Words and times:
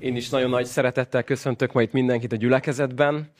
Én 0.00 0.16
is 0.16 0.28
nagyon 0.28 0.50
nagy 0.50 0.64
szeretettel 0.64 1.22
köszöntök 1.22 1.72
ma 1.72 1.82
itt 1.82 1.92
mindenkit 1.92 2.32
a 2.32 2.36
gyülekezetben. 2.36 3.30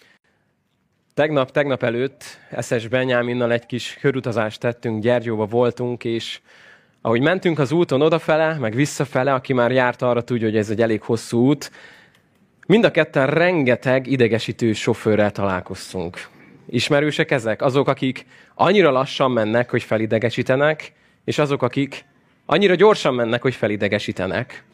Tegnap, 1.14 1.50
tegnap 1.50 1.82
előtt 1.82 2.24
Eszes 2.50 2.88
Benyáminnal 2.88 3.52
egy 3.52 3.66
kis 3.66 3.96
körutazást 4.00 4.60
tettünk, 4.60 5.02
Gyergyóba 5.02 5.46
voltunk, 5.46 6.04
és 6.04 6.40
ahogy 7.00 7.20
mentünk 7.20 7.58
az 7.58 7.72
úton 7.72 8.02
odafele, 8.02 8.54
meg 8.54 8.74
visszafele, 8.74 9.34
aki 9.34 9.52
már 9.52 9.70
járt 9.70 10.02
arra 10.02 10.22
tudja, 10.22 10.46
hogy 10.46 10.56
ez 10.56 10.70
egy 10.70 10.82
elég 10.82 11.02
hosszú 11.02 11.46
út, 11.46 11.70
mind 12.66 12.84
a 12.84 12.90
ketten 12.90 13.26
rengeteg 13.26 14.06
idegesítő 14.06 14.72
sofőrrel 14.72 15.30
találkoztunk. 15.30 16.28
Ismerősek 16.66 17.30
ezek? 17.30 17.62
Azok, 17.62 17.88
akik 17.88 18.26
annyira 18.54 18.90
lassan 18.90 19.30
mennek, 19.30 19.70
hogy 19.70 19.82
felidegesítenek, 19.82 20.92
és 21.24 21.38
azok, 21.38 21.62
akik 21.62 22.04
annyira 22.46 22.74
gyorsan 22.74 23.14
mennek, 23.14 23.42
hogy 23.42 23.54
felidegesítenek. 23.54 24.64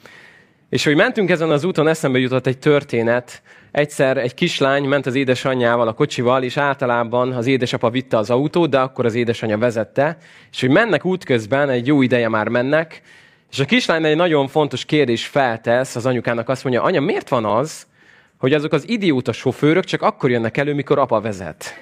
És 0.71 0.85
hogy 0.85 0.97
mentünk 0.97 1.31
ezen 1.31 1.51
az 1.51 1.65
úton, 1.65 1.89
eszembe 1.89 2.19
jutott 2.19 2.47
egy 2.47 2.59
történet. 2.59 3.43
Egyszer 3.71 4.17
egy 4.17 4.35
kislány 4.35 4.85
ment 4.85 5.07
az 5.07 5.15
édesanyjával 5.15 5.89
a 5.89 5.93
kocsival, 5.93 6.43
és 6.43 6.57
általában 6.57 7.33
az 7.33 7.47
édesapa 7.47 7.91
vitte 7.91 8.17
az 8.17 8.31
autót, 8.31 8.71
de 8.71 8.79
akkor 8.79 9.05
az 9.05 9.15
édesanyja 9.15 9.59
vezette. 9.59 10.17
És 10.53 10.61
hogy 10.61 10.71
mennek 10.71 11.05
útközben, 11.05 11.69
egy 11.69 11.87
jó 11.87 12.03
ideje 12.03 12.29
már 12.29 12.49
mennek, 12.49 13.03
és 13.51 13.59
a 13.59 13.65
kislány 13.65 14.05
egy 14.05 14.17
nagyon 14.17 14.49
fontos 14.49 14.85
kérdés 14.85 15.27
feltesz 15.27 15.97
az 15.97 16.07
anyukának, 16.07 16.49
azt 16.49 16.65
mondja, 16.65 16.83
anya, 16.83 17.01
miért 17.01 17.29
van 17.29 17.45
az, 17.45 17.87
hogy 18.39 18.53
azok 18.53 18.73
az 18.73 18.89
idióta 18.89 19.33
sofőrök 19.33 19.85
csak 19.85 20.03
akkor 20.03 20.31
jönnek 20.31 20.57
elő, 20.57 20.75
mikor 20.75 20.99
apa 20.99 21.21
vezet? 21.21 21.81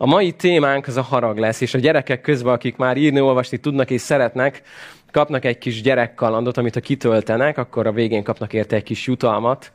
A 0.00 0.06
mai 0.06 0.32
témánk 0.32 0.86
az 0.86 0.96
a 0.96 1.02
harag 1.02 1.38
lesz, 1.38 1.60
és 1.60 1.74
a 1.74 1.78
gyerekek 1.78 2.20
közben, 2.20 2.52
akik 2.52 2.76
már 2.76 2.96
írni, 2.96 3.20
olvasni 3.20 3.58
tudnak 3.58 3.90
és 3.90 4.00
szeretnek, 4.00 4.62
kapnak 5.10 5.44
egy 5.44 5.58
kis 5.58 5.82
gyerekkalandot, 5.82 6.56
amit 6.56 6.74
ha 6.74 6.80
kitöltenek, 6.80 7.58
akkor 7.58 7.86
a 7.86 7.92
végén 7.92 8.22
kapnak 8.22 8.52
érte 8.52 8.76
egy 8.76 8.82
kis 8.82 9.06
jutalmat. 9.06 9.72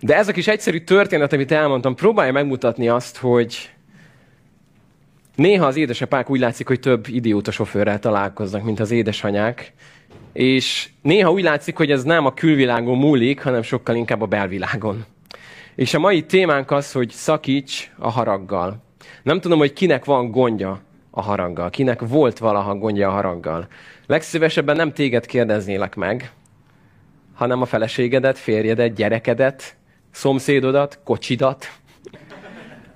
De 0.00 0.16
ez 0.16 0.28
a 0.28 0.32
kis 0.32 0.46
egyszerű 0.46 0.78
történet, 0.78 1.32
amit 1.32 1.52
elmondtam, 1.52 1.94
próbálja 1.94 2.32
megmutatni 2.32 2.88
azt, 2.88 3.16
hogy 3.16 3.70
néha 5.34 5.66
az 5.66 5.76
édesapák 5.76 6.30
úgy 6.30 6.40
látszik, 6.40 6.66
hogy 6.66 6.80
több 6.80 7.06
idióta 7.08 7.50
sofőrrel 7.50 7.98
találkoznak, 7.98 8.62
mint 8.62 8.80
az 8.80 8.90
édesanyák, 8.90 9.72
és 10.32 10.88
néha 11.02 11.32
úgy 11.32 11.42
látszik, 11.42 11.76
hogy 11.76 11.90
ez 11.90 12.02
nem 12.02 12.26
a 12.26 12.34
külvilágon 12.34 12.98
múlik, 12.98 13.42
hanem 13.42 13.62
sokkal 13.62 13.96
inkább 13.96 14.20
a 14.20 14.26
belvilágon. 14.26 15.04
És 15.74 15.94
a 15.94 15.98
mai 15.98 16.24
témánk 16.24 16.70
az, 16.70 16.92
hogy 16.92 17.10
szakíts 17.10 17.90
a 17.98 18.10
haraggal. 18.10 18.82
Nem 19.22 19.40
tudom, 19.40 19.58
hogy 19.58 19.72
kinek 19.72 20.04
van 20.04 20.30
gondja 20.30 20.80
a 21.16 21.22
haraggal, 21.22 21.70
kinek 21.70 22.00
volt 22.00 22.38
valaha 22.38 22.74
gondja 22.74 23.08
a 23.08 23.12
haraggal. 23.12 23.66
Legszívesebben 24.06 24.76
nem 24.76 24.92
téged 24.92 25.26
kérdeznélek 25.26 25.94
meg, 25.94 26.32
hanem 27.34 27.62
a 27.62 27.64
feleségedet, 27.64 28.38
férjedet, 28.38 28.94
gyerekedet, 28.94 29.76
szomszédodat, 30.10 30.98
kocsidat. 31.04 31.70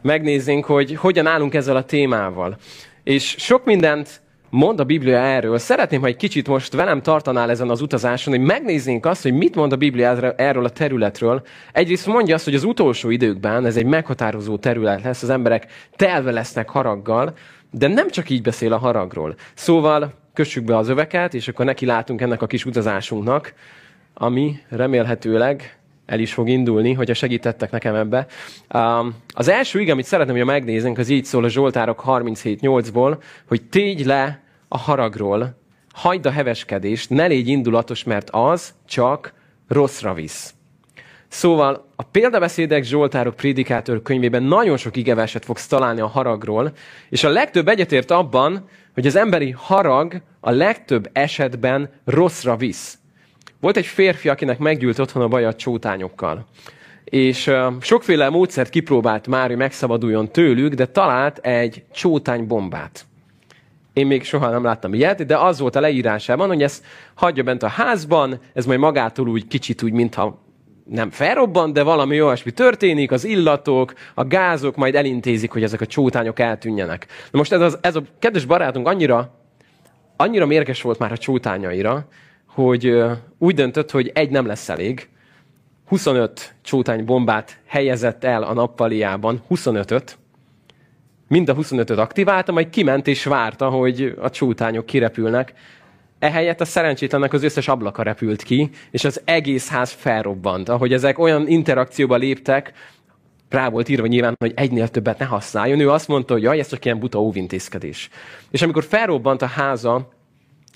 Megnézzünk, 0.02 0.64
hogy 0.64 0.94
hogyan 0.94 1.26
állunk 1.26 1.54
ezzel 1.54 1.76
a 1.76 1.84
témával. 1.84 2.56
És 3.02 3.34
sok 3.38 3.64
mindent 3.64 4.20
mond 4.50 4.80
a 4.80 4.84
Biblia 4.84 5.18
erről. 5.18 5.58
Szeretném, 5.58 6.00
ha 6.00 6.06
egy 6.06 6.16
kicsit 6.16 6.48
most 6.48 6.72
velem 6.72 7.02
tartanál 7.02 7.50
ezen 7.50 7.70
az 7.70 7.80
utazáson, 7.80 8.34
hogy 8.36 8.46
megnézzünk 8.46 9.06
azt, 9.06 9.22
hogy 9.22 9.32
mit 9.32 9.54
mond 9.54 9.72
a 9.72 9.76
Biblia 9.76 10.34
erről 10.36 10.64
a 10.64 10.70
területről. 10.70 11.42
Egyrészt 11.72 12.06
mondja 12.06 12.34
azt, 12.34 12.44
hogy 12.44 12.54
az 12.54 12.64
utolsó 12.64 13.10
időkben 13.10 13.66
ez 13.66 13.76
egy 13.76 13.86
meghatározó 13.86 14.56
terület 14.56 15.02
lesz, 15.02 15.22
az 15.22 15.30
emberek 15.30 15.66
telve 15.96 16.30
lesznek 16.30 16.68
haraggal, 16.68 17.34
de 17.70 17.88
nem 17.88 18.10
csak 18.10 18.30
így 18.30 18.42
beszél 18.42 18.72
a 18.72 18.78
haragról. 18.78 19.34
Szóval 19.54 20.14
kössük 20.32 20.64
be 20.64 20.76
az 20.76 20.88
öveket, 20.88 21.34
és 21.34 21.48
akkor 21.48 21.64
neki 21.64 21.86
látunk 21.86 22.20
ennek 22.20 22.42
a 22.42 22.46
kis 22.46 22.64
utazásunknak, 22.64 23.54
ami 24.14 24.58
remélhetőleg 24.68 25.78
el 26.06 26.20
is 26.20 26.32
fog 26.32 26.48
indulni, 26.48 26.92
hogyha 26.92 27.14
segítettek 27.14 27.70
nekem 27.70 27.94
ebbe. 27.94 28.26
Az 29.28 29.48
első 29.48 29.80
ige, 29.80 29.92
amit 29.92 30.04
szeretném, 30.04 30.36
hogy 30.36 30.44
megnézzünk, 30.44 30.98
az 30.98 31.08
így 31.08 31.24
szól 31.24 31.44
a 31.44 31.48
Zsoltárok 31.48 32.02
37.8-ból, 32.06 33.22
hogy 33.46 33.62
tégy 33.62 34.06
le 34.06 34.40
a 34.68 34.78
haragról, 34.78 35.58
hagyd 35.92 36.26
a 36.26 36.30
heveskedést, 36.30 37.10
ne 37.10 37.26
légy 37.26 37.48
indulatos, 37.48 38.04
mert 38.04 38.28
az 38.30 38.74
csak 38.86 39.32
rosszra 39.68 40.14
visz. 40.14 40.54
Szóval 41.28 41.86
a 41.96 42.02
példabeszédek 42.02 42.84
Zsoltárok 42.84 43.34
prédikátor 43.34 44.02
könyvében 44.02 44.42
nagyon 44.42 44.76
sok 44.76 44.96
igeverset 44.96 45.44
fogsz 45.44 45.66
találni 45.66 46.00
a 46.00 46.06
haragról, 46.06 46.72
és 47.08 47.24
a 47.24 47.28
legtöbb 47.28 47.68
egyetért 47.68 48.10
abban, 48.10 48.68
hogy 48.94 49.06
az 49.06 49.16
emberi 49.16 49.50
harag 49.50 50.22
a 50.40 50.50
legtöbb 50.50 51.10
esetben 51.12 51.90
rosszra 52.04 52.56
visz. 52.56 52.98
Volt 53.60 53.76
egy 53.76 53.86
férfi, 53.86 54.28
akinek 54.28 54.58
meggyűlt 54.58 54.98
otthon 54.98 55.22
a 55.22 55.28
baj 55.28 55.44
a 55.44 55.54
csótányokkal. 55.54 56.46
És 57.04 57.50
sokféle 57.80 58.28
módszert 58.28 58.70
kipróbált 58.70 59.26
már, 59.26 59.46
hogy 59.48 59.56
megszabaduljon 59.56 60.32
tőlük, 60.32 60.74
de 60.74 60.86
talált 60.86 61.38
egy 61.38 61.84
csótánybombát. 61.92 63.06
Én 63.92 64.06
még 64.06 64.24
soha 64.24 64.50
nem 64.50 64.64
láttam 64.64 64.94
ilyet, 64.94 65.26
de 65.26 65.36
az 65.36 65.58
volt 65.58 65.76
a 65.76 65.80
leírásában, 65.80 66.48
hogy 66.48 66.62
ezt 66.62 66.84
hagyja 67.14 67.42
bent 67.42 67.62
a 67.62 67.68
házban, 67.68 68.40
ez 68.54 68.66
majd 68.66 68.78
magától 68.78 69.28
úgy 69.28 69.46
kicsit 69.46 69.82
úgy, 69.82 69.92
mintha 69.92 70.46
nem 70.88 71.10
felrobban, 71.10 71.72
de 71.72 71.82
valami 71.82 72.22
olyasmi 72.22 72.50
történik, 72.50 73.10
az 73.10 73.24
illatok, 73.24 73.92
a 74.14 74.24
gázok 74.24 74.76
majd 74.76 74.94
elintézik, 74.94 75.50
hogy 75.50 75.62
ezek 75.62 75.80
a 75.80 75.86
csótányok 75.86 76.38
eltűnjenek. 76.38 77.06
Na 77.30 77.38
most 77.38 77.52
ez, 77.52 77.60
az, 77.60 77.78
ez 77.80 77.96
a 77.96 78.02
kedves 78.18 78.44
barátunk 78.44 78.88
annyira, 78.88 79.34
annyira 80.16 80.46
mérges 80.46 80.82
volt 80.82 80.98
már 80.98 81.12
a 81.12 81.18
csótányaira, 81.18 82.08
hogy 82.46 83.02
úgy 83.38 83.54
döntött, 83.54 83.90
hogy 83.90 84.10
egy 84.14 84.30
nem 84.30 84.46
lesz 84.46 84.68
elég. 84.68 85.08
25 85.86 86.54
csótány 86.62 87.04
bombát 87.04 87.58
helyezett 87.66 88.24
el 88.24 88.42
a 88.42 88.52
nappaliában, 88.52 89.42
25-öt. 89.50 90.18
Mind 91.28 91.48
a 91.48 91.54
25-öt 91.54 91.98
aktiválta, 91.98 92.52
majd 92.52 92.70
kiment 92.70 93.06
és 93.06 93.24
várta, 93.24 93.68
hogy 93.68 94.14
a 94.20 94.30
csótányok 94.30 94.86
kirepülnek. 94.86 95.52
Ehelyett 96.18 96.60
a 96.60 96.64
szerencsétlennek 96.64 97.32
az 97.32 97.42
összes 97.42 97.68
ablaka 97.68 98.02
repült 98.02 98.42
ki, 98.42 98.70
és 98.90 99.04
az 99.04 99.20
egész 99.24 99.68
ház 99.68 99.90
felrobbant. 99.90 100.68
Ahogy 100.68 100.92
ezek 100.92 101.18
olyan 101.18 101.48
interakcióba 101.48 102.16
léptek, 102.16 102.72
rá 103.48 103.68
volt 103.68 103.88
írva 103.88 104.06
nyilván, 104.06 104.34
hogy 104.38 104.52
egynél 104.56 104.88
többet 104.88 105.18
ne 105.18 105.24
használjon. 105.24 105.80
Ő 105.80 105.90
azt 105.90 106.08
mondta, 106.08 106.32
hogy 106.32 106.42
jaj, 106.42 106.58
ez 106.58 106.68
csak 106.68 106.84
ilyen 106.84 106.98
buta 106.98 107.20
óvintézkedés. 107.20 108.08
És 108.50 108.62
amikor 108.62 108.84
felrobbant 108.84 109.42
a 109.42 109.46
háza, 109.46 110.08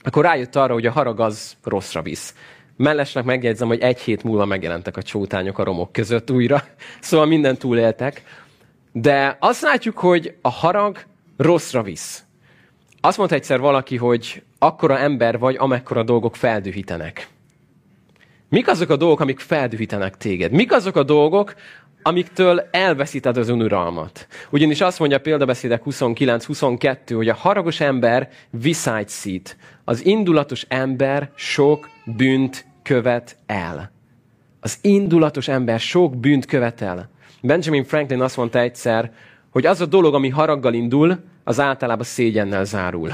akkor 0.03 0.25
rájött 0.25 0.57
arra, 0.57 0.73
hogy 0.73 0.87
a 0.87 0.93
harag 0.93 1.21
az 1.21 1.57
rosszra 1.65 2.03
visz. 2.03 2.35
Mellesnek 2.77 3.25
megjegyzem, 3.25 3.69
hogy 3.69 3.81
egy 3.81 4.01
hét 4.01 4.23
múlva 4.23 4.45
megjelentek 4.45 4.97
a 4.97 5.03
csótányok 5.03 5.59
a 5.59 5.65
romok 5.65 5.93
között 5.93 6.31
újra, 6.31 6.63
szóval 7.01 7.27
minden 7.27 7.57
túléltek. 7.57 8.23
De 8.93 9.37
azt 9.41 9.63
látjuk, 9.63 9.99
hogy 9.99 10.35
a 10.41 10.51
harag 10.51 10.99
rosszra 11.37 11.83
visz. 11.83 12.25
Azt 13.05 13.17
mondta 13.19 13.37
egyszer 13.37 13.61
valaki, 13.61 13.97
hogy 13.97 14.43
akkora 14.59 14.99
ember 14.99 15.39
vagy, 15.39 15.57
amekkora 15.59 16.03
dolgok 16.03 16.37
feldühítenek. 16.37 17.29
Mik 18.49 18.69
azok 18.69 18.91
a 18.91 18.97
dolgok, 18.97 19.21
amik 19.21 19.39
feldühítenek 19.39 20.17
téged? 20.17 20.53
Mik 20.53 20.73
azok 20.73 20.97
a 20.97 21.03
dolgok, 21.03 21.55
amiktől 22.03 22.69
elveszíted 22.71 23.37
az 23.37 23.49
önuralmat. 23.49 24.27
Ugyanis 24.51 24.81
azt 24.81 24.99
mondja 24.99 25.17
a 25.17 25.21
példabeszédek 25.21 25.83
29-22, 25.85 26.97
hogy 27.15 27.29
a 27.29 27.35
haragos 27.35 27.81
ember 27.81 28.31
viszágyszít. 28.51 29.57
Az 29.85 30.05
indulatos 30.05 30.65
ember 30.69 31.31
sok 31.35 31.89
bűnt 32.05 32.67
követ 32.83 33.37
el. 33.47 33.93
Az 34.61 34.79
indulatos 34.81 35.49
ember 35.49 35.81
sok 35.81 36.17
bűnt 36.17 36.47
követ 36.47 36.83
el. 36.83 37.11
Benjamin 37.41 37.85
Franklin 37.85 38.21
azt 38.21 38.37
mondta 38.37 38.59
egyszer, 38.59 39.13
hogy 39.51 39.67
az 39.67 39.81
a 39.81 39.87
dolog, 39.87 40.15
ami 40.15 40.29
haraggal 40.29 40.75
indul, 40.75 41.31
az 41.45 41.61
általában 41.61 42.05
szégyennel 42.05 42.65
zárul. 42.65 43.11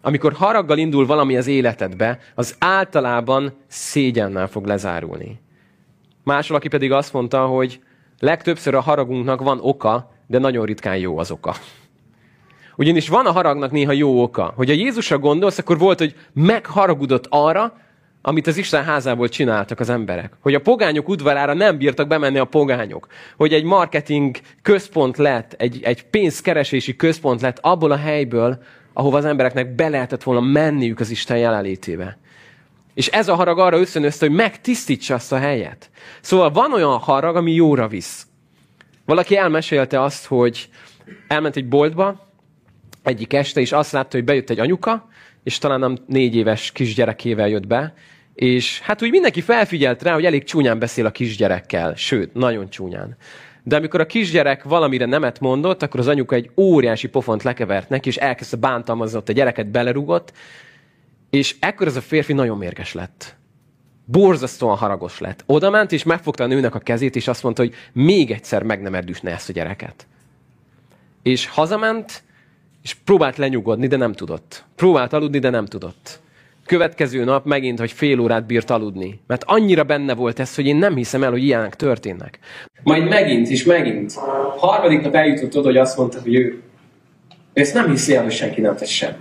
Amikor 0.00 0.32
haraggal 0.32 0.78
indul 0.78 1.06
valami 1.06 1.36
az 1.36 1.46
életedbe, 1.46 2.18
az 2.34 2.56
általában 2.58 3.52
szégyennel 3.66 4.46
fog 4.46 4.66
lezárulni. 4.66 5.40
Más 6.24 6.48
valaki 6.48 6.68
pedig 6.68 6.92
azt 6.92 7.12
mondta, 7.12 7.46
hogy 7.46 7.80
legtöbbször 8.18 8.74
a 8.74 8.80
haragunknak 8.80 9.42
van 9.42 9.58
oka, 9.62 10.12
de 10.26 10.38
nagyon 10.38 10.64
ritkán 10.64 10.96
jó 10.96 11.18
az 11.18 11.30
oka. 11.30 11.54
Ugyanis 12.76 13.08
van 13.08 13.26
a 13.26 13.32
haragnak 13.32 13.70
néha 13.70 13.92
jó 13.92 14.22
oka. 14.22 14.52
Hogy 14.56 14.70
a 14.70 14.74
Jézusra 14.74 15.18
gondolsz, 15.18 15.58
akkor 15.58 15.78
volt, 15.78 15.98
hogy 15.98 16.14
megharagudott 16.32 17.26
arra, 17.28 17.76
amit 18.22 18.46
az 18.46 18.56
Isten 18.56 18.84
házából 18.84 19.28
csináltak 19.28 19.80
az 19.80 19.88
emberek. 19.88 20.32
Hogy 20.40 20.54
a 20.54 20.60
pogányok 20.60 21.08
udvarára 21.08 21.54
nem 21.54 21.78
bírtak 21.78 22.08
bemenni 22.08 22.38
a 22.38 22.44
pogányok. 22.44 23.06
Hogy 23.36 23.52
egy 23.52 23.64
marketing 23.64 24.36
központ 24.62 25.16
lett, 25.16 25.52
egy, 25.52 25.80
egy 25.82 26.04
pénzkeresési 26.04 26.96
központ 26.96 27.40
lett 27.40 27.58
abból 27.60 27.90
a 27.90 27.96
helyből, 27.96 28.62
ahova 28.92 29.16
az 29.16 29.24
embereknek 29.24 29.74
be 29.74 29.88
lehetett 29.88 30.22
volna 30.22 30.40
menniük 30.40 31.00
az 31.00 31.10
Isten 31.10 31.38
jelenlétébe. 31.38 32.18
És 32.94 33.08
ez 33.08 33.28
a 33.28 33.34
harag 33.34 33.58
arra 33.58 33.78
összönözte, 33.78 34.26
hogy 34.26 34.34
megtisztítsa 34.34 35.14
azt 35.14 35.32
a 35.32 35.38
helyet. 35.38 35.90
Szóval 36.20 36.50
van 36.50 36.72
olyan 36.72 36.98
harag, 36.98 37.36
ami 37.36 37.52
jóra 37.52 37.88
visz. 37.88 38.26
Valaki 39.06 39.36
elmesélte 39.36 40.02
azt, 40.02 40.26
hogy 40.26 40.68
elment 41.28 41.56
egy 41.56 41.68
boltba 41.68 42.30
egyik 43.02 43.32
este, 43.32 43.60
és 43.60 43.72
azt 43.72 43.92
látta, 43.92 44.16
hogy 44.16 44.24
bejött 44.24 44.50
egy 44.50 44.58
anyuka, 44.58 45.08
és 45.42 45.58
talán 45.58 45.80
nem 45.80 45.98
négy 46.06 46.36
éves 46.36 46.72
kisgyerekével 46.72 47.48
jött 47.48 47.66
be, 47.66 47.94
és 48.34 48.80
hát 48.80 49.02
úgy 49.02 49.10
mindenki 49.10 49.40
felfigyelt 49.40 50.02
rá, 50.02 50.14
hogy 50.14 50.24
elég 50.24 50.44
csúnyán 50.44 50.78
beszél 50.78 51.06
a 51.06 51.10
kisgyerekkel, 51.10 51.94
sőt, 51.94 52.34
nagyon 52.34 52.70
csúnyán. 52.70 53.16
De 53.62 53.76
amikor 53.76 54.00
a 54.00 54.06
kisgyerek 54.06 54.62
valamire 54.62 55.06
nemet 55.06 55.40
mondott, 55.40 55.82
akkor 55.82 56.00
az 56.00 56.08
anyuka 56.08 56.34
egy 56.34 56.50
óriási 56.56 57.08
pofont 57.08 57.42
lekevert 57.42 57.88
neki, 57.88 58.08
és 58.08 58.16
elkezdte 58.16 58.56
bántalmazni, 58.56 59.18
ott 59.18 59.28
a 59.28 59.32
gyereket 59.32 59.66
belerugott, 59.66 60.32
és 61.30 61.56
ekkor 61.60 61.86
ez 61.86 61.96
a 61.96 62.00
férfi 62.00 62.32
nagyon 62.32 62.58
mérges 62.58 62.92
lett. 62.92 63.36
Borzasztóan 64.04 64.76
haragos 64.76 65.18
lett. 65.18 65.42
Oda 65.46 65.70
ment, 65.70 65.92
és 65.92 66.02
megfogta 66.02 66.44
a 66.44 66.46
nőnek 66.46 66.74
a 66.74 66.78
kezét, 66.78 67.16
és 67.16 67.28
azt 67.28 67.42
mondta, 67.42 67.62
hogy 67.62 67.74
még 67.92 68.30
egyszer 68.30 68.62
meg 68.62 68.82
nem 68.82 68.94
erdüsne 68.94 69.30
ezt 69.30 69.48
a 69.48 69.52
gyereket. 69.52 70.06
És 71.22 71.46
hazament, 71.46 72.22
és 72.82 72.94
próbált 72.94 73.36
lenyugodni, 73.36 73.86
de 73.86 73.96
nem 73.96 74.12
tudott. 74.12 74.64
Próbált 74.74 75.12
aludni, 75.12 75.38
de 75.38 75.50
nem 75.50 75.66
tudott. 75.66 76.20
Következő 76.66 77.24
nap 77.24 77.44
megint, 77.44 77.78
hogy 77.78 77.92
fél 77.92 78.20
órát 78.20 78.46
bírt 78.46 78.70
aludni. 78.70 79.20
Mert 79.26 79.44
annyira 79.46 79.84
benne 79.84 80.14
volt 80.14 80.38
ez, 80.38 80.54
hogy 80.54 80.66
én 80.66 80.76
nem 80.76 80.94
hiszem 80.94 81.22
el, 81.22 81.30
hogy 81.30 81.44
ilyenek 81.44 81.74
történnek. 81.74 82.38
Majd 82.82 83.08
megint 83.08 83.48
és 83.48 83.64
megint. 83.64 84.12
Harmadik 84.56 85.00
nap 85.00 85.14
eljutott 85.14 85.56
oda, 85.56 85.66
hogy 85.66 85.76
azt 85.76 85.96
mondta, 85.96 86.20
hogy 86.22 86.34
ő, 86.34 86.62
ő 87.54 87.60
ezt 87.60 87.74
nem 87.74 87.90
hiszi 87.90 88.14
el, 88.14 88.22
hogy 88.22 88.32
senki 88.32 88.60
nem 88.60 88.76
tesz 88.76 88.88
semmit. 88.88 89.16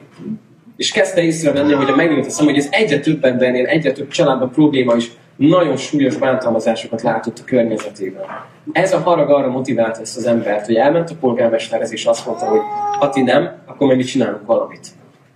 És 0.78 0.92
kezdte 0.92 1.22
észrevenni, 1.22 1.74
hogy 1.74 1.90
a 1.90 1.96
megnyílt 1.96 2.26
a 2.26 2.30
szem, 2.30 2.46
hogy 2.46 2.58
ez 2.58 2.68
egyre 2.72 3.00
több 3.00 3.24
embernél, 3.24 3.66
egyre 3.66 3.92
több 3.92 4.08
családban 4.08 4.52
probléma 4.52 4.96
is 4.96 5.12
nagyon 5.36 5.78
súlyos 5.78 6.16
bántalmazásokat 6.16 7.02
látott 7.02 7.40
a 7.40 7.44
környezetében. 7.46 8.24
Ez 8.72 8.94
a 8.94 9.00
harag 9.00 9.30
arra 9.30 9.50
motiválta 9.50 10.02
ezt 10.02 10.18
az 10.18 10.26
embert, 10.26 10.66
hogy 10.66 10.76
elment 10.76 11.10
a 11.10 11.16
polgármesterhez, 11.20 11.92
és 11.92 12.06
azt 12.06 12.26
mondta, 12.26 12.46
hogy 12.46 12.60
ha 13.00 13.10
ti 13.10 13.22
nem, 13.22 13.52
akkor 13.66 13.88
meg 13.88 13.96
mi 13.96 14.04
csinálunk 14.04 14.46
valamit. 14.46 14.88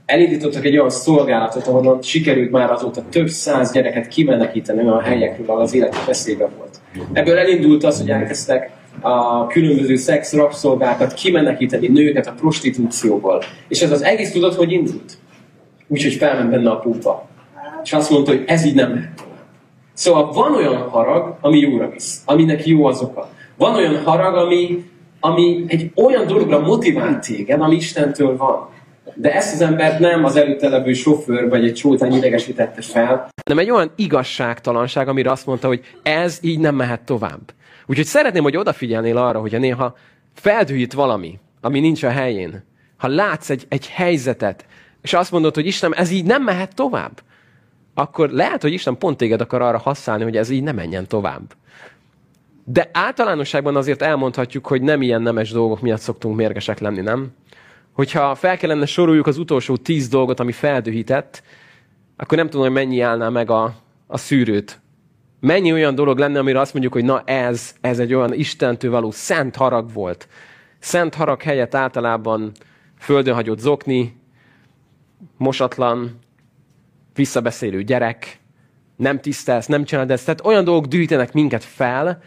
Elindítottak 0.06 0.66
egy 0.66 0.78
olyan 0.78 0.90
szolgálatot, 0.90 1.68
ahonnan 1.68 2.02
sikerült 2.02 2.52
már 2.52 2.72
azóta 2.72 3.04
több 3.10 3.28
száz 3.28 3.72
gyereket 3.72 4.08
kimenekíteni 4.08 4.84
olyan 4.84 5.02
helyekről, 5.02 5.46
ahol 5.50 5.62
az 5.62 5.74
életük 5.74 6.06
veszélyben 6.06 6.50
volt. 6.58 6.80
Ebből 7.14 7.38
elindult 7.38 7.84
az, 7.84 8.00
hogy 8.00 8.10
elkezdtek 8.10 8.72
a 9.02 9.48
különböző 9.48 9.96
szex 9.96 10.34
rabszolgákat 10.34 11.14
kimenekíteni 11.14 11.88
nőket 11.88 12.28
a 12.28 12.34
prostitúcióból. 12.40 13.44
És 13.68 13.82
ez 13.82 13.92
az 13.92 14.04
egész 14.04 14.32
tudod, 14.32 14.54
hogy 14.54 14.72
indult? 14.72 15.18
Úgyhogy 15.88 16.14
felment 16.14 16.50
benne 16.50 16.70
a 16.70 16.80
pupa. 16.80 17.28
És 17.84 17.94
azt 17.94 18.10
mondta, 18.10 18.32
hogy 18.32 18.44
ez 18.48 18.66
így 18.66 18.76
nem 18.76 18.94
lehet 18.94 19.26
Szóval 19.96 20.32
van 20.32 20.56
olyan 20.56 20.90
harag, 20.90 21.38
ami 21.42 21.58
jóra 21.58 21.90
visz, 21.90 22.22
aminek 22.26 22.66
jó 22.66 22.86
az 22.86 23.02
oka. 23.02 23.30
Van 23.58 23.76
olyan 23.76 24.04
harag, 24.04 24.36
ami, 24.36 24.84
ami 25.20 25.64
egy 25.68 25.92
olyan 25.96 26.28
dologra 26.28 26.60
motivál 26.60 27.20
téged, 27.20 27.62
ami 27.62 27.76
Istentől 27.76 28.38
van. 28.38 28.70
De 29.16 29.34
ezt 29.34 29.54
az 29.54 29.62
embert 29.62 30.00
nem 30.00 30.24
az 30.24 30.36
előtte 30.36 30.70
levő 30.70 30.94
sofőr 30.94 31.50
vagy 31.50 31.64
egy 31.66 31.74
csótány 31.74 32.14
idegesítette 32.14 32.82
fel. 32.82 33.30
Nem 33.46 33.60
egy 33.60 33.70
olyan 33.70 33.92
igazságtalanság, 33.96 35.08
amire 35.08 35.32
azt 35.32 35.46
mondta, 35.46 35.68
hogy 35.68 35.82
ez 36.04 36.40
így 36.42 36.60
nem 36.60 36.76
mehet 36.76 37.02
tovább. 37.02 37.54
Úgyhogy 37.86 38.06
szeretném, 38.06 38.44
hogy 38.44 38.58
odafigyelnél 38.58 39.18
arra, 39.18 39.40
hogy 39.40 39.60
néha 39.60 39.96
feldühít 40.34 40.94
valami, 40.94 41.40
ami 41.62 41.80
nincs 41.80 42.04
a 42.04 42.10
helyén. 42.10 42.64
Ha 42.98 43.08
látsz 43.08 43.50
egy, 43.50 43.66
egy 43.70 43.88
helyzetet, 43.88 44.66
és 45.02 45.14
azt 45.14 45.32
mondod, 45.32 45.56
hogy 45.56 45.66
Istenem, 45.66 46.00
ez 46.00 46.12
így 46.12 46.26
nem 46.26 46.44
mehet 46.44 46.76
tovább, 46.76 47.22
akkor 47.94 48.30
lehet, 48.30 48.62
hogy 48.62 48.74
Isten 48.74 48.98
pont 48.98 49.18
téged 49.18 49.42
akar 49.42 49.62
arra 49.62 49.78
használni, 49.78 50.24
hogy 50.24 50.38
ez 50.38 50.50
így 50.50 50.64
ne 50.64 50.72
menjen 50.72 51.08
tovább. 51.08 51.54
De 52.64 52.90
általánosságban 52.94 53.76
azért 53.76 54.02
elmondhatjuk, 54.02 54.68
hogy 54.68 54.82
nem 54.82 55.02
ilyen 55.02 55.22
nemes 55.22 55.52
dolgok 55.52 55.82
miatt 55.82 56.00
szoktunk 56.00 56.36
mérgesek 56.36 56.80
lenni, 56.80 57.02
nem? 57.02 57.32
Hogyha 57.96 58.36
fel 58.36 58.58
kellene 58.58 58.86
soroljuk 58.86 59.28
az 59.28 59.38
utolsó 59.38 59.78
tíz 59.78 60.08
dolgot, 60.08 60.40
ami 60.40 60.52
feldühített, 60.52 61.44
akkor 62.18 62.38
nem 62.38 62.50
tudom, 62.50 62.66
hogy 62.66 62.76
mennyi 62.76 63.00
állná 63.00 63.30
meg 63.30 63.50
a, 63.50 63.76
a 64.08 64.18
szűrőt. 64.18 64.80
Mennyi 65.40 65.72
olyan 65.72 65.96
dolog 65.96 66.18
lenne, 66.18 66.40
amire 66.40 66.60
azt 66.60 66.74
mondjuk, 66.74 66.94
hogy 66.94 67.04
na 67.04 67.22
ez, 67.26 67.76
ez 67.82 68.00
egy 68.00 68.14
olyan 68.14 68.34
Istentől 68.34 68.92
való 68.92 69.12
szent 69.12 69.56
harag 69.56 69.94
volt. 69.94 70.28
Szent 70.80 71.16
harag 71.16 71.42
helyett 71.42 71.76
általában 71.76 72.52
földön 73.00 73.34
hagyott 73.34 73.60
zokni, 73.60 74.22
mosatlan, 75.38 76.20
visszabeszélő 77.14 77.84
gyerek, 77.84 78.40
nem 78.96 79.20
tisztelsz, 79.20 79.66
nem 79.66 79.84
csinálod 79.84 80.12
ezt. 80.12 80.26
Tehát 80.26 80.46
olyan 80.46 80.64
dolgok 80.64 80.86
gyűjtenek 80.86 81.34
minket 81.34 81.64
fel, 81.64 82.22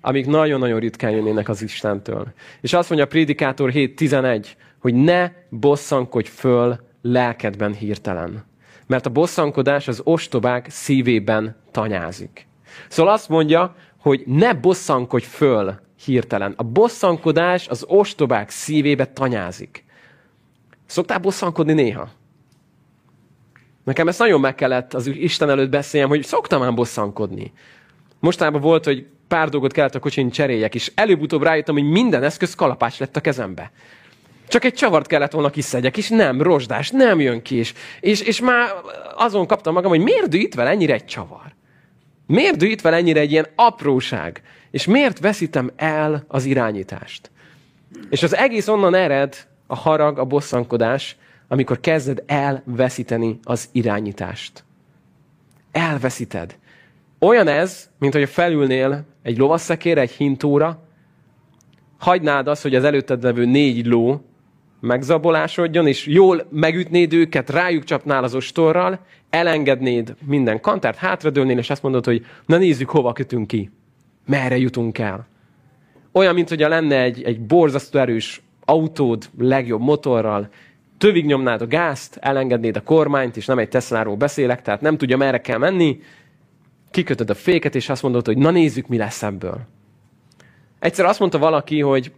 amik 0.00 0.26
nagyon-nagyon 0.26 0.80
ritkán 0.80 1.10
jönnének 1.10 1.48
az 1.48 1.62
Istentől. 1.62 2.32
És 2.60 2.72
azt 2.72 2.88
mondja 2.88 3.06
a 3.06 3.10
Prédikátor 3.10 3.70
7.11, 3.72 4.46
hogy 4.82 4.94
ne 4.94 5.30
bosszankodj 5.48 6.28
föl 6.28 6.80
lelkedben 7.02 7.72
hirtelen. 7.72 8.44
Mert 8.86 9.06
a 9.06 9.10
bosszankodás 9.10 9.88
az 9.88 10.00
ostobák 10.04 10.70
szívében 10.70 11.56
tanyázik. 11.70 12.46
Szóval 12.88 13.12
azt 13.12 13.28
mondja, 13.28 13.74
hogy 13.98 14.22
ne 14.26 14.54
bosszankodj 14.54 15.24
föl 15.24 15.80
hirtelen. 16.04 16.54
A 16.56 16.62
bosszankodás 16.62 17.68
az 17.68 17.84
ostobák 17.88 18.50
szívébe 18.50 19.06
tanyázik. 19.06 19.84
Szoktál 20.86 21.18
bosszankodni 21.18 21.72
néha? 21.72 22.08
Nekem 23.84 24.08
ezt 24.08 24.18
nagyon 24.18 24.40
meg 24.40 24.54
kellett 24.54 24.94
az 24.94 25.06
Isten 25.06 25.50
előtt 25.50 25.70
beszéljem, 25.70 26.08
hogy 26.08 26.24
szoktam 26.24 26.62
ám 26.62 26.74
bosszankodni. 26.74 27.52
Mostában 28.20 28.60
volt, 28.60 28.84
hogy 28.84 29.06
pár 29.28 29.48
dolgot 29.48 29.72
kellett 29.72 29.94
a 29.94 29.98
kocsin 29.98 30.30
cseréljek, 30.30 30.74
és 30.74 30.92
előbb-utóbb 30.94 31.42
rájöttem, 31.42 31.74
hogy 31.74 31.90
minden 31.90 32.22
eszköz 32.22 32.54
kalapács 32.54 32.98
lett 32.98 33.16
a 33.16 33.20
kezembe. 33.20 33.72
Csak 34.52 34.64
egy 34.64 34.74
csavart 34.74 35.06
kellett 35.06 35.32
volna 35.32 35.50
kiszedjek, 35.50 35.96
és 35.96 36.08
nem, 36.08 36.42
rozsdás, 36.42 36.90
nem 36.90 37.20
jön 37.20 37.42
ki. 37.42 37.56
És, 37.56 37.72
és, 38.00 38.20
és 38.20 38.40
már 38.40 38.68
azon 39.16 39.46
kaptam 39.46 39.74
magam, 39.74 39.90
hogy 39.90 40.00
miért 40.00 40.28
dühít 40.28 40.54
vele 40.54 40.70
ennyire 40.70 40.94
egy 40.94 41.04
csavar? 41.04 41.54
Miért 42.26 42.56
dühít 42.56 42.80
vele 42.80 42.96
ennyire 42.96 43.20
egy 43.20 43.30
ilyen 43.30 43.46
apróság? 43.54 44.42
És 44.70 44.86
miért 44.86 45.18
veszítem 45.18 45.70
el 45.76 46.24
az 46.28 46.44
irányítást? 46.44 47.30
És 48.10 48.22
az 48.22 48.36
egész 48.36 48.68
onnan 48.68 48.94
ered, 48.94 49.46
a 49.66 49.76
harag, 49.76 50.18
a 50.18 50.24
bosszankodás, 50.24 51.16
amikor 51.48 51.80
kezded 51.80 52.22
elveszíteni 52.26 53.38
az 53.42 53.68
irányítást. 53.72 54.64
Elveszíted. 55.70 56.58
Olyan 57.18 57.48
ez, 57.48 57.90
mint 57.98 58.12
hogy 58.14 58.28
felülnél 58.28 59.04
egy 59.22 59.38
lovasszekére, 59.38 60.00
egy 60.00 60.10
hintóra, 60.10 60.82
hagynád 61.98 62.48
azt, 62.48 62.62
hogy 62.62 62.74
az 62.74 62.84
előtted 62.84 63.22
levő 63.22 63.44
négy 63.44 63.86
ló 63.86 64.20
megzabolásodjon, 64.82 65.86
és 65.86 66.06
jól 66.06 66.46
megütnéd 66.50 67.12
őket, 67.12 67.50
rájuk 67.50 67.84
csapnál 67.84 68.24
az 68.24 68.34
ostorral, 68.34 68.98
elengednéd 69.30 70.14
minden 70.26 70.60
kantárt, 70.60 70.96
hátradőlnél, 70.96 71.58
és 71.58 71.70
azt 71.70 71.82
mondod, 71.82 72.04
hogy 72.04 72.26
na 72.46 72.56
nézzük, 72.56 72.90
hova 72.90 73.12
kötünk 73.12 73.46
ki. 73.46 73.70
Merre 74.26 74.56
jutunk 74.56 74.98
el. 74.98 75.26
Olyan, 76.12 76.34
mint 76.34 76.48
hogyha 76.48 76.68
lenne 76.68 77.02
egy, 77.02 77.22
egy 77.22 77.40
borzasztó 77.40 77.98
erős 77.98 78.42
autód 78.64 79.28
legjobb 79.38 79.80
motorral, 79.80 80.48
tövig 80.98 81.26
nyomnád 81.26 81.60
a 81.60 81.66
gázt, 81.66 82.16
elengednéd 82.20 82.76
a 82.76 82.82
kormányt, 82.82 83.36
és 83.36 83.46
nem 83.46 83.58
egy 83.58 83.68
Tesláról 83.68 84.16
beszélek, 84.16 84.62
tehát 84.62 84.80
nem 84.80 84.96
tudja, 84.96 85.16
merre 85.16 85.40
kell 85.40 85.58
menni, 85.58 86.00
kikötöd 86.90 87.30
a 87.30 87.34
féket, 87.34 87.74
és 87.74 87.88
azt 87.88 88.02
mondod, 88.02 88.26
hogy 88.26 88.38
na 88.38 88.50
nézzük, 88.50 88.86
mi 88.86 88.96
lesz 88.96 89.22
ebből. 89.22 89.60
Egyszer 90.78 91.04
azt 91.04 91.18
mondta 91.18 91.38
valaki, 91.38 91.80
hogy 91.80 92.12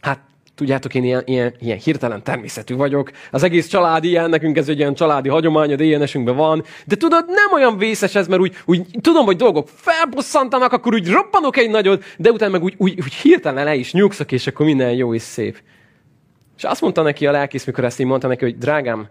hát 0.00 0.20
tudjátok, 0.54 0.94
én 0.94 1.04
ilyen, 1.04 1.22
ilyen, 1.26 1.54
ilyen 1.58 1.78
hirtelen 1.78 2.22
természetű 2.22 2.76
vagyok, 2.76 3.10
az 3.30 3.42
egész 3.42 3.66
családi 3.66 4.08
ilyen, 4.08 4.30
nekünk 4.30 4.56
ez 4.56 4.68
egy 4.68 4.78
ilyen 4.78 4.94
családi 4.94 5.28
hagyomány, 5.28 5.72
a 5.72 5.76
DNS-ünkben 5.76 6.36
van, 6.36 6.64
de 6.86 6.96
tudod, 6.96 7.24
nem 7.26 7.52
olyan 7.52 7.78
vészes 7.78 8.14
ez, 8.14 8.28
mert 8.28 8.40
úgy, 8.40 8.56
úgy 8.64 8.86
tudom, 9.00 9.24
hogy 9.24 9.36
dolgok 9.36 9.68
felbosszantanak, 9.74 10.72
akkor 10.72 10.94
úgy 10.94 11.08
robbanok 11.08 11.56
egy 11.56 11.70
nagyot, 11.70 12.04
de 12.18 12.30
utána 12.30 12.52
meg 12.52 12.62
úgy, 12.62 12.74
úgy, 12.76 13.00
úgy 13.00 13.14
hirtelen 13.14 13.64
le 13.64 13.74
is 13.74 13.92
nyugszok, 13.92 14.32
és 14.32 14.46
akkor 14.46 14.66
minden 14.66 14.92
jó 14.92 15.14
és 15.14 15.22
szép. 15.22 15.62
És 16.56 16.64
azt 16.64 16.80
mondta 16.80 17.02
neki 17.02 17.26
a 17.26 17.30
lelkész, 17.30 17.64
mikor 17.64 17.84
ezt 17.84 18.00
így 18.00 18.06
mondta 18.06 18.28
neki, 18.28 18.44
hogy 18.44 18.58
drágám, 18.58 19.08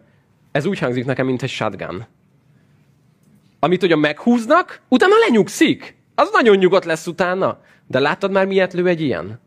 ez 0.52 0.66
úgy 0.66 0.80
hangzik 0.80 1.06
nekem, 1.06 1.26
mint 1.26 1.44
egy 1.44 1.50
shotgun. 1.50 2.06
Amit 3.60 3.84
ugye 3.84 3.96
meghúznak, 3.96 4.82
utána 4.88 5.14
lenyugszik. 5.28 5.96
Az 6.16 6.30
nagyon 6.32 6.58
nyugodt 6.58 6.86
lesz 6.86 7.08
utána. 7.08 7.62
De 7.88 8.00
láttad 8.00 8.32
már, 8.32 8.46
miért 8.46 8.74
lő 8.74 8.88
egy 8.88 9.02
ilyen? 9.02 9.40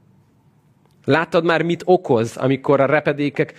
Láttad 1.05 1.45
már, 1.45 1.63
mit 1.63 1.83
okoz, 1.85 2.37
amikor 2.37 2.81
a 2.81 2.87
repedékek 2.87 3.55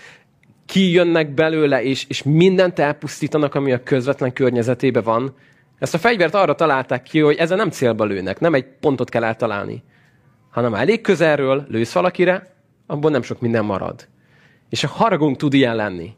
kijönnek 0.65 1.33
belőle, 1.33 1.83
és, 1.83 2.05
és 2.07 2.23
mindent 2.23 2.79
elpusztítanak, 2.79 3.55
ami 3.55 3.71
a 3.71 3.83
közvetlen 3.83 4.33
környezetébe 4.33 5.01
van? 5.01 5.35
Ezt 5.79 5.93
a 5.93 5.97
fegyvert 5.97 6.33
arra 6.33 6.55
találták 6.55 7.03
ki, 7.03 7.19
hogy 7.19 7.35
ezen 7.35 7.57
nem 7.57 7.69
célba 7.69 8.05
lőnek, 8.05 8.39
nem 8.39 8.53
egy 8.53 8.65
pontot 8.79 9.09
kell 9.09 9.23
eltalálni, 9.23 9.83
hanem 10.51 10.73
elég 10.73 11.01
közelről 11.01 11.65
lősz 11.67 11.93
valakire, 11.93 12.53
abból 12.87 13.11
nem 13.11 13.21
sok 13.21 13.41
minden 13.41 13.65
marad. 13.65 14.07
És 14.69 14.83
a 14.83 14.87
haragunk 14.87 15.37
tud 15.37 15.53
ilyen 15.53 15.75
lenni. 15.75 16.15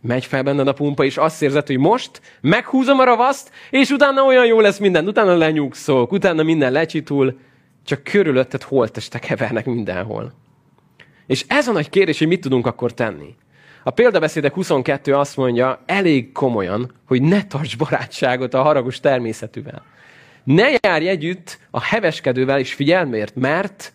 Megy 0.00 0.24
fel 0.24 0.42
benned 0.42 0.68
a 0.68 0.72
pumpa, 0.72 1.04
és 1.04 1.16
azt 1.16 1.42
érzed, 1.42 1.66
hogy 1.66 1.78
most 1.78 2.20
meghúzom 2.40 2.98
a 2.98 3.04
ravaszt, 3.04 3.50
és 3.70 3.90
utána 3.90 4.22
olyan 4.22 4.46
jó 4.46 4.60
lesz 4.60 4.78
minden, 4.78 5.06
utána 5.06 5.36
lenyugszok, 5.36 6.12
utána 6.12 6.42
minden 6.42 6.72
lecsitul, 6.72 7.38
csak 7.84 8.02
körülötted 8.02 8.62
holtestek 8.62 9.24
hevernek 9.24 9.66
mindenhol. 9.66 10.32
És 11.26 11.44
ez 11.48 11.68
a 11.68 11.72
nagy 11.72 11.88
kérdés, 11.88 12.18
hogy 12.18 12.28
mit 12.28 12.40
tudunk 12.40 12.66
akkor 12.66 12.94
tenni. 12.94 13.34
A 13.84 13.90
példabeszédek 13.90 14.54
22 14.54 15.14
azt 15.14 15.36
mondja 15.36 15.82
elég 15.86 16.32
komolyan, 16.32 16.92
hogy 17.06 17.22
ne 17.22 17.44
tarts 17.44 17.76
barátságot 17.76 18.54
a 18.54 18.62
haragos 18.62 19.00
természetűvel. 19.00 19.82
Ne 20.44 20.68
járj 20.80 21.08
együtt 21.08 21.58
a 21.70 21.80
heveskedővel, 21.80 22.58
és 22.58 22.74
figyelj 22.74 23.08
miért, 23.08 23.34
mert 23.34 23.92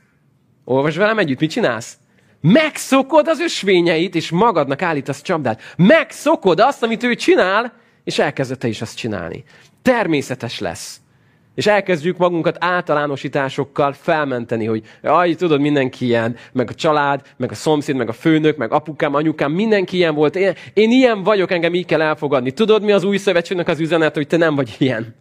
olvasd 0.63 0.97
velem 0.97 1.17
együtt, 1.17 1.39
mit 1.39 1.51
csinálsz? 1.51 1.97
Megszokod 2.41 3.27
az 3.27 3.39
ösvényeit, 3.39 4.15
és 4.15 4.29
magadnak 4.29 4.81
állítasz 4.81 5.21
csapdát. 5.21 5.61
Megszokod 5.77 6.59
azt, 6.59 6.83
amit 6.83 7.03
ő 7.03 7.15
csinál, 7.15 7.73
és 8.03 8.19
elkezded 8.19 8.63
is 8.63 8.81
azt 8.81 8.97
csinálni. 8.97 9.43
Természetes 9.81 10.59
lesz. 10.59 11.01
És 11.55 11.67
elkezdjük 11.67 12.17
magunkat 12.17 12.57
általánosításokkal 12.59 13.93
felmenteni, 13.93 14.65
hogy 14.65 14.83
aj, 15.03 15.33
tudod, 15.33 15.59
mindenki 15.61 16.05
ilyen, 16.05 16.35
meg 16.51 16.69
a 16.69 16.73
család, 16.73 17.21
meg 17.37 17.51
a 17.51 17.55
szomszéd, 17.55 17.95
meg 17.95 18.09
a 18.09 18.13
főnök, 18.13 18.57
meg 18.57 18.71
apukám, 18.71 19.15
anyukám, 19.15 19.51
mindenki 19.51 19.97
ilyen 19.97 20.15
volt. 20.15 20.35
Én, 20.35 20.53
én 20.73 20.91
ilyen 20.91 21.23
vagyok, 21.23 21.51
engem 21.51 21.73
így 21.73 21.85
kell 21.85 22.01
elfogadni. 22.01 22.51
Tudod, 22.51 22.83
mi 22.83 22.91
az 22.91 23.03
új 23.03 23.17
szövetségnek 23.17 23.67
az 23.67 23.79
üzenet, 23.79 24.15
hogy 24.15 24.27
te 24.27 24.37
nem 24.37 24.55
vagy 24.55 24.75
ilyen. 24.77 25.15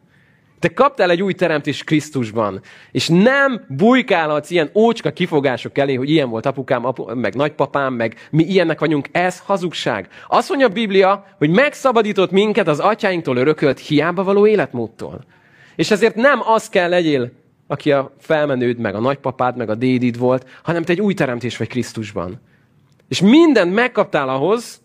Te 0.58 0.72
kaptál 0.72 1.10
egy 1.10 1.22
új 1.22 1.32
teremtés 1.32 1.84
Krisztusban, 1.84 2.60
és 2.90 3.08
nem 3.08 3.64
bujkálhatsz 3.68 4.50
ilyen 4.50 4.70
ócska 4.74 5.10
kifogások 5.10 5.78
elé, 5.78 5.94
hogy 5.94 6.10
ilyen 6.10 6.28
volt 6.28 6.46
apukám, 6.46 6.84
apu, 6.84 7.14
meg 7.14 7.34
nagypapám, 7.34 7.94
meg 7.94 8.14
mi 8.30 8.42
ilyennek 8.42 8.80
vagyunk. 8.80 9.08
Ez 9.12 9.38
hazugság. 9.38 10.08
Azt 10.28 10.48
mondja 10.48 10.66
a 10.66 10.72
Biblia, 10.72 11.24
hogy 11.38 11.50
megszabadított 11.50 12.30
minket 12.30 12.68
az 12.68 12.78
atyáinktól 12.78 13.36
örökölt 13.36 13.78
hiába 13.78 14.24
való 14.24 14.46
életmódtól. 14.46 15.24
És 15.78 15.90
ezért 15.90 16.14
nem 16.14 16.40
az 16.44 16.68
kell 16.68 16.88
legyél, 16.88 17.30
aki 17.66 17.92
a 17.92 18.14
felmenőd, 18.18 18.78
meg 18.78 18.94
a 18.94 19.00
nagypapád, 19.00 19.56
meg 19.56 19.70
a 19.70 19.74
dédid 19.74 20.18
volt, 20.18 20.46
hanem 20.62 20.82
te 20.82 20.92
egy 20.92 21.00
új 21.00 21.14
teremtés 21.14 21.56
vagy 21.56 21.68
Krisztusban. 21.68 22.40
És 23.08 23.20
mindent 23.20 23.74
megkaptál 23.74 24.28
ahhoz, 24.28 24.80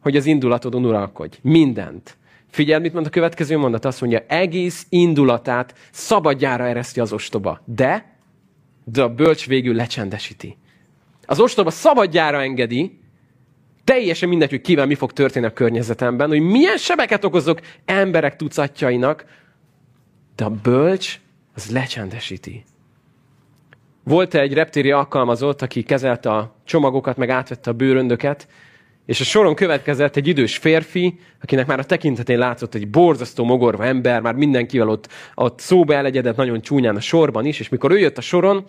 hogy 0.00 0.16
az 0.16 0.26
indulatodon 0.26 0.84
uralkodj. 0.84 1.36
Mindent. 1.42 2.16
Figyelj, 2.50 2.82
mit 2.82 2.92
mond 2.92 3.06
a 3.06 3.10
következő 3.10 3.56
mondat? 3.58 3.84
Azt 3.84 4.00
mondja, 4.00 4.24
egész 4.26 4.86
indulatát 4.88 5.74
szabadjára 5.90 6.66
ereszti 6.66 7.00
az 7.00 7.12
ostoba. 7.12 7.60
De, 7.64 8.16
de 8.84 9.02
a 9.02 9.14
bölcs 9.14 9.46
végül 9.46 9.74
lecsendesíti. 9.74 10.56
Az 11.26 11.40
ostoba 11.40 11.70
szabadjára 11.70 12.42
engedi, 12.42 12.98
teljesen 13.84 14.28
mindegy, 14.28 14.50
hogy 14.50 14.60
kivel 14.60 14.86
mi 14.86 14.94
fog 14.94 15.12
történni 15.12 15.46
a 15.46 15.52
környezetemben, 15.52 16.28
hogy 16.28 16.40
milyen 16.40 16.76
sebeket 16.76 17.24
okozok 17.24 17.60
emberek 17.84 18.36
tucatjainak, 18.36 19.40
de 20.36 20.44
a 20.44 20.50
bölcs 20.50 21.20
az 21.54 21.70
lecsendesíti. 21.70 22.64
Volt 24.04 24.34
egy 24.34 24.52
reptéri 24.52 24.90
alkalmazott, 24.90 25.62
aki 25.62 25.82
kezelte 25.82 26.30
a 26.30 26.54
csomagokat, 26.64 27.16
meg 27.16 27.30
átvette 27.30 27.70
a 27.70 27.74
bőröndöket, 27.74 28.48
és 29.06 29.20
a 29.20 29.24
soron 29.24 29.54
következett 29.54 30.16
egy 30.16 30.26
idős 30.26 30.56
férfi, 30.56 31.18
akinek 31.42 31.66
már 31.66 31.78
a 31.78 31.84
tekintetén 31.84 32.38
látszott 32.38 32.74
egy 32.74 32.88
borzasztó 32.88 33.44
mogorva 33.44 33.84
ember, 33.84 34.20
már 34.20 34.34
mindenkivel 34.34 34.88
ott, 34.88 35.08
ott 35.34 35.60
szóba 35.60 35.94
elegyedett 35.94 36.36
nagyon 36.36 36.60
csúnyán 36.60 36.96
a 36.96 37.00
sorban 37.00 37.44
is, 37.44 37.60
és 37.60 37.68
mikor 37.68 37.90
ő 37.90 37.98
jött 37.98 38.18
a 38.18 38.20
soron, 38.20 38.64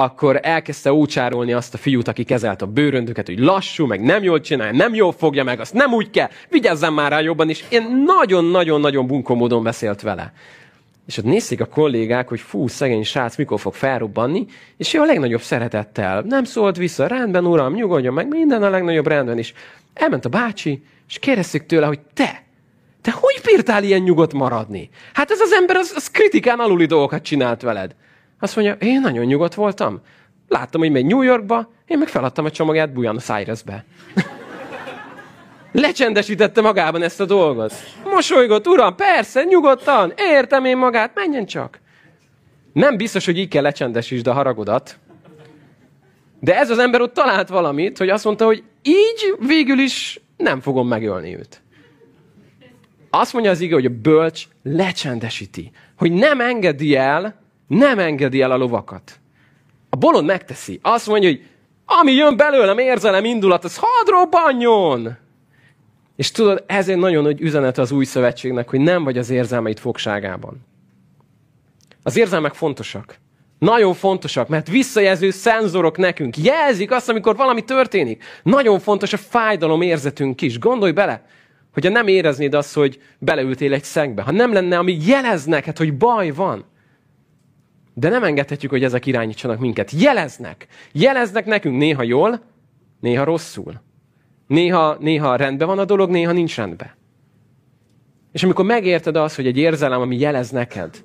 akkor 0.00 0.40
elkezdte 0.42 0.92
ócsárolni 0.92 1.52
azt 1.52 1.74
a 1.74 1.78
fiút, 1.78 2.08
aki 2.08 2.24
kezelt 2.24 2.62
a 2.62 2.66
bőröndöket, 2.66 3.26
hogy 3.26 3.38
lassú, 3.38 3.86
meg 3.86 4.00
nem 4.00 4.22
jól 4.22 4.40
csinálja, 4.40 4.72
nem 4.72 4.94
jól 4.94 5.12
fogja 5.12 5.44
meg, 5.44 5.60
azt 5.60 5.74
nem 5.74 5.92
úgy 5.92 6.10
kell, 6.10 6.28
vigyázzam 6.48 6.94
már 6.94 7.10
rá 7.10 7.20
jobban, 7.20 7.48
és 7.48 7.64
én 7.68 8.04
nagyon-nagyon-nagyon 8.06 9.06
bunkó 9.06 9.34
módon 9.34 9.62
beszélt 9.62 10.00
vele. 10.00 10.32
És 11.06 11.18
ott 11.18 11.24
nézték 11.24 11.60
a 11.60 11.66
kollégák, 11.66 12.28
hogy 12.28 12.40
fú, 12.40 12.68
szegény 12.68 13.04
srác 13.04 13.36
mikor 13.36 13.60
fog 13.60 13.74
felrobbanni, 13.74 14.46
és 14.76 14.94
ő 14.94 15.00
a 15.00 15.04
legnagyobb 15.04 15.40
szeretettel 15.40 16.20
nem 16.20 16.44
szólt 16.44 16.76
vissza, 16.76 17.06
rendben 17.06 17.46
uram, 17.46 17.74
nyugodjon 17.74 18.14
meg, 18.14 18.28
minden 18.28 18.62
a 18.62 18.70
legnagyobb 18.70 19.06
rendben 19.06 19.38
is. 19.38 19.54
Elment 19.94 20.24
a 20.24 20.28
bácsi, 20.28 20.82
és 21.08 21.18
kérdezték 21.18 21.66
tőle, 21.66 21.86
hogy 21.86 22.00
te, 22.14 22.42
te 23.02 23.10
hogy 23.10 23.40
bírtál 23.44 23.84
ilyen 23.84 24.00
nyugodt 24.00 24.32
maradni? 24.32 24.88
Hát 25.12 25.30
ez 25.30 25.40
az 25.40 25.52
ember, 25.52 25.76
az, 25.76 25.92
az 25.94 26.10
kritikán 26.10 26.58
aluli 26.58 26.86
dolgokat 26.86 27.22
csinált 27.22 27.62
veled. 27.62 27.94
Azt 28.40 28.56
mondja, 28.56 28.74
én 28.74 29.00
nagyon 29.00 29.24
nyugodt 29.24 29.54
voltam. 29.54 30.00
Láttam, 30.48 30.80
hogy 30.80 30.90
megy 30.90 31.06
New 31.06 31.22
Yorkba, 31.22 31.70
én 31.86 31.98
meg 31.98 32.08
feladtam 32.08 32.44
a 32.44 32.50
csomagját 32.50 32.92
Buenos 32.92 33.28
Airesbe. 33.28 33.84
Lecsendesítette 35.72 36.60
magában 36.60 37.02
ezt 37.02 37.20
a 37.20 37.24
dolgot. 37.24 37.72
Mosolygott, 38.04 38.66
uram, 38.66 38.96
persze, 38.96 39.42
nyugodtan, 39.42 40.12
értem 40.16 40.64
én 40.64 40.76
magát, 40.76 41.10
menjen 41.14 41.46
csak. 41.46 41.80
Nem 42.72 42.96
biztos, 42.96 43.24
hogy 43.24 43.38
így 43.38 43.48
kell 43.48 43.62
lecsendesítsd 43.62 44.26
a 44.26 44.32
haragodat. 44.32 44.98
De 46.40 46.58
ez 46.58 46.70
az 46.70 46.78
ember 46.78 47.00
ott 47.00 47.14
talált 47.14 47.48
valamit, 47.48 47.98
hogy 47.98 48.08
azt 48.08 48.24
mondta, 48.24 48.44
hogy 48.44 48.62
így 48.82 49.34
végül 49.46 49.78
is 49.78 50.20
nem 50.36 50.60
fogom 50.60 50.88
megölni 50.88 51.36
őt. 51.36 51.62
Azt 53.10 53.32
mondja 53.32 53.50
az 53.50 53.60
ige, 53.60 53.74
hogy 53.74 53.86
a 53.86 54.00
bölcs 54.02 54.44
lecsendesíti. 54.62 55.70
Hogy 55.96 56.12
nem 56.12 56.40
engedi 56.40 56.96
el, 56.96 57.40
nem 57.78 57.98
engedi 57.98 58.40
el 58.40 58.50
a 58.50 58.56
lovakat. 58.56 59.20
A 59.88 59.96
bolond 59.96 60.26
megteszi. 60.26 60.78
Azt 60.82 61.06
mondja, 61.06 61.28
hogy 61.28 61.46
ami 61.84 62.12
jön 62.12 62.36
belőlem, 62.36 62.78
érzelem, 62.78 63.24
indulat, 63.24 63.64
az 63.64 63.76
hadd 63.76 64.06
robbanjon! 64.20 65.16
És 66.16 66.30
tudod, 66.30 66.64
ez 66.66 66.88
egy 66.88 66.96
nagyon 66.96 67.22
nagy 67.22 67.40
üzenet 67.40 67.78
az 67.78 67.92
új 67.92 68.04
szövetségnek, 68.04 68.68
hogy 68.68 68.80
nem 68.80 69.04
vagy 69.04 69.18
az 69.18 69.30
érzelmeid 69.30 69.78
fogságában. 69.78 70.66
Az 72.02 72.16
érzelmek 72.16 72.54
fontosak. 72.54 73.18
Nagyon 73.58 73.94
fontosak, 73.94 74.48
mert 74.48 74.68
visszajelző 74.68 75.30
szenzorok 75.30 75.96
nekünk. 75.96 76.36
Jelzik 76.36 76.90
azt, 76.90 77.08
amikor 77.08 77.36
valami 77.36 77.64
történik. 77.64 78.24
Nagyon 78.42 78.78
fontos 78.78 79.12
a 79.12 79.16
fájdalom 79.16 79.82
érzetünk 79.82 80.40
is. 80.40 80.58
Gondolj 80.58 80.92
bele, 80.92 81.26
hogyha 81.72 81.90
nem 81.90 82.06
éreznéd 82.06 82.54
azt, 82.54 82.74
hogy 82.74 83.02
beleültél 83.18 83.72
egy 83.72 83.84
szegbe. 83.84 84.22
Ha 84.22 84.32
nem 84.32 84.52
lenne, 84.52 84.78
ami 84.78 84.98
jelez 85.06 85.44
neked, 85.44 85.76
hogy 85.76 85.96
baj 85.96 86.30
van. 86.30 86.64
De 88.00 88.08
nem 88.08 88.24
engedhetjük, 88.24 88.70
hogy 88.70 88.84
ezek 88.84 89.06
irányítsanak 89.06 89.58
minket. 89.58 89.90
Jeleznek. 89.90 90.66
Jeleznek 90.92 91.46
nekünk 91.46 91.76
néha 91.76 92.02
jól, 92.02 92.40
néha 93.00 93.24
rosszul. 93.24 93.80
Néha, 94.46 94.96
néha 95.00 95.36
rendben 95.36 95.66
van 95.66 95.78
a 95.78 95.84
dolog, 95.84 96.10
néha 96.10 96.32
nincs 96.32 96.56
rendben. 96.56 96.90
És 98.32 98.42
amikor 98.42 98.64
megérted 98.64 99.16
azt, 99.16 99.36
hogy 99.36 99.46
egy 99.46 99.56
érzelem, 99.56 100.00
ami 100.00 100.18
jelez 100.18 100.50
neked, 100.50 101.04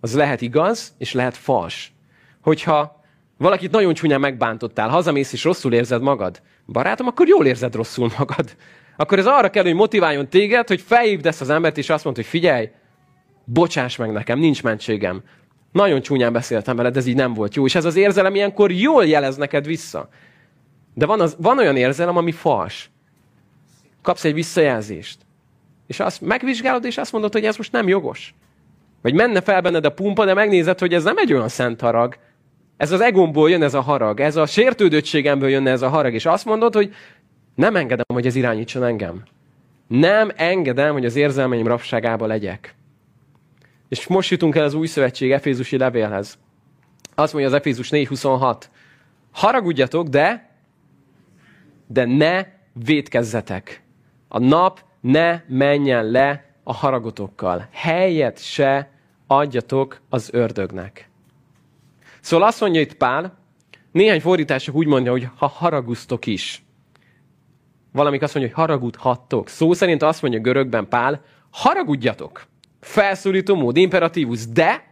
az 0.00 0.14
lehet 0.14 0.40
igaz, 0.40 0.94
és 0.98 1.12
lehet 1.12 1.36
fals. 1.36 1.92
Hogyha 2.40 3.02
valakit 3.38 3.70
nagyon 3.70 3.94
csúnyán 3.94 4.20
megbántottál, 4.20 4.88
hazamész 4.88 5.32
és 5.32 5.44
rosszul 5.44 5.72
érzed 5.72 6.02
magad, 6.02 6.42
barátom, 6.66 7.06
akkor 7.06 7.28
jól 7.28 7.46
érzed 7.46 7.74
rosszul 7.74 8.10
magad. 8.18 8.56
Akkor 8.96 9.18
ez 9.18 9.26
arra 9.26 9.50
kell, 9.50 9.64
hogy 9.64 9.74
motiváljon 9.74 10.28
téged, 10.28 10.68
hogy 10.68 10.80
felhívd 10.80 11.26
ezt 11.26 11.40
az 11.40 11.50
embert, 11.50 11.78
és 11.78 11.90
azt 11.90 12.04
mondta, 12.04 12.22
hogy 12.22 12.30
figyelj, 12.30 12.68
bocsáss 13.44 13.96
meg 13.96 14.12
nekem, 14.12 14.38
nincs 14.38 14.62
mentségem. 14.62 15.22
Nagyon 15.72 16.00
csúnyán 16.00 16.32
beszéltem 16.32 16.76
veled, 16.76 16.96
ez 16.96 17.06
így 17.06 17.16
nem 17.16 17.34
volt 17.34 17.54
jó. 17.54 17.64
És 17.64 17.74
ez 17.74 17.84
az 17.84 17.96
érzelem 17.96 18.34
ilyenkor 18.34 18.72
jól 18.72 19.06
jelez 19.06 19.36
neked 19.36 19.66
vissza. 19.66 20.08
De 20.94 21.06
van, 21.06 21.20
az, 21.20 21.36
van 21.38 21.58
olyan 21.58 21.76
érzelem, 21.76 22.16
ami 22.16 22.32
fals. 22.32 22.90
Kapsz 24.02 24.24
egy 24.24 24.34
visszajelzést. 24.34 25.18
És 25.86 26.00
azt 26.00 26.20
megvizsgálod, 26.20 26.84
és 26.84 26.98
azt 26.98 27.12
mondod, 27.12 27.32
hogy 27.32 27.44
ez 27.44 27.56
most 27.56 27.72
nem 27.72 27.88
jogos. 27.88 28.34
Vagy 29.02 29.14
menne 29.14 29.40
fel 29.40 29.60
benned 29.60 29.84
a 29.84 29.92
pumpa, 29.92 30.24
de 30.24 30.34
megnézed, 30.34 30.78
hogy 30.78 30.94
ez 30.94 31.04
nem 31.04 31.16
egy 31.16 31.32
olyan 31.32 31.48
szent 31.48 31.80
harag. 31.80 32.16
Ez 32.76 32.92
az 32.92 33.00
egomból 33.00 33.50
jön 33.50 33.62
ez 33.62 33.74
a 33.74 33.80
harag. 33.80 34.20
Ez 34.20 34.36
a 34.36 34.46
sértődöttségemből 34.46 35.48
jönne 35.48 35.70
ez 35.70 35.82
a 35.82 35.88
harag. 35.88 36.14
És 36.14 36.26
azt 36.26 36.44
mondod, 36.44 36.74
hogy 36.74 36.94
nem 37.54 37.76
engedem, 37.76 38.04
hogy 38.12 38.26
ez 38.26 38.34
irányítson 38.34 38.84
engem. 38.84 39.22
Nem 39.86 40.30
engedem, 40.36 40.92
hogy 40.92 41.04
az 41.04 41.16
érzelmeim 41.16 41.66
rabságába 41.66 42.26
legyek. 42.26 42.74
És 43.90 44.06
most 44.06 44.30
jutunk 44.30 44.56
el 44.56 44.64
az 44.64 44.74
új 44.74 44.86
szövetség 44.86 45.32
Efézusi 45.32 45.76
levélhez. 45.76 46.38
Azt 47.14 47.32
mondja 47.32 47.50
az 47.50 47.56
Efézus 47.56 47.88
4.26. 47.88 48.62
Haragudjatok, 49.30 50.08
de 50.08 50.50
de 51.92 52.04
ne 52.04 52.46
védkezzetek. 52.72 53.82
A 54.28 54.38
nap 54.38 54.80
ne 55.00 55.40
menjen 55.46 56.04
le 56.04 56.54
a 56.62 56.72
haragotokkal. 56.72 57.68
Helyet 57.72 58.38
se 58.42 58.90
adjatok 59.26 60.00
az 60.08 60.28
ördögnek. 60.32 61.08
Szóval 62.20 62.46
azt 62.46 62.60
mondja 62.60 62.80
itt 62.80 62.94
Pál, 62.94 63.38
néhány 63.92 64.20
fordítások 64.20 64.74
úgy 64.74 64.86
mondja, 64.86 65.10
hogy 65.10 65.28
ha 65.36 65.46
haragusztok 65.46 66.26
is. 66.26 66.62
Valamik 67.92 68.22
azt 68.22 68.34
mondja, 68.34 68.54
hogy 68.54 68.64
haragudhattok. 68.64 69.48
Szó 69.48 69.72
szerint 69.72 70.02
azt 70.02 70.22
mondja 70.22 70.40
görögben 70.40 70.88
Pál, 70.88 71.22
haragudjatok. 71.50 72.46
Felszólító 72.80 73.54
mód, 73.54 73.76
imperatívus, 73.76 74.46
de 74.46 74.88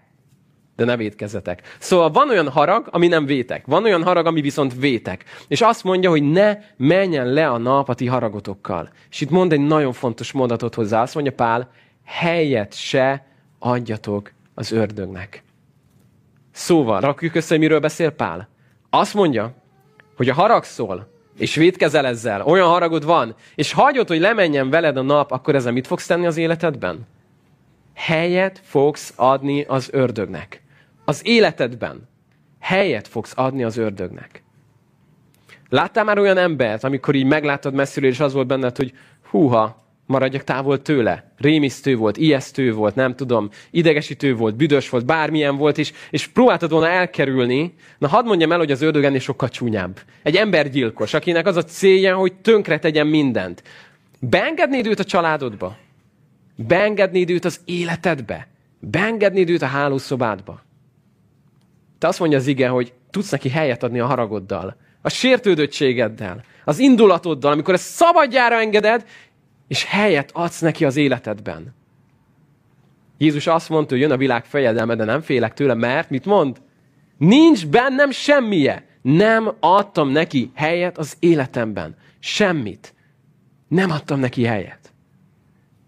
de 0.79 0.85
ne 0.85 0.97
vétkezzetek. 0.97 1.77
Szóval 1.79 2.11
van 2.11 2.29
olyan 2.29 2.49
harag, 2.49 2.89
ami 2.91 3.07
nem 3.07 3.27
vétek. 3.27 3.67
Van 3.67 3.85
olyan 3.85 4.03
harag, 4.03 4.27
ami 4.27 4.41
viszont 4.41 4.75
vétek. 4.75 5.25
És 5.49 5.61
azt 5.61 5.85
mondja, 5.85 6.11
hogy 6.11 6.23
ne 6.23 6.59
menjen 6.77 7.27
le 7.27 7.49
a 7.49 7.59
nap 7.59 7.89
a 7.89 7.95
ti 7.95 8.07
haragotokkal. 8.07 8.89
És 9.11 9.21
itt 9.21 9.31
mond 9.31 9.53
egy 9.53 9.61
nagyon 9.61 9.93
fontos 9.93 10.33
mondatot 10.33 10.75
hozzá. 10.75 11.03
Azt 11.03 11.15
mondja 11.15 11.33
Pál, 11.33 11.71
helyet 12.05 12.75
se 12.75 13.27
adjatok 13.59 14.33
az 14.55 14.73
ördögnek. 14.73 15.43
Szóval, 16.53 17.01
rakjuk 17.01 17.35
össze, 17.35 17.57
miről 17.57 17.81
beszél 17.81 18.11
Pál. 18.11 18.49
Azt 18.91 19.15
mondja, 19.15 19.53
hogy 20.17 20.29
a 20.29 20.35
haragszól, 20.35 21.09
és 21.39 21.55
védkezel 21.55 22.07
ezzel, 22.07 22.43
olyan 22.43 22.69
haragod 22.69 23.05
van, 23.05 23.35
és 23.55 23.73
hagyod, 23.73 24.09
hogy 24.09 24.21
lemenjen 24.21 24.71
veled 24.71 24.97
a 24.97 25.03
nap, 25.03 25.31
akkor 25.31 25.55
ezzel 25.55 25.73
mit 25.73 25.87
fogsz 25.87 26.07
tenni 26.07 26.27
az 26.27 26.37
életedben? 26.37 27.07
Helyet 27.99 28.61
fogsz 28.65 29.13
adni 29.17 29.63
az 29.63 29.89
ördögnek. 29.93 30.63
Az 31.05 31.21
életedben 31.25 32.09
helyet 32.61 33.09
fogsz 33.09 33.33
adni 33.37 33.65
az 33.65 33.77
ördögnek. 33.77 34.43
Láttál 35.69 36.05
már 36.05 36.19
olyan 36.19 36.37
embert, 36.37 36.85
amikor 36.85 37.15
így 37.15 37.25
megláttad 37.25 37.75
messziről, 37.75 38.11
és 38.11 38.21
az 38.21 38.33
volt 38.33 38.47
benned, 38.47 38.77
hogy 38.77 38.93
húha, 39.31 39.85
maradjak 40.07 40.45
távol 40.45 40.83
tőle. 40.83 41.33
Rémisztő 41.37 41.97
volt, 41.97 42.17
ijesztő 42.17 42.73
volt, 42.73 42.95
nem 42.95 43.17
tudom, 43.17 43.51
idegesítő 43.71 44.35
volt, 44.35 44.57
büdös 44.57 44.89
volt, 44.89 45.07
bármilyen 45.07 45.57
volt, 45.57 45.79
és, 45.79 45.93
és 46.11 46.27
próbáltad 46.27 46.71
volna 46.71 46.89
elkerülni. 46.89 47.75
Na 47.99 48.09
hadd 48.09 48.25
mondjam 48.25 48.53
el, 48.53 48.59
hogy 48.59 48.71
az 48.71 48.83
ördög 48.83 49.05
ennél 49.05 49.19
sokkal 49.19 49.49
csúnyább. 49.49 50.01
Egy 50.23 50.37
embergyilkos, 50.37 51.15
akinek 51.15 51.47
az 51.47 51.57
a 51.57 51.65
célja, 51.65 52.17
hogy 52.17 52.35
tönkre 52.35 52.79
tegyen 52.79 53.07
mindent. 53.07 53.63
Beengednéd 54.21 54.87
őt 54.87 54.99
a 54.99 55.05
családodba? 55.05 55.77
Beengednéd 56.67 57.31
őt 57.31 57.45
az 57.45 57.61
életedbe? 57.65 58.49
Beengednéd 58.81 59.51
őt 59.51 59.63
a 59.63 59.67
hálószobádba? 59.67 60.63
Te 61.99 62.07
azt 62.07 62.19
mondja 62.19 62.39
az 62.39 62.47
ige, 62.47 62.69
hogy 62.69 62.93
tudsz 63.11 63.31
neki 63.31 63.49
helyet 63.49 63.83
adni 63.83 63.99
a 63.99 64.07
haragoddal, 64.07 64.77
a 65.03 65.09
sértődöttségeddel, 65.09 66.45
az 66.65 66.79
indulatoddal, 66.79 67.53
amikor 67.53 67.75
ezt 67.75 67.89
szabadjára 67.91 68.61
engeded, 68.61 69.07
és 69.69 69.85
helyet 69.85 70.31
adsz 70.35 70.61
neki 70.61 70.85
az 70.85 70.97
életedben. 70.97 71.75
Jézus 73.19 73.47
azt 73.47 73.69
mondta, 73.69 73.93
hogy 73.93 74.03
jön 74.03 74.11
a 74.11 74.17
világ 74.17 74.45
fejedelme, 74.45 74.95
de 74.95 75.05
nem 75.05 75.21
félek 75.21 75.55
tőle, 75.55 75.75
mert 75.75 76.11
mit 76.11 76.25
mond? 76.25 76.61
Nincs 77.19 77.67
bennem 77.67 78.11
semmije. 78.11 78.87
Nem 79.03 79.53
adtam 79.61 80.09
neki 80.09 80.51
helyet 80.55 80.99
az 80.99 81.17
életemben. 81.19 81.97
Semmit. 82.19 82.95
Nem 83.69 83.91
adtam 83.91 84.21
neki 84.21 84.45
helyet. 84.45 84.88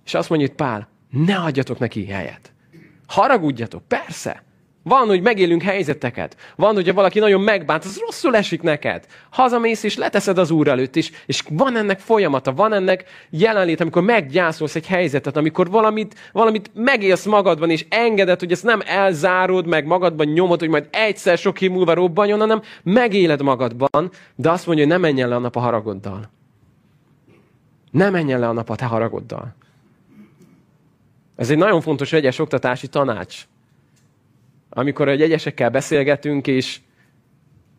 És 0.04 0.14
azt 0.14 0.28
mondja 0.28 0.47
hogy 0.49 0.57
Pál, 0.57 0.88
ne 1.11 1.37
adjatok 1.37 1.78
neki 1.78 2.07
helyet. 2.07 2.52
Haragudjatok, 3.07 3.83
persze. 3.88 4.42
Van, 4.83 5.07
hogy 5.07 5.23
megélünk 5.23 5.62
helyzeteket. 5.62 6.37
Van, 6.57 6.75
hogyha 6.75 6.92
valaki 6.92 7.19
nagyon 7.19 7.40
megbánt, 7.40 7.85
az 7.85 7.99
rosszul 7.99 8.37
esik 8.37 8.62
neked. 8.62 9.07
Hazamész 9.30 9.83
és 9.83 9.97
leteszed 9.97 10.38
az 10.38 10.50
úr 10.50 10.69
előtt 10.69 10.97
is, 10.97 11.11
és 11.26 11.42
van 11.49 11.76
ennek 11.76 11.99
folyamata, 11.99 12.52
van 12.52 12.73
ennek 12.73 13.04
jelenlét, 13.30 13.80
amikor 13.80 14.02
meggyászolsz 14.02 14.75
egy 14.75 14.87
helyzetet, 14.87 15.37
amikor 15.37 15.71
valamit, 15.71 16.14
valamit 16.33 16.71
megélsz 16.75 17.25
magadban, 17.25 17.71
és 17.71 17.87
engeded, 17.88 18.38
hogy 18.38 18.52
ezt 18.52 18.64
nem 18.64 18.80
elzárod, 18.87 19.66
meg 19.66 19.87
magadban 19.87 20.26
nyomod, 20.26 20.61
hogy 20.61 20.69
majd 20.69 20.88
egyszer 20.90 21.38
sok 21.38 21.61
év 21.61 21.71
múlva 21.71 21.95
robbanjon, 21.95 22.38
hanem 22.38 22.62
megéled 22.83 23.42
magadban, 23.42 24.11
de 24.37 24.50
azt 24.50 24.66
mondja, 24.66 24.85
hogy 24.85 24.92
ne 24.92 25.00
menjen 25.00 25.28
le 25.28 25.35
a 25.35 25.38
nap 25.38 25.57
a 25.57 25.61
haragoddal. 25.61 26.30
Ne 27.90 28.11
menjen 28.11 28.40
le 28.40 28.49
a 28.49 28.52
nap 28.52 28.71
a 28.71 28.75
te 28.75 28.85
haragoddal. 28.85 29.54
Ez 31.40 31.50
egy 31.50 31.59
nagyon 31.59 31.80
fontos 31.80 32.12
egyes 32.12 32.38
oktatási 32.38 32.87
tanács. 32.88 33.47
Amikor 34.70 35.09
a 35.09 35.12
jegyesekkel 35.12 35.70
beszélgetünk, 35.70 36.47
és 36.47 36.80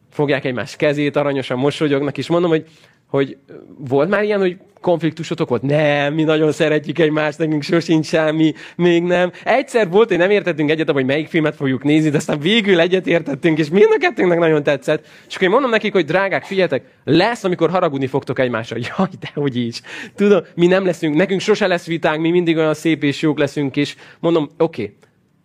fogják 0.09 0.45
egymás 0.45 0.75
kezét, 0.75 1.15
aranyosan 1.15 1.57
mosolyognak, 1.57 2.17
és 2.17 2.27
mondom, 2.27 2.49
hogy, 2.49 2.67
hogy 3.07 3.37
volt 3.77 4.09
már 4.09 4.23
ilyen, 4.23 4.39
hogy 4.39 4.57
konfliktusotok 4.81 5.49
volt? 5.49 5.61
Nem, 5.61 6.13
mi 6.13 6.23
nagyon 6.23 6.51
szeretjük 6.51 6.99
egymást, 6.99 7.37
nekünk 7.37 7.61
sosincs 7.61 8.05
semmi, 8.05 8.53
még 8.75 9.03
nem. 9.03 9.31
Egyszer 9.43 9.89
volt, 9.89 10.07
hogy 10.07 10.17
nem 10.17 10.29
értettünk 10.29 10.69
egyet, 10.69 10.91
hogy 10.91 11.05
melyik 11.05 11.27
filmet 11.27 11.55
fogjuk 11.55 11.83
nézni, 11.83 12.09
de 12.09 12.17
aztán 12.17 12.39
végül 12.39 12.79
egyet 12.79 13.07
értettünk, 13.07 13.57
és 13.57 13.69
mind 13.69 13.91
a 13.95 13.97
kettőnknek 13.97 14.39
nagyon 14.39 14.63
tetszett. 14.63 15.05
És 15.27 15.35
akkor 15.35 15.47
én 15.47 15.53
mondom 15.53 15.69
nekik, 15.71 15.93
hogy 15.93 16.05
drágák, 16.05 16.43
figyeljetek, 16.43 16.83
lesz, 17.03 17.43
amikor 17.43 17.69
haragudni 17.69 18.07
fogtok 18.07 18.39
egymásra. 18.39 18.77
Jaj, 18.97 19.09
de 19.19 19.31
hogy 19.33 19.55
is. 19.55 19.81
Tudom, 20.15 20.41
mi 20.55 20.67
nem 20.67 20.85
leszünk, 20.85 21.15
nekünk 21.15 21.41
sose 21.41 21.67
lesz 21.67 21.85
vitánk, 21.85 22.21
mi 22.21 22.29
mindig 22.29 22.57
olyan 22.57 22.73
szép 22.73 23.03
és 23.03 23.21
jók 23.21 23.37
leszünk, 23.37 23.75
és 23.75 23.95
mondom, 24.19 24.49
oké, 24.57 24.83
okay, 24.83 24.95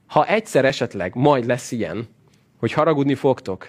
ha 0.06 0.26
egyszer 0.26 0.64
esetleg 0.64 1.14
majd 1.14 1.46
lesz 1.46 1.72
ilyen, 1.72 2.08
hogy 2.58 2.72
haragudni 2.72 3.14
fogtok, 3.14 3.68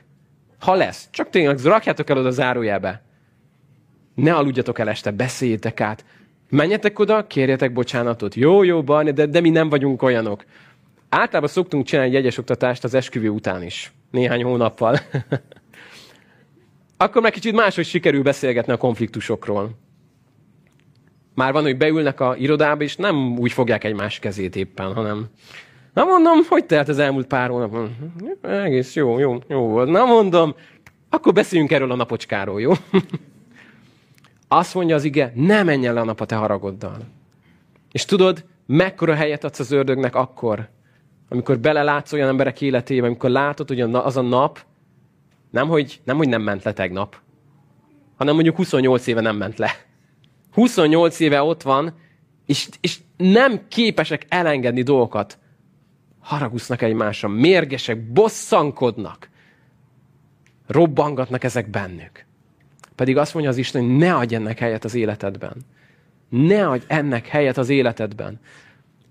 ha 0.59 0.75
lesz, 0.75 1.07
csak 1.11 1.29
tényleg 1.29 1.59
rakjátok 1.59 2.09
el 2.09 2.17
oda 2.17 2.31
zárójelbe. 2.31 3.06
Ne 4.17 4.33
aludjatok 4.33 4.79
el 4.79 4.89
este, 4.89 5.11
beszéljétek 5.11 5.81
át. 5.81 6.05
Menjetek 6.49 6.99
oda, 6.99 7.27
kérjetek 7.27 7.73
bocsánatot. 7.73 8.35
Jó, 8.35 8.63
jó, 8.63 8.83
Barni, 8.83 9.11
de, 9.11 9.25
de 9.25 9.41
mi 9.41 9.49
nem 9.49 9.69
vagyunk 9.69 10.01
olyanok. 10.01 10.45
Általában 11.09 11.49
szoktunk 11.49 11.85
csinálni 11.85 12.15
egy 12.15 12.35
oktatást 12.37 12.83
az 12.83 12.93
esküvő 12.93 13.29
után 13.29 13.63
is. 13.63 13.91
Néhány 14.11 14.43
hónappal. 14.43 14.99
Akkor 16.97 17.21
meg 17.21 17.31
kicsit 17.31 17.55
máshogy 17.55 17.85
sikerül 17.85 18.21
beszélgetni 18.23 18.73
a 18.73 18.77
konfliktusokról. 18.77 19.69
Már 21.35 21.53
van, 21.53 21.63
hogy 21.63 21.77
beülnek 21.77 22.19
a 22.19 22.35
irodába, 22.37 22.83
és 22.83 22.95
nem 22.95 23.37
úgy 23.37 23.51
fogják 23.51 23.83
egymás 23.83 24.19
kezét 24.19 24.55
éppen, 24.55 24.93
hanem 24.93 25.27
Na 25.93 26.05
mondom, 26.05 26.39
hogy 26.49 26.65
telt 26.65 26.87
az 26.87 26.99
elmúlt 26.99 27.27
pár 27.27 27.49
hónap? 27.49 27.89
Egész 28.41 28.95
jó, 28.95 29.19
jó, 29.19 29.37
jó 29.47 29.67
volt. 29.67 29.89
Na 29.89 30.05
mondom, 30.05 30.55
akkor 31.09 31.33
beszéljünk 31.33 31.71
erről 31.71 31.91
a 31.91 31.95
napocskáról, 31.95 32.61
jó? 32.61 32.71
Azt 34.47 34.73
mondja 34.73 34.95
az 34.95 35.03
ige, 35.03 35.31
ne 35.35 35.63
menjen 35.63 35.93
le 35.93 35.99
a 35.99 36.03
nap 36.03 36.21
a 36.21 36.25
te 36.25 36.35
haragoddal. 36.35 36.97
És 37.91 38.05
tudod, 38.05 38.45
mekkora 38.65 39.15
helyet 39.15 39.43
adsz 39.43 39.59
az 39.59 39.71
ördögnek 39.71 40.15
akkor, 40.15 40.69
amikor 41.29 41.59
belelátsz 41.59 42.13
olyan 42.13 42.27
emberek 42.27 42.61
életébe, 42.61 43.05
amikor 43.05 43.29
látod, 43.29 43.67
hogy 43.67 43.81
az 43.81 44.17
a 44.17 44.21
nap 44.21 44.59
nem 45.49 45.67
hogy, 45.67 46.01
nem, 46.03 46.17
hogy 46.17 46.27
nem 46.27 46.41
ment 46.41 46.63
le 46.63 46.73
tegnap, 46.73 47.19
hanem 48.15 48.33
mondjuk 48.33 48.55
28 48.55 49.07
éve 49.07 49.21
nem 49.21 49.35
ment 49.35 49.57
le. 49.57 49.71
28 50.53 51.19
éve 51.19 51.41
ott 51.41 51.61
van, 51.61 51.93
és, 52.45 52.69
és 52.81 52.99
nem 53.17 53.67
képesek 53.67 54.25
elengedni 54.29 54.81
dolgokat, 54.81 55.37
haragusznak 56.19 56.81
egymásra, 56.81 57.27
mérgesek, 57.27 58.11
bosszankodnak, 58.11 59.29
robbangatnak 60.67 61.43
ezek 61.43 61.69
bennük. 61.69 62.26
Pedig 62.97 63.17
azt 63.17 63.33
mondja 63.33 63.51
az 63.51 63.57
Isten, 63.57 63.81
hogy 63.81 63.97
ne 63.97 64.15
adj 64.15 64.35
ennek 64.35 64.59
helyet 64.59 64.83
az 64.83 64.95
életedben. 64.95 65.55
Ne 66.29 66.67
adj 66.67 66.83
ennek 66.87 67.27
helyet 67.27 67.57
az 67.57 67.69
életedben. 67.69 68.39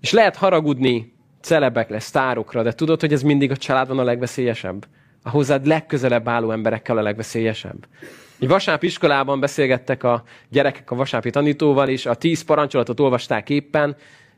És 0.01 0.11
lehet 0.11 0.35
haragudni 0.35 1.13
celebekre, 1.41 1.99
sztárokra, 1.99 2.63
de 2.63 2.71
tudod, 2.71 2.99
hogy 2.99 3.13
ez 3.13 3.21
mindig 3.21 3.51
a 3.51 3.57
családban 3.57 3.99
a 3.99 4.03
legveszélyesebb? 4.03 4.87
A 5.23 5.29
hozzád 5.29 5.65
legközelebb 5.65 6.27
álló 6.27 6.51
emberekkel 6.51 6.97
a 6.97 7.01
legveszélyesebb. 7.01 7.87
Egy 8.39 8.47
vasárnap 8.47 8.83
iskolában 8.83 9.39
beszélgettek 9.39 10.03
a 10.03 10.23
gyerekek 10.49 10.91
a 10.91 10.95
vasárnapi 10.95 11.29
tanítóval, 11.29 11.89
és 11.89 12.05
a 12.05 12.15
tíz 12.15 12.43
parancsolatot 12.43 12.99
olvasták 12.99 13.49
éppen, 13.49 13.95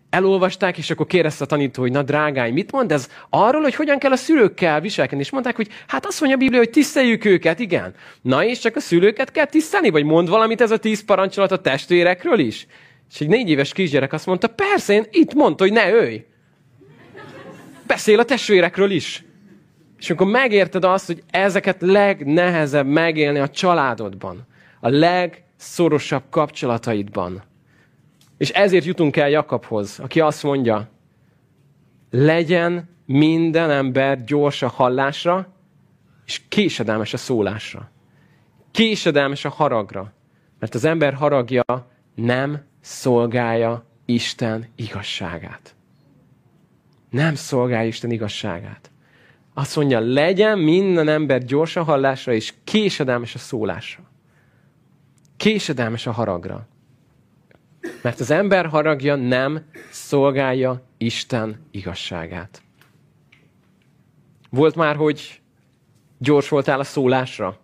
elolvasták, 0.10 0.78
és 0.78 0.90
akkor 0.90 1.06
kérdezte 1.06 1.44
a 1.44 1.48
tanító, 1.48 1.82
hogy 1.82 1.92
na 1.92 2.04
drágány, 2.04 2.54
mit 2.54 2.72
mond 2.72 2.92
ez 2.92 3.10
arról, 3.30 3.62
hogy 3.62 3.76
hogyan 3.76 4.00
kell 4.00 4.12
a 4.12 4.16
szülőkkel 4.16 4.82
viselkedni? 4.82 5.24
És 5.24 5.32
mondták, 5.32 5.56
hogy 5.56 5.68
hát 5.88 6.06
azt 6.06 6.20
mondja 6.20 6.38
a 6.38 6.42
Biblia, 6.42 6.60
hogy 6.60 6.70
tiszteljük 6.70 7.26
őket, 7.26 7.60
igen. 7.60 7.94
Na 8.22 8.44
és 8.44 8.60
csak 8.60 8.76
a 8.76 8.80
szülőket 8.80 9.32
kell 9.32 9.46
tisztelni, 9.46 9.90
vagy 9.90 10.04
mond 10.04 10.30
valamit 10.30 10.62
ez 10.62 10.72
a 10.72 10.78
tíz 10.78 11.06
parancsolat 11.06 11.52
a 11.52 11.62
testvérekről 11.62 12.40
is? 12.40 12.68
És 13.14 13.20
egy 13.20 13.28
négy 13.28 13.50
éves 13.50 13.74
kisgyerek 13.74 14.14
azt 14.14 14.26
mondta, 14.26 14.48
persze, 14.48 14.94
én 14.94 15.06
itt 15.12 15.34
mondta, 15.34 15.64
hogy 15.64 15.74
ne 15.74 15.92
őj. 15.92 16.26
Beszél 17.88 18.20
a 18.20 18.26
testvérekről 18.26 18.92
is. 18.92 19.24
És 20.00 20.10
akkor 20.10 20.28
megérted 20.28 20.84
azt, 20.84 21.06
hogy 21.06 21.24
ezeket 21.32 21.82
legnehezebb 21.82 22.88
megélni 22.88 23.40
a 23.40 23.50
családodban, 23.50 24.48
a 24.80 24.90
legszorosabb 24.90 26.24
kapcsolataidban. 26.30 27.44
És 28.40 28.50
ezért 28.50 28.86
jutunk 28.86 29.18
el 29.18 29.30
Jakabhoz, 29.30 30.00
aki 30.00 30.20
azt 30.20 30.44
mondja, 30.44 30.90
legyen 32.10 32.90
minden 33.06 33.70
ember 33.70 34.24
gyors 34.24 34.62
a 34.62 34.68
hallásra, 34.68 35.54
és 36.26 36.42
késedelmes 36.48 37.14
a 37.14 37.18
szólásra. 37.18 37.92
Késedelmes 38.72 39.46
a 39.46 39.50
haragra. 39.50 40.14
Mert 40.60 40.76
az 40.76 40.84
ember 40.84 41.14
haragja 41.14 41.64
nem 42.16 42.66
szolgálja 42.82 43.86
Isten 44.06 44.68
igazságát. 44.76 45.76
Nem 47.10 47.36
szolgálja 47.36 47.88
Isten 47.88 48.12
igazságát. 48.12 48.92
Azt 49.54 49.76
mondja, 49.76 50.00
legyen 50.00 50.60
minden 50.60 51.08
ember 51.08 51.44
gyors 51.46 51.76
a 51.76 51.84
hallásra, 51.84 52.34
és 52.34 52.54
késedelmes 52.64 53.36
a 53.36 53.38
szólásra. 53.38 54.04
Késedelmes 55.38 56.08
a 56.08 56.12
haragra. 56.12 56.68
Mert 58.02 58.20
az 58.20 58.32
ember 58.32 58.66
haragja 58.66 59.16
nem 59.16 59.66
szolgálja 59.90 60.82
Isten 60.98 61.68
igazságát. 61.72 62.62
Volt 64.50 64.76
már, 64.76 64.96
hogy 64.96 65.42
gyors 66.18 66.50
voltál 66.50 66.80
a 66.80 66.84
szólásra, 66.84 67.58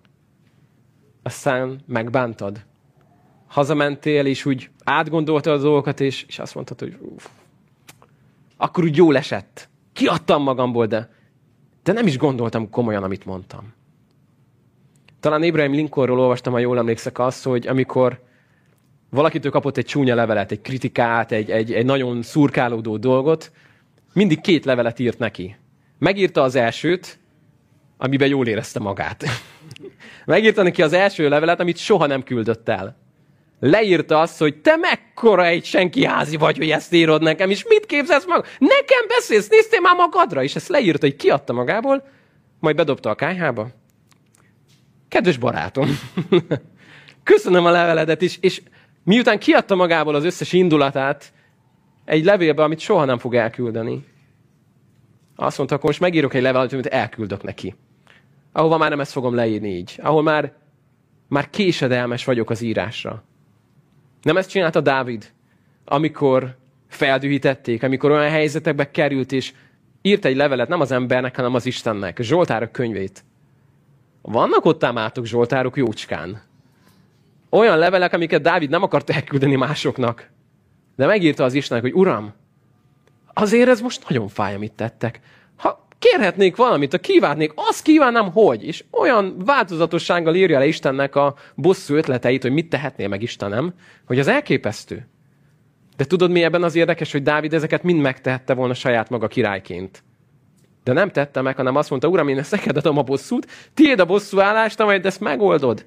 aztán 1.24 1.80
megbántad. 1.86 2.66
Hazamentél, 3.48 4.26
és 4.26 4.46
úgy 4.46 4.70
átgondoltad 4.84 5.60
a 5.60 5.62
dolgokat, 5.62 6.00
és, 6.00 6.24
és 6.28 6.40
azt 6.40 6.56
mondtad, 6.56 6.80
hogy 6.80 6.98
uff, 7.00 7.26
akkor 8.58 8.84
úgy 8.84 8.96
jól 8.96 9.18
esett. 9.18 9.70
Kiadtam 9.94 10.44
magamból, 10.44 10.86
de, 10.86 11.10
de 11.84 11.92
nem 11.92 12.08
is 12.08 12.18
gondoltam 12.18 12.70
komolyan, 12.70 13.04
amit 13.04 13.26
mondtam. 13.26 13.74
Talán 15.20 15.44
Abraham 15.44 15.72
Lincolnról 15.72 16.20
olvastam, 16.20 16.54
ha 16.54 16.60
jól 16.60 16.78
emlékszek 16.78 17.20
azt, 17.20 17.44
hogy 17.44 17.68
amikor 17.68 18.25
valakitől 19.16 19.52
kapott 19.52 19.78
egy 19.78 19.86
csúnya 19.86 20.16
levelet, 20.16 20.52
egy 20.52 20.62
kritikát, 20.62 21.32
egy, 21.32 21.52
egy, 21.52 21.74
egy 21.74 21.86
nagyon 21.86 22.22
szurkálódó 22.22 22.98
dolgot, 22.98 23.52
mindig 24.14 24.42
két 24.42 24.66
levelet 24.66 25.00
írt 25.00 25.20
neki. 25.20 25.56
Megírta 26.00 26.42
az 26.42 26.56
elsőt, 26.56 27.20
amiben 27.98 28.28
jól 28.28 28.48
érezte 28.48 28.80
magát. 28.80 29.24
Megírta 30.26 30.64
neki 30.64 30.82
az 30.82 30.94
első 30.94 31.30
levelet, 31.30 31.60
amit 31.60 31.78
soha 31.78 32.06
nem 32.06 32.24
küldött 32.24 32.70
el. 32.70 32.98
Leírta 33.60 34.20
azt, 34.20 34.40
hogy 34.40 34.62
te 34.62 34.76
mekkora 34.76 35.46
egy 35.46 35.66
senki 35.66 36.06
házi 36.06 36.38
vagy, 36.38 36.58
hogy 36.58 36.70
ezt 36.70 36.94
írod 36.94 37.22
nekem, 37.22 37.50
és 37.50 37.66
mit 37.68 37.86
képzelsz 37.86 38.26
magad? 38.26 38.46
Nekem 38.60 39.08
beszélsz, 39.08 39.48
néztél 39.48 39.82
már 39.82 39.96
magadra? 39.96 40.44
És 40.44 40.56
ezt 40.56 40.68
leírta, 40.68 41.06
hogy 41.06 41.16
kiadta 41.16 41.54
magából, 41.54 42.04
majd 42.60 42.76
bedobta 42.76 43.10
a 43.10 43.16
kájhába. 43.16 43.68
Kedves 45.08 45.38
barátom, 45.38 46.00
köszönöm 47.24 47.66
a 47.66 47.72
leveledet 47.72 48.22
is, 48.22 48.38
és 48.42 48.62
miután 49.06 49.40
kiadta 49.40 49.76
magából 49.76 50.16
az 50.16 50.24
összes 50.24 50.54
indulatát, 50.54 51.34
egy 52.06 52.24
levélbe, 52.24 52.64
amit 52.64 52.80
soha 52.80 53.06
nem 53.06 53.18
fog 53.18 53.36
elküldeni. 53.36 54.06
Azt 55.36 55.58
mondta, 55.58 55.76
akkor 55.76 55.90
most 55.90 56.02
megírok 56.02 56.34
egy 56.34 56.42
levelet, 56.42 56.74
amit 56.74 56.86
elküldök 56.86 57.44
neki. 57.44 57.76
Ahova 58.52 58.78
már 58.78 58.90
nem 58.90 59.00
ezt 59.00 59.12
fogom 59.12 59.36
leírni 59.36 59.70
így. 59.70 60.00
Ahol 60.02 60.24
már, 60.24 60.54
már 61.28 61.50
késedelmes 61.50 62.26
vagyok 62.26 62.50
az 62.50 62.62
írásra. 62.62 63.24
Nem 64.22 64.38
ezt 64.38 64.50
csinálta 64.50 64.82
Dávid, 64.82 65.32
amikor 65.86 66.58
feldühítették, 66.88 67.84
amikor 67.84 68.12
olyan 68.12 68.30
helyzetekbe 68.30 68.92
került, 68.92 69.32
és 69.32 69.54
írt 70.02 70.26
egy 70.26 70.36
levelet 70.36 70.68
nem 70.68 70.80
az 70.80 70.92
embernek, 70.92 71.36
hanem 71.36 71.54
az 71.54 71.66
Istennek, 71.66 72.20
Zsoltárok 72.22 72.72
könyvét. 72.72 73.24
Vannak 74.22 74.66
ott 74.66 74.84
ámátok 74.84 75.26
Zsoltárok 75.26 75.78
jócskán. 75.78 76.42
Olyan 77.56 77.78
levelek, 77.78 78.14
amiket 78.14 78.42
Dávid 78.42 78.70
nem 78.70 78.84
akart 78.84 79.10
elküldeni 79.10 79.56
másoknak. 79.56 80.30
De 80.96 81.06
megírta 81.06 81.44
az 81.44 81.54
Istennek, 81.54 81.84
hogy 81.84 81.94
Uram, 81.94 82.34
azért 83.34 83.70
ez 83.70 83.82
most 83.82 84.10
nagyon 84.10 84.28
fáj, 84.28 84.56
amit 84.56 84.74
tettek. 84.74 85.20
Ha 85.56 85.88
kérhetnék 86.00 86.56
valamit, 86.56 86.92
ha 86.92 86.98
kívánnék, 86.98 87.52
azt 87.56 87.82
kívánnám, 87.82 88.32
hogy. 88.32 88.64
És 88.64 88.84
olyan 88.92 89.36
változatossággal 89.46 90.36
írja 90.36 90.60
le 90.60 90.66
Istennek 90.66 91.16
a 91.16 91.36
bosszú 91.56 91.96
ötleteit, 91.96 92.42
hogy 92.42 92.52
mit 92.52 92.70
tehetné 92.70 93.08
meg 93.08 93.22
Istenem, 93.22 93.74
hogy 94.06 94.20
az 94.20 94.28
elképesztő. 94.28 95.08
De 95.98 96.06
tudod, 96.06 96.32
mi 96.32 96.44
ebben 96.44 96.64
az 96.64 96.76
érdekes, 96.76 97.12
hogy 97.12 97.24
Dávid 97.24 97.54
ezeket 97.54 97.84
mind 97.84 98.02
megtehette 98.02 98.54
volna 98.54 98.74
saját 98.74 99.10
maga 99.10 99.28
királyként. 99.28 100.04
De 100.84 100.94
nem 100.94 101.10
tette 101.10 101.42
meg, 101.42 101.56
hanem 101.56 101.76
azt 101.76 101.90
mondta, 101.90 102.08
Uram, 102.08 102.28
én 102.28 102.38
ezt 102.38 102.52
neked 102.52 102.78
adom 102.78 102.98
a 102.98 103.04
bosszút, 103.04 103.48
tiéd 103.74 104.00
a 104.00 104.06
bosszú 104.06 104.40
állást, 104.40 104.84
majd 104.84 105.06
ezt 105.06 105.20
megoldod. 105.20 105.86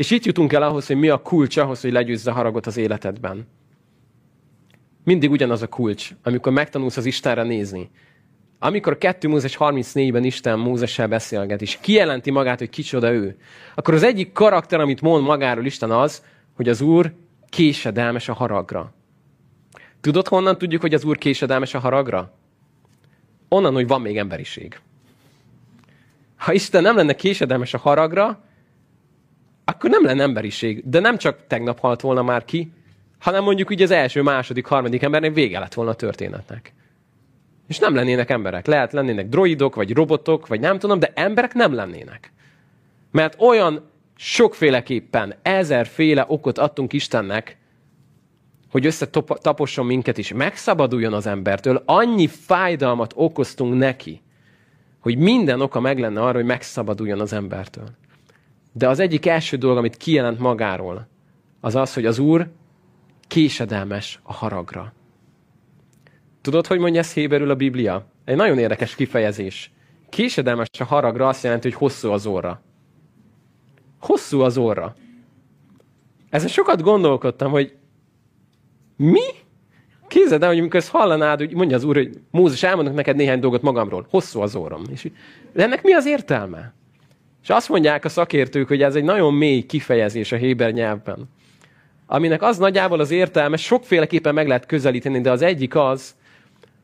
És 0.00 0.10
itt 0.10 0.24
jutunk 0.24 0.52
el 0.52 0.62
ahhoz, 0.62 0.86
hogy 0.86 0.96
mi 0.96 1.08
a 1.08 1.22
kulcs 1.22 1.56
ahhoz, 1.56 1.80
hogy 1.80 1.92
legyőzze 1.92 2.30
a 2.30 2.34
haragot 2.34 2.66
az 2.66 2.76
életedben. 2.76 3.46
Mindig 5.04 5.30
ugyanaz 5.30 5.62
a 5.62 5.66
kulcs, 5.66 6.10
amikor 6.22 6.52
megtanulsz 6.52 6.96
az 6.96 7.04
Istenre 7.04 7.42
nézni. 7.42 7.90
Amikor 8.58 8.98
2 8.98 9.28
Mózes 9.28 9.56
34-ben 9.60 10.24
Isten 10.24 10.58
Mózessel 10.58 11.08
beszélget, 11.08 11.62
és 11.62 11.78
kijelenti 11.80 12.30
magát, 12.30 12.58
hogy 12.58 12.70
kicsoda 12.70 13.12
ő, 13.12 13.36
akkor 13.74 13.94
az 13.94 14.02
egyik 14.02 14.32
karakter, 14.32 14.80
amit 14.80 15.00
mond 15.00 15.24
magáról 15.24 15.64
Isten 15.64 15.90
az, 15.90 16.24
hogy 16.56 16.68
az 16.68 16.80
Úr 16.80 17.12
késedelmes 17.48 18.28
a 18.28 18.32
haragra. 18.32 18.92
Tudod, 20.00 20.28
honnan 20.28 20.58
tudjuk, 20.58 20.80
hogy 20.80 20.94
az 20.94 21.04
Úr 21.04 21.18
késedelmes 21.18 21.74
a 21.74 21.78
haragra? 21.78 22.32
Onnan, 23.48 23.72
hogy 23.72 23.86
van 23.86 24.00
még 24.00 24.18
emberiség. 24.18 24.80
Ha 26.36 26.52
Isten 26.52 26.82
nem 26.82 26.96
lenne 26.96 27.14
késedelmes 27.14 27.74
a 27.74 27.78
haragra, 27.78 28.48
akkor 29.70 29.90
nem 29.90 30.04
lenne 30.04 30.22
emberiség. 30.22 30.88
De 30.88 31.00
nem 31.00 31.18
csak 31.18 31.46
tegnap 31.46 31.78
halt 31.78 32.00
volna 32.00 32.22
már 32.22 32.44
ki, 32.44 32.72
hanem 33.18 33.44
mondjuk 33.44 33.70
ugye 33.70 33.84
az 33.84 33.90
első, 33.90 34.22
második, 34.22 34.66
harmadik 34.66 35.02
embernek 35.02 35.34
vége 35.34 35.58
lett 35.58 35.74
volna 35.74 35.90
a 35.90 35.94
történetnek. 35.94 36.72
És 37.68 37.78
nem 37.78 37.94
lennének 37.94 38.30
emberek. 38.30 38.66
Lehet 38.66 38.92
lennének 38.92 39.28
droidok, 39.28 39.74
vagy 39.74 39.92
robotok, 39.92 40.46
vagy 40.46 40.60
nem 40.60 40.78
tudom, 40.78 40.98
de 40.98 41.12
emberek 41.14 41.54
nem 41.54 41.74
lennének. 41.74 42.32
Mert 43.10 43.40
olyan 43.40 43.90
sokféleképpen, 44.16 45.34
ezerféle 45.42 46.24
okot 46.28 46.58
adtunk 46.58 46.92
Istennek, 46.92 47.58
hogy 48.70 48.86
összetaposson 48.86 49.86
minket 49.86 50.18
is, 50.18 50.32
megszabaduljon 50.32 51.12
az 51.12 51.26
embertől, 51.26 51.82
annyi 51.84 52.26
fájdalmat 52.26 53.12
okoztunk 53.16 53.78
neki, 53.78 54.22
hogy 55.00 55.18
minden 55.18 55.60
oka 55.60 55.80
meg 55.80 55.98
lenne 55.98 56.20
arra, 56.20 56.36
hogy 56.36 56.44
megszabaduljon 56.44 57.20
az 57.20 57.32
embertől. 57.32 57.88
De 58.72 58.88
az 58.88 58.98
egyik 58.98 59.26
első 59.26 59.56
dolog, 59.56 59.76
amit 59.76 59.96
kijelent 59.96 60.38
magáról, 60.38 61.08
az 61.60 61.74
az, 61.74 61.94
hogy 61.94 62.06
az 62.06 62.18
Úr 62.18 62.50
késedelmes 63.26 64.20
a 64.22 64.32
haragra. 64.32 64.92
Tudod, 66.40 66.66
hogy 66.66 66.78
mondja 66.78 67.00
ezt 67.00 67.12
Héberül 67.12 67.50
a 67.50 67.54
Biblia? 67.54 68.06
Egy 68.24 68.36
nagyon 68.36 68.58
érdekes 68.58 68.94
kifejezés. 68.94 69.72
Késedelmes 70.08 70.68
a 70.78 70.84
haragra 70.84 71.28
azt 71.28 71.42
jelenti, 71.42 71.68
hogy 71.68 71.78
hosszú 71.78 72.10
az 72.10 72.26
óra. 72.26 72.62
Hosszú 74.00 74.40
az 74.40 74.56
óra. 74.56 74.96
Ezen 76.30 76.48
sokat 76.48 76.82
gondolkodtam, 76.82 77.50
hogy 77.50 77.76
mi? 78.96 79.20
Képzeld 80.08 80.42
el, 80.42 80.48
hogy 80.48 80.58
amikor 80.58 80.80
ezt 80.80 80.90
hallanád, 80.90 81.38
hogy 81.38 81.54
mondja 81.54 81.76
az 81.76 81.84
úr, 81.84 81.96
hogy 81.96 82.20
Mózes, 82.30 82.62
elmondok 82.62 82.94
neked 82.94 83.16
néhány 83.16 83.40
dolgot 83.40 83.62
magamról. 83.62 84.06
Hosszú 84.10 84.40
az 84.40 84.54
óram. 84.54 84.82
És 84.90 85.10
de 85.52 85.62
ennek 85.62 85.82
mi 85.82 85.92
az 85.92 86.06
értelme? 86.06 86.74
És 87.42 87.48
azt 87.48 87.68
mondják 87.68 88.04
a 88.04 88.08
szakértők, 88.08 88.68
hogy 88.68 88.82
ez 88.82 88.94
egy 88.94 89.04
nagyon 89.04 89.34
mély 89.34 89.62
kifejezés 89.62 90.32
a 90.32 90.36
héber 90.36 90.72
nyelvben 90.72 91.28
aminek 92.12 92.42
az 92.42 92.58
nagyjából 92.58 93.00
az 93.00 93.10
értelme, 93.10 93.56
sokféleképpen 93.56 94.34
meg 94.34 94.48
lehet 94.48 94.66
közelíteni, 94.66 95.20
de 95.20 95.30
az 95.30 95.42
egyik 95.42 95.76
az, 95.76 96.14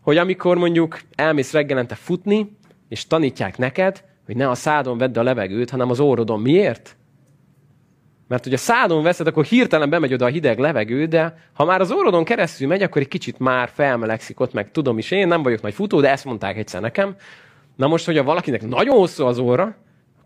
hogy 0.01 0.17
amikor 0.17 0.57
mondjuk 0.57 1.01
elmész 1.15 1.53
reggelente 1.53 1.95
futni, 1.95 2.57
és 2.89 3.07
tanítják 3.07 3.59
neked, 3.59 4.05
hogy 4.27 4.37
ne 4.37 4.49
a 4.49 4.55
szádon 4.55 4.99
vedd 4.99 5.19
a 5.19 5.23
levegőt, 5.23 5.71
hanem 5.71 5.91
az 5.91 6.01
órodon. 6.01 6.41
Miért? 6.41 6.97
Mert 8.29 8.45
hogy 8.45 8.53
a 8.53 8.57
szádon 8.57 9.03
veszed, 9.03 9.27
akkor 9.27 9.45
hirtelen 9.45 9.91
bemegy 9.91 10.13
oda 10.13 10.25
a 10.25 10.29
hideg 10.29 10.59
levegő, 10.59 11.07
de 11.07 11.39
ha 11.53 11.65
már 11.65 11.81
az 11.81 11.91
órodon 11.91 12.25
keresztül 12.25 12.69
megy, 12.69 12.83
akkor 12.83 13.03
egy 13.03 13.09
kicsit 13.09 13.39
már 13.39 13.69
felmelegszik 13.69 14.41
ott, 14.41 14.53
meg 14.53 14.71
tudom 14.71 14.99
is 14.99 15.11
én, 15.11 15.29
nem 15.29 15.43
vagyok 15.43 15.63
nagy 15.63 15.75
futó, 15.75 16.01
de 16.01 16.11
ezt 16.11 16.25
mondták 16.25 16.57
egyszer 16.57 16.81
nekem. 16.81 17.17
Na 17.77 17.87
most, 17.87 18.05
hogyha 18.05 18.23
valakinek 18.23 18.69
nagyon 18.69 18.97
hosszú 18.97 19.25
az 19.25 19.39
óra, 19.39 19.77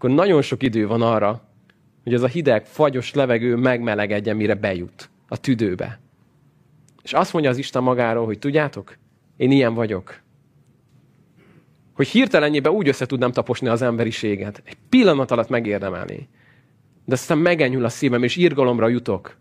akkor 0.00 0.14
nagyon 0.14 0.42
sok 0.42 0.62
idő 0.62 0.86
van 0.86 1.02
arra, 1.02 1.42
hogy 2.02 2.14
ez 2.14 2.22
a 2.22 2.26
hideg, 2.26 2.66
fagyos 2.66 3.14
levegő 3.14 3.56
megmelegedjen, 3.56 4.36
mire 4.36 4.54
bejut 4.54 5.10
a 5.28 5.36
tüdőbe. 5.36 6.00
És 7.02 7.12
azt 7.12 7.32
mondja 7.32 7.50
az 7.50 7.56
Isten 7.56 7.82
magáról, 7.82 8.24
hogy 8.24 8.38
tudjátok, 8.38 8.96
én 9.36 9.50
ilyen 9.50 9.74
vagyok. 9.74 10.20
Hogy 11.92 12.08
hirtelenjében 12.08 12.72
úgy 12.72 12.88
össze 12.88 13.06
tudnám 13.06 13.32
taposni 13.32 13.68
az 13.68 13.82
emberiséget. 13.82 14.62
Egy 14.64 14.76
pillanat 14.88 15.30
alatt 15.30 15.48
megérdemelni. 15.48 16.28
De 17.04 17.14
aztán 17.14 17.38
megenyhül 17.38 17.84
a 17.84 17.88
szívem, 17.88 18.22
és 18.22 18.36
írgalomra 18.36 18.88
jutok. 18.88 19.36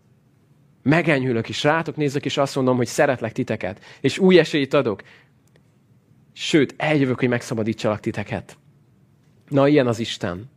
Megenyhülök, 0.82 1.48
és 1.48 1.62
rátok 1.62 1.96
nézek, 1.96 2.24
és 2.24 2.36
azt 2.36 2.56
mondom, 2.56 2.76
hogy 2.76 2.86
szeretlek 2.86 3.32
titeket. 3.32 3.84
És 4.00 4.18
új 4.18 4.38
esélyt 4.38 4.74
adok. 4.74 5.02
Sőt, 6.32 6.74
eljövök, 6.76 7.18
hogy 7.18 7.28
megszabadítsalak 7.28 8.00
titeket. 8.00 8.59
Na, 9.50 9.68
ilyen 9.68 9.86
az 9.86 9.98
Isten. 9.98 10.50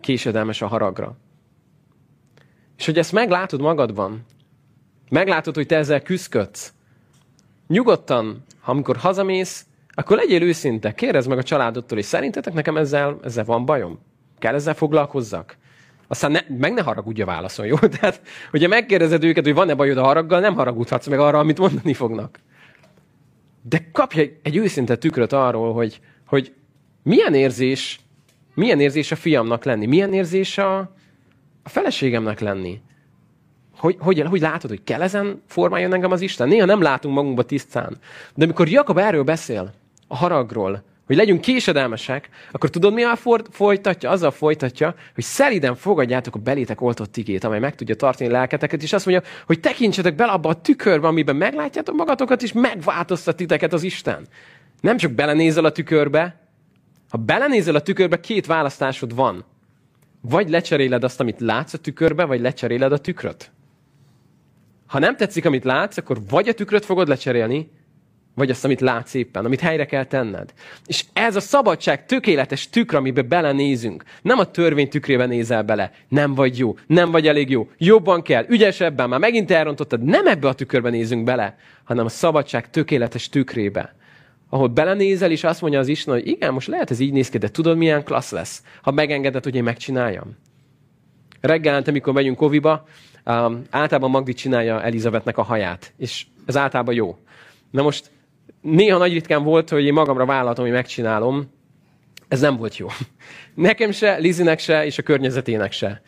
Késedelmes 0.00 0.62
a 0.62 0.66
haragra. 0.66 1.16
És 2.78 2.86
hogy 2.86 2.98
ezt 2.98 3.12
meglátod 3.12 3.60
magadban, 3.60 4.24
meglátod, 5.10 5.54
hogy 5.54 5.66
te 5.66 5.76
ezzel 5.76 6.02
küzdködsz, 6.02 6.72
nyugodtan, 7.66 8.44
ha 8.60 8.70
amikor 8.70 8.96
hazamész, 8.96 9.66
akkor 9.94 10.16
legyél 10.16 10.42
őszinte, 10.42 10.94
kérdezd 10.94 11.28
meg 11.28 11.38
a 11.38 11.42
családodtól, 11.42 11.98
és 11.98 12.04
szerintetek 12.04 12.52
nekem 12.52 12.76
ezzel, 12.76 13.18
ezzel 13.22 13.44
van 13.44 13.64
bajom? 13.64 13.98
Kell 14.38 14.54
ezzel 14.54 14.74
foglalkozzak? 14.74 15.56
Aztán 16.08 16.30
ne, 16.30 16.40
meg 16.48 16.72
ne 16.72 16.82
haragudja 16.82 17.24
válaszol, 17.24 17.66
jó? 17.66 17.76
Tehát, 18.00 18.20
hogyha 18.50 18.68
megkérdezed 18.68 19.24
őket, 19.24 19.44
hogy 19.44 19.54
van-e 19.54 19.74
bajod 19.74 19.96
a 19.96 20.04
haraggal, 20.04 20.40
nem 20.40 20.54
haragudhatsz 20.54 21.06
meg 21.06 21.18
arra, 21.18 21.38
amit 21.38 21.58
mondani 21.58 21.94
fognak. 21.94 22.38
De 23.62 23.88
kapj 23.92 24.20
egy, 24.20 24.36
egy 24.42 24.56
őszinte 24.56 24.96
tükröt 24.96 25.32
arról, 25.32 25.72
hogy, 25.72 26.00
hogy 26.26 26.52
milyen 27.02 27.34
érzés, 27.34 28.00
milyen 28.56 28.80
érzés 28.80 29.12
a 29.12 29.16
fiamnak 29.16 29.64
lenni, 29.64 29.86
milyen 29.86 30.12
érzés 30.12 30.58
a, 30.58 30.78
a 31.62 31.68
feleségemnek 31.68 32.40
lenni. 32.40 32.80
Hogy, 33.76 33.96
hogy, 33.98 34.20
hogy 34.20 34.40
látod, 34.40 34.70
hogy 34.70 34.84
kell 34.84 35.02
ezen 35.02 35.42
formáljon 35.46 35.92
engem 35.92 36.10
az 36.10 36.20
Isten? 36.20 36.48
Néha 36.48 36.66
nem 36.66 36.82
látunk 36.82 37.14
magunkba 37.14 37.42
tisztán. 37.42 37.96
De 38.34 38.44
amikor 38.44 38.68
Jakab 38.68 38.98
erről 38.98 39.22
beszél, 39.22 39.72
a 40.08 40.16
haragról, 40.16 40.84
hogy 41.06 41.16
legyünk 41.16 41.40
késedelmesek, 41.40 42.28
akkor 42.52 42.70
tudod, 42.70 42.92
mi 42.92 43.02
a 43.02 43.16
folytatja? 43.50 44.10
Azzal 44.10 44.30
folytatja, 44.30 44.94
hogy 45.14 45.24
szeliden 45.24 45.74
fogadjátok 45.74 46.34
a 46.34 46.38
belétek 46.38 46.80
oltott 46.80 47.16
igét, 47.16 47.44
amely 47.44 47.58
meg 47.58 47.74
tudja 47.74 47.94
tartani 47.94 48.30
lelketeket, 48.30 48.82
és 48.82 48.92
azt 48.92 49.06
mondja, 49.06 49.28
hogy 49.46 49.60
tekintsetek 49.60 50.14
bele 50.14 50.32
abba 50.32 50.48
a 50.48 50.60
tükörbe, 50.60 51.06
amiben 51.06 51.36
meglátjátok 51.36 51.96
magatokat, 51.96 52.42
és 52.42 52.52
megváltoztat 52.52 53.36
titeket 53.36 53.72
az 53.72 53.82
Isten. 53.82 54.26
Nem 54.80 54.96
csak 54.96 55.12
belenézel 55.12 55.64
a 55.64 55.72
tükörbe, 55.72 56.45
ha 57.08 57.18
belenézel 57.18 57.74
a 57.74 57.80
tükörbe, 57.80 58.20
két 58.20 58.46
választásod 58.46 59.14
van. 59.14 59.44
Vagy 60.20 60.48
lecseréled 60.48 61.04
azt, 61.04 61.20
amit 61.20 61.40
látsz 61.40 61.72
a 61.72 61.78
tükörbe, 61.78 62.24
vagy 62.24 62.40
lecseréled 62.40 62.92
a 62.92 62.98
tükröt. 62.98 63.50
Ha 64.86 64.98
nem 64.98 65.16
tetszik, 65.16 65.44
amit 65.44 65.64
látsz, 65.64 65.96
akkor 65.96 66.18
vagy 66.28 66.48
a 66.48 66.54
tükröt 66.54 66.84
fogod 66.84 67.08
lecserélni, 67.08 67.70
vagy 68.34 68.50
azt, 68.50 68.64
amit 68.64 68.80
látsz 68.80 69.14
éppen, 69.14 69.44
amit 69.44 69.60
helyre 69.60 69.86
kell 69.86 70.04
tenned. 70.04 70.52
És 70.86 71.04
ez 71.12 71.36
a 71.36 71.40
szabadság 71.40 72.06
tökéletes 72.06 72.68
tükr, 72.68 72.94
amiben 72.94 73.28
belenézünk. 73.28 74.04
Nem 74.22 74.38
a 74.38 74.50
törvény 74.50 74.88
tükrében 74.88 75.28
nézel 75.28 75.62
bele. 75.62 75.92
Nem 76.08 76.34
vagy 76.34 76.58
jó, 76.58 76.76
nem 76.86 77.10
vagy 77.10 77.28
elég 77.28 77.50
jó, 77.50 77.70
jobban 77.78 78.22
kell, 78.22 78.44
ügyesebben, 78.48 79.08
már 79.08 79.20
megint 79.20 79.50
elrontottad. 79.50 80.02
Nem 80.02 80.26
ebbe 80.26 80.48
a 80.48 80.54
tükörbe 80.54 80.90
nézünk 80.90 81.24
bele, 81.24 81.56
hanem 81.84 82.04
a 82.04 82.08
szabadság 82.08 82.70
tökéletes 82.70 83.28
tükrébe. 83.28 83.95
Ahol 84.48 84.68
belenézel, 84.68 85.30
és 85.30 85.44
azt 85.44 85.60
mondja 85.60 85.78
az 85.78 85.88
Isten, 85.88 86.14
hogy 86.14 86.26
igen, 86.26 86.52
most 86.52 86.68
lehet 86.68 86.90
ez 86.90 87.00
így 87.00 87.12
néz 87.12 87.28
ki, 87.28 87.38
de 87.38 87.48
tudod, 87.48 87.76
milyen 87.76 88.04
klassz 88.04 88.30
lesz, 88.30 88.62
ha 88.82 88.90
megengeded, 88.90 89.44
hogy 89.44 89.54
én 89.54 89.62
megcsináljam. 89.62 90.36
Reggelente, 91.40 91.90
amikor 91.90 92.12
megyünk 92.12 92.36
koviba, 92.36 92.84
um, 93.24 93.62
általában 93.70 94.10
Magdi 94.10 94.32
csinálja 94.32 94.82
Elizabetnek 94.82 95.38
a 95.38 95.42
haját, 95.42 95.92
és 95.96 96.26
ez 96.46 96.56
általában 96.56 96.94
jó. 96.94 97.18
Na 97.70 97.82
most 97.82 98.10
néha 98.60 98.98
nagy 98.98 99.12
ritkán 99.12 99.42
volt, 99.42 99.68
hogy 99.68 99.84
én 99.84 99.92
magamra 99.92 100.26
vállaltam, 100.26 100.64
hogy 100.64 100.72
megcsinálom. 100.72 101.50
Ez 102.28 102.40
nem 102.40 102.56
volt 102.56 102.76
jó. 102.76 102.88
Nekem 103.54 103.90
se, 103.90 104.16
Lizinek 104.16 104.58
se, 104.58 104.84
és 104.84 104.98
a 104.98 105.02
környezetének 105.02 105.72
se. 105.72 106.02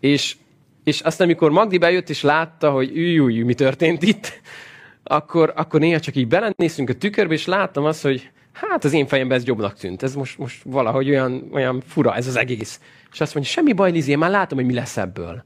És, 0.00 0.36
és 0.84 1.00
aztán, 1.00 1.26
amikor 1.26 1.50
Magdi 1.50 1.78
bejött, 1.78 2.08
és 2.08 2.22
látta, 2.22 2.70
hogy 2.70 2.98
új, 3.18 3.42
mi 3.42 3.54
történt 3.54 4.02
itt, 4.02 4.40
akkor, 5.04 5.52
akkor 5.56 5.80
néha 5.80 6.00
csak 6.00 6.16
így 6.16 6.28
belenéztünk 6.28 6.88
a 6.88 6.94
tükörbe, 6.94 7.32
és 7.32 7.46
láttam 7.46 7.84
azt, 7.84 8.02
hogy 8.02 8.30
hát 8.52 8.84
az 8.84 8.92
én 8.92 9.06
fejemben 9.06 9.38
ez 9.38 9.46
jobbnak 9.46 9.74
tűnt. 9.74 10.02
Ez 10.02 10.14
most, 10.14 10.38
most 10.38 10.62
valahogy 10.62 11.08
olyan, 11.08 11.48
olyan 11.52 11.80
fura 11.80 12.14
ez 12.14 12.26
az 12.26 12.36
egész. 12.36 12.80
És 13.12 13.20
azt 13.20 13.34
mondja, 13.34 13.52
semmi 13.52 13.72
baj, 13.72 13.90
Lizi, 13.90 14.10
én 14.10 14.18
már 14.18 14.30
látom, 14.30 14.58
hogy 14.58 14.66
mi 14.66 14.74
lesz 14.74 14.96
ebből. 14.96 15.44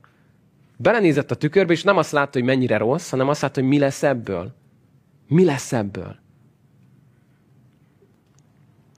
Belenézett 0.76 1.30
a 1.30 1.34
tükörbe, 1.34 1.72
és 1.72 1.82
nem 1.82 1.96
azt 1.96 2.12
látta, 2.12 2.38
hogy 2.38 2.48
mennyire 2.48 2.76
rossz, 2.76 3.10
hanem 3.10 3.28
azt 3.28 3.42
látta, 3.42 3.60
hogy 3.60 3.68
mi 3.68 3.78
lesz 3.78 4.02
ebből. 4.02 4.54
Mi 5.28 5.44
lesz 5.44 5.72
ebből? 5.72 6.16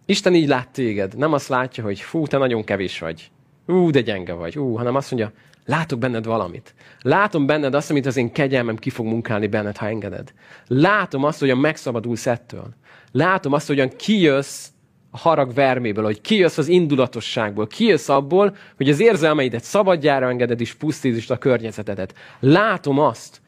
Isten 0.06 0.34
így 0.34 0.48
lát 0.48 0.68
téged. 0.68 1.16
Nem 1.16 1.32
azt 1.32 1.48
látja, 1.48 1.84
hogy 1.84 2.00
fú, 2.00 2.26
te 2.26 2.38
nagyon 2.38 2.64
kevés 2.64 2.98
vagy. 2.98 3.30
Ú, 3.66 3.90
de 3.90 4.00
gyenge 4.00 4.32
vagy. 4.32 4.58
Ú, 4.58 4.74
hanem 4.74 4.94
azt 4.94 5.10
mondja, 5.10 5.32
látok 5.70 5.98
benned 5.98 6.24
valamit. 6.24 6.74
Látom 7.00 7.46
benned 7.46 7.74
azt, 7.74 7.90
amit 7.90 8.06
az 8.06 8.16
én 8.16 8.32
kegyelmem 8.32 8.76
ki 8.76 8.90
fog 8.90 9.06
munkálni 9.06 9.46
benned, 9.46 9.76
ha 9.76 9.86
engeded. 9.86 10.32
Látom 10.66 11.24
azt, 11.24 11.40
hogyan 11.40 11.58
megszabadulsz 11.58 12.26
ettől. 12.26 12.74
Látom 13.12 13.52
azt, 13.52 13.66
hogyan 13.66 13.88
kijössz 13.88 14.68
a 15.10 15.18
harag 15.18 15.54
verméből, 15.54 16.04
hogy 16.04 16.20
kijössz 16.20 16.58
az 16.58 16.68
indulatosságból, 16.68 17.66
kijössz 17.66 18.08
abból, 18.08 18.56
hogy 18.76 18.88
az 18.88 19.00
érzelmeidet 19.00 19.64
szabadjára 19.64 20.28
engeded 20.28 20.60
és 20.60 20.74
pusztítsd 20.74 21.30
a 21.30 21.38
környezetedet. 21.38 22.14
Látom 22.40 22.98
azt, 22.98 23.40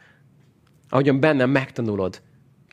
ahogyan 0.89 1.21
bennem 1.21 1.51
megtanulod, 1.51 2.21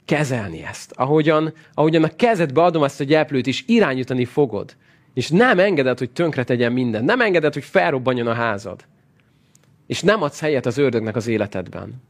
kezelni 0.06 0.64
ezt. 0.64 0.92
Ahogyan, 0.96 1.54
ahogyan 1.74 2.04
a 2.04 2.16
kezedbe 2.16 2.64
adom 2.64 2.84
ezt 2.84 3.00
a 3.00 3.04
gyeplőt, 3.04 3.48
és 3.48 3.64
irányítani 3.68 4.26
fogod. 4.26 4.76
És 5.14 5.30
nem 5.30 5.60
engeded, 5.60 5.98
hogy 5.98 6.12
tönkre 6.12 6.44
tegyen 6.44 6.72
minden. 6.72 7.04
Nem 7.04 7.22
engeded, 7.22 7.54
hogy 7.54 7.64
felrobbanjon 7.64 8.28
a 8.28 8.34
házad. 8.34 8.86
És 9.89 10.02
nem 10.02 10.21
adsz 10.21 10.39
helyet 10.39 10.65
az 10.65 10.78
ördögnek 10.78 11.15
az 11.15 11.28
életedben. 11.28 12.02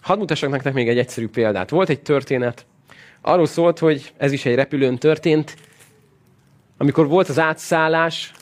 Hadd 0.00 0.18
mutassak 0.18 0.50
nektek 0.50 0.72
még 0.72 0.88
egy 0.88 0.98
egyszerű 0.98 1.28
példát. 1.28 1.70
Volt 1.70 1.88
egy 1.88 2.00
történet, 2.00 2.66
arról 3.20 3.46
szólt, 3.46 3.78
hogy 3.78 4.12
ez 4.16 4.32
is 4.32 4.44
egy 4.44 4.54
repülőn 4.54 4.98
történt. 4.98 5.56
Amikor 6.76 7.08
volt 7.08 7.28
az 7.28 7.38
átszállás, 7.38 8.32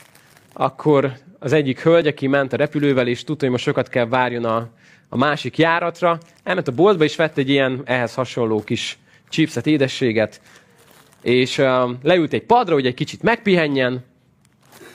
akkor 0.53 1.11
az 1.39 1.53
egyik 1.53 1.81
hölgy, 1.81 2.07
aki 2.07 2.27
ment 2.27 2.53
a 2.53 2.57
repülővel, 2.57 3.07
és 3.07 3.23
tudta, 3.23 3.43
hogy 3.43 3.51
most 3.51 3.63
sokat 3.63 3.89
kell 3.89 4.07
várjon 4.07 4.45
a, 4.45 4.69
a 5.09 5.17
másik 5.17 5.57
járatra, 5.57 6.17
elment 6.43 6.67
a 6.67 6.71
boltba, 6.71 7.03
és 7.03 7.15
vett 7.15 7.37
egy 7.37 7.49
ilyen 7.49 7.81
ehhez 7.85 8.13
hasonló 8.13 8.63
kis 8.63 8.97
chipset, 9.29 9.67
édességet, 9.67 10.41
és 11.21 11.57
uh, 11.57 11.89
leült 12.03 12.33
egy 12.33 12.43
padra, 12.43 12.73
hogy 12.73 12.85
egy 12.85 12.93
kicsit 12.93 13.21
megpihenjen, 13.21 14.03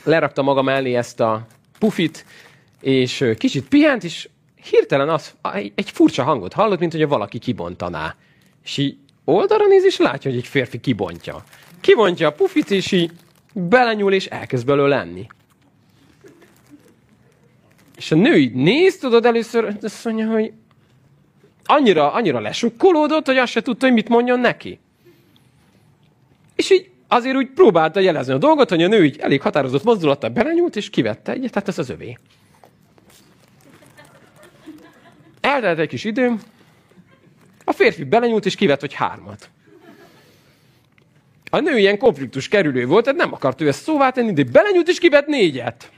lerakta 0.05 0.43
maga 0.43 0.63
mellé 0.63 0.95
ezt 0.95 1.21
a 1.21 1.47
pufit, 1.83 2.25
és 2.81 3.25
kicsit 3.39 3.69
pihent, 3.69 4.05
és 4.05 4.29
hirtelen 4.71 5.09
az, 5.09 5.35
egy 5.75 5.91
furcsa 5.91 6.23
hangot 6.23 6.53
hallott, 6.53 6.79
mint 6.79 6.93
hogy 6.93 7.09
valaki 7.09 7.39
kibontaná. 7.39 8.17
És 8.65 8.77
így 8.77 8.97
oldalra 9.25 9.67
néz, 9.67 9.85
és 9.85 9.97
látja, 9.97 10.31
hogy 10.31 10.39
egy 10.39 10.47
férfi 10.47 10.81
kibontja. 10.81 11.45
Kibontja 11.81 12.29
a 12.29 12.33
pufit, 12.33 12.71
és 12.71 12.93
így 12.93 13.11
belenyúl, 13.53 14.13
és 14.13 14.27
elkezd 14.27 14.67
belőle 14.67 14.97
lenni. 14.97 15.27
És 17.97 18.11
a 18.11 18.15
nő 18.15 18.37
így 18.37 18.53
néz, 18.53 18.99
tudod, 18.99 19.25
először 19.25 19.77
azt 19.83 20.05
mondja, 20.05 20.29
hogy 20.29 20.53
annyira, 21.65 22.13
annyira 22.13 22.41
lesukkolódott, 22.41 23.27
hogy 23.27 23.37
azt 23.37 23.53
se 23.53 23.61
tudta, 23.63 23.87
hogy 23.87 23.95
mit 23.95 24.09
mondjon 24.09 24.41
neki. 24.41 24.81
És 26.57 26.71
így 26.71 26.91
azért 27.13 27.37
úgy 27.37 27.51
próbálta 27.51 28.01
jelezni 28.01 28.33
a 28.33 28.39
dolgot, 28.39 28.69
hogy 28.69 28.83
a 28.83 28.89
nő 28.89 29.05
így 29.05 29.19
elég 29.19 29.43
határozott 29.43 29.85
mozdulattal 29.85 30.31
belenyúlt, 30.31 30.77
és 30.77 30.91
kivette 30.91 31.33
egyet, 31.33 31.53
tehát 31.53 31.69
ez 31.69 31.79
az 31.79 31.91
övé. 31.91 32.19
Eltelt 35.41 35.79
egy 35.79 35.89
kis 35.89 36.05
idő, 36.05 36.35
a 37.65 37.73
férfi 37.73 38.05
belenyúlt, 38.05 38.47
és 38.47 38.55
kivett, 38.55 38.81
hogy 38.81 38.93
hármat. 38.93 39.51
A 41.51 41.61
nő 41.61 41.79
ilyen 41.79 41.99
konfliktus 41.99 42.49
kerülő 42.49 42.87
volt, 42.87 43.05
tehát 43.05 43.19
nem 43.19 43.33
akart 43.33 43.61
ő 43.61 43.69
ezt 43.69 43.83
szóvá 43.83 44.11
tenni, 44.11 44.33
de 44.33 44.45
belenyúlt, 44.45 44.89
és 44.89 44.99
kivett 44.99 45.27
négyet. 45.27 45.91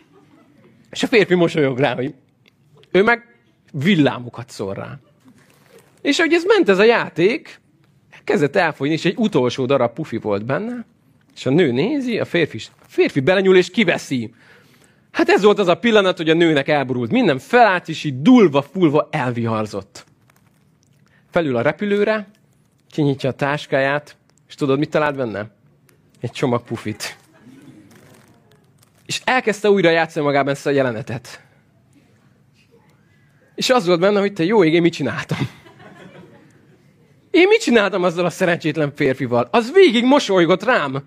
És 0.91 1.03
a 1.03 1.07
férfi 1.07 1.35
mosolyog 1.35 1.79
rá, 1.79 1.95
hogy 1.95 2.15
ő 2.91 3.03
meg 3.03 3.37
villámokat 3.73 4.51
szól 4.51 4.75
rá. 4.75 4.99
És 6.03 6.19
ahogy 6.19 6.33
ez 6.33 6.45
ment 6.45 6.69
ez 6.69 6.79
a 6.79 6.85
játék, 6.85 7.61
kezdett 8.25 8.57
elfogyni, 8.57 8.95
és 8.95 9.05
egy 9.05 9.17
utolsó 9.17 9.67
darab 9.67 9.93
pufi 9.93 10.17
volt 10.17 10.45
benne, 10.45 10.87
és 11.35 11.47
a 11.47 11.51
nő 11.51 11.73
nézi, 11.73 12.19
a 12.19 12.25
férfi, 12.25 12.61
a 12.81 12.87
férfi 12.89 13.21
belenyúl 13.21 13.57
és 13.57 13.71
kiveszi. 13.71 14.35
Hát 15.11 15.29
ez 15.29 15.43
volt 15.43 15.59
az 15.59 15.69
a 15.69 15.75
pillanat, 15.75 16.17
hogy 16.17 16.31
a 16.31 16.35
nőnek 16.35 16.69
elborult. 16.69 17.11
Minden 17.11 17.39
felállt, 17.39 17.89
és 17.89 18.05
így 18.05 18.23
dulva, 18.23 18.63
fulva 18.63 19.09
elviharzott. 19.11 20.05
Felül 21.31 21.57
a 21.57 21.63
repülőre, 21.63 22.29
kinyitja 22.91 23.29
a 23.29 23.33
táskáját, 23.33 24.17
és 24.49 24.55
tudod, 24.55 24.79
mit 24.79 24.91
talált 24.91 25.17
benne? 25.17 25.51
Egy 26.21 26.31
csomag 26.31 26.63
pufit. 26.63 27.17
És 29.07 29.21
elkezdte 29.25 29.71
újra 29.71 29.91
játszani 29.91 30.25
magában 30.25 30.53
ezt 30.53 30.67
a 30.67 30.71
jelenetet. 30.71 31.43
És 33.55 33.71
az 33.71 33.87
volt 33.87 34.01
benne, 34.01 34.21
hogy 34.21 34.33
te 34.33 34.45
jó 34.45 34.65
ég, 34.65 34.75
én 34.75 34.83
mit 34.83 34.93
csináltam. 34.93 35.39
Én 37.31 37.49
mit 37.49 37.61
csináltam 37.61 38.03
azzal 38.03 38.25
a 38.25 38.31
szerencsétlen 38.31 38.93
férfival? 38.95 39.49
Az 39.51 39.73
végig 39.73 40.05
mosolygott 40.05 40.65
rám. 40.65 41.03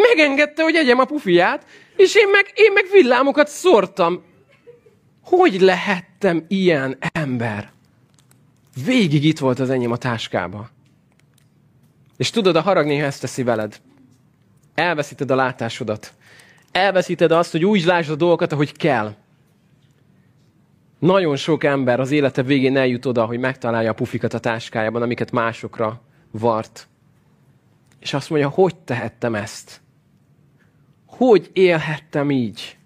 Megengedte, 0.00 0.62
hogy 0.62 0.74
egyem 0.74 0.98
a 0.98 1.04
pufiát, 1.04 1.66
és 1.96 2.14
én 2.14 2.28
meg, 2.28 2.52
én 2.54 2.72
meg 2.72 2.84
villámokat 2.92 3.48
szórtam. 3.48 4.22
Hogy 5.24 5.60
lehettem 5.60 6.44
ilyen 6.48 6.98
ember? 7.12 7.72
Végig 8.84 9.24
itt 9.24 9.38
volt 9.38 9.58
az 9.58 9.70
enyém 9.70 9.90
a 9.90 9.96
táskába. 9.96 10.70
És 12.16 12.30
tudod, 12.30 12.56
a 12.56 12.60
harag 12.60 12.86
néha 12.86 13.06
ezt 13.06 13.20
teszi 13.20 13.42
veled. 13.42 13.80
Elveszíted 14.74 15.30
a 15.30 15.34
látásodat 15.34 16.12
elveszíted 16.72 17.30
azt, 17.32 17.52
hogy 17.52 17.64
úgy 17.64 17.84
lásd 17.84 18.10
a 18.10 18.14
dolgokat, 18.14 18.52
ahogy 18.52 18.76
kell. 18.76 19.14
Nagyon 20.98 21.36
sok 21.36 21.64
ember 21.64 22.00
az 22.00 22.10
élete 22.10 22.42
végén 22.42 22.76
eljut 22.76 23.06
oda, 23.06 23.24
hogy 23.24 23.38
megtalálja 23.38 23.90
a 23.90 23.94
pufikat 23.94 24.34
a 24.34 24.38
táskájában, 24.38 25.02
amiket 25.02 25.30
másokra 25.30 26.00
vart. 26.30 26.88
És 28.00 28.14
azt 28.14 28.30
mondja, 28.30 28.48
hogy 28.48 28.76
tehettem 28.76 29.34
ezt? 29.34 29.80
Hogy 31.18 31.50
élhettem 31.52 32.30
így? 32.30 32.76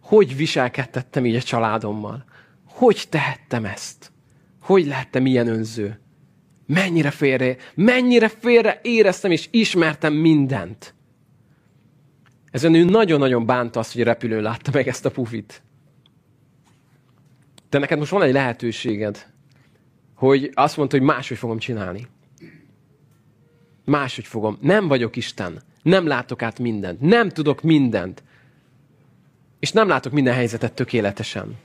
Hogy 0.00 0.36
viselkedtettem 0.36 1.26
így 1.26 1.36
a 1.36 1.42
családommal? 1.42 2.24
Hogy 2.64 3.04
tehettem 3.08 3.64
ezt? 3.64 4.12
Hogy 4.60 4.86
lehettem 4.86 5.26
ilyen 5.26 5.48
önző? 5.48 6.00
Mennyire 6.66 7.10
félre, 7.10 7.56
mennyire 7.74 8.28
félre 8.28 8.80
éreztem 8.82 9.30
és 9.30 9.48
ismertem 9.50 10.12
mindent. 10.12 10.94
Ez 12.50 12.64
a 12.64 12.68
nő 12.68 12.84
nagyon-nagyon 12.84 13.46
bánta 13.46 13.80
azt, 13.80 13.92
hogy 13.92 14.00
a 14.00 14.04
repülőn 14.04 14.42
látta 14.42 14.70
meg 14.74 14.88
ezt 14.88 15.06
a 15.06 15.10
pufit. 15.10 15.62
De 17.68 17.78
neked 17.78 17.98
most 17.98 18.10
van 18.10 18.22
egy 18.22 18.32
lehetőséged, 18.32 19.26
hogy 20.14 20.50
azt 20.54 20.76
mondta, 20.76 20.96
hogy 20.96 21.06
máshogy 21.06 21.38
fogom 21.38 21.58
csinálni. 21.58 22.06
Máshogy 23.84 24.26
fogom. 24.26 24.58
Nem 24.60 24.88
vagyok 24.88 25.16
Isten. 25.16 25.62
Nem 25.82 26.06
látok 26.06 26.42
át 26.42 26.58
mindent. 26.58 27.00
Nem 27.00 27.28
tudok 27.28 27.62
mindent. 27.62 28.22
És 29.58 29.72
nem 29.72 29.88
látok 29.88 30.12
minden 30.12 30.34
helyzetet 30.34 30.72
tökéletesen. 30.72 31.56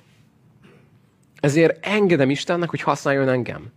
Ezért 1.39 1.86
engedem 1.86 2.30
Istennek, 2.30 2.69
hogy 2.69 2.82
használjon 2.82 3.30
engem. 3.30 3.71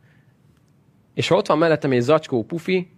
És 1.14 1.28
ha 1.28 1.36
ott 1.36 1.46
van 1.46 1.58
mellettem 1.58 1.92
egy 1.92 2.00
zacskó 2.00 2.44
pufi, 2.44 2.90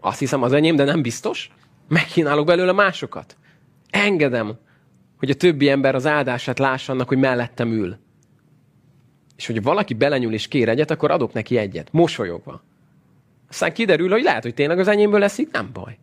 azt 0.00 0.18
hiszem 0.18 0.42
az 0.42 0.52
enyém, 0.52 0.76
de 0.76 0.84
nem 0.84 1.02
biztos, 1.02 1.50
megkínálok 1.88 2.46
belőle 2.46 2.72
másokat. 2.72 3.36
Engedem, 3.90 4.58
hogy 5.16 5.30
a 5.30 5.34
többi 5.34 5.68
ember 5.68 5.94
az 5.94 6.06
áldását 6.06 6.58
lássa 6.58 6.92
annak, 6.92 7.08
hogy 7.08 7.18
mellettem 7.18 7.72
ül. 7.72 7.96
És 9.36 9.46
hogy 9.46 9.62
valaki 9.62 9.94
belenyúl 9.94 10.32
és 10.32 10.48
kér 10.48 10.68
egyet, 10.68 10.90
akkor 10.90 11.10
adok 11.10 11.32
neki 11.32 11.56
egyet, 11.56 11.92
mosolyogva. 11.92 12.62
Aztán 13.48 13.72
kiderül, 13.72 14.10
hogy 14.10 14.22
lehet, 14.22 14.42
hogy 14.42 14.54
tényleg 14.54 14.78
az 14.78 14.88
enyémből 14.88 15.20
leszik, 15.20 15.50
nem 15.50 15.70
baj. 15.72 15.98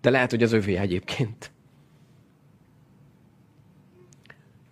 De 0.00 0.10
lehet, 0.10 0.30
hogy 0.30 0.42
az 0.42 0.52
övé 0.52 0.76
egyébként. 0.76 1.50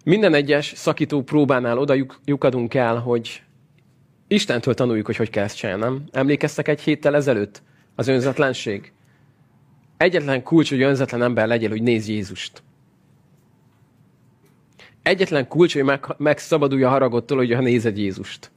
Minden 0.05 0.35
egyes 0.35 0.73
szakító 0.77 1.23
próbánál 1.23 1.79
oda 1.79 1.95
lyukadunk 2.25 2.75
el, 2.75 2.99
hogy 2.99 3.43
Istentől 4.29 4.75
tanuljuk, 4.75 5.07
hogy 5.07 5.17
hogy 5.17 5.31
kell 5.31 5.45
ezt 5.45 5.57
csinálni, 5.57 5.83
nem? 5.83 6.05
Emlékeztek 6.13 6.69
egy 6.69 6.81
héttel 6.81 7.15
ezelőtt? 7.15 7.63
Az 7.95 8.09
önzetlenség. 8.09 8.93
Egyetlen 9.97 10.43
kulcs, 10.43 10.69
hogy 10.69 10.83
önzetlen 10.83 11.23
ember 11.23 11.47
legyél, 11.47 11.69
hogy 11.69 11.83
nézz 11.83 12.09
Jézust. 12.09 12.63
Egyetlen 15.03 15.49
kulcs, 15.49 15.73
hogy 15.73 15.85
meg, 15.85 16.05
megszabadulj 16.17 16.83
a 16.83 16.89
haragottól, 16.89 17.37
hogy 17.37 17.53
ha 17.53 17.61
nézed 17.61 17.99
Jézust. 17.99 18.51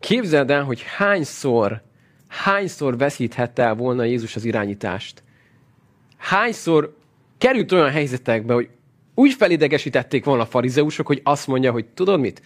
Képzeld 0.00 0.50
el, 0.50 0.64
hogy 0.64 0.82
hányszor, 0.82 1.82
hányszor 2.28 2.96
veszíthette 2.96 3.62
el 3.62 3.74
volna 3.74 4.04
Jézus 4.04 4.36
az 4.36 4.44
irányítást. 4.44 5.22
Hányszor 6.16 6.96
került 7.38 7.72
olyan 7.72 7.90
helyzetekbe, 7.90 8.54
hogy 8.54 8.68
úgy 9.14 9.32
felidegesítették 9.32 10.24
volna 10.24 10.42
a 10.42 10.46
farizeusok, 10.46 11.06
hogy 11.06 11.20
azt 11.24 11.46
mondja, 11.46 11.72
hogy 11.72 11.84
tudod 11.84 12.20
mit? 12.20 12.42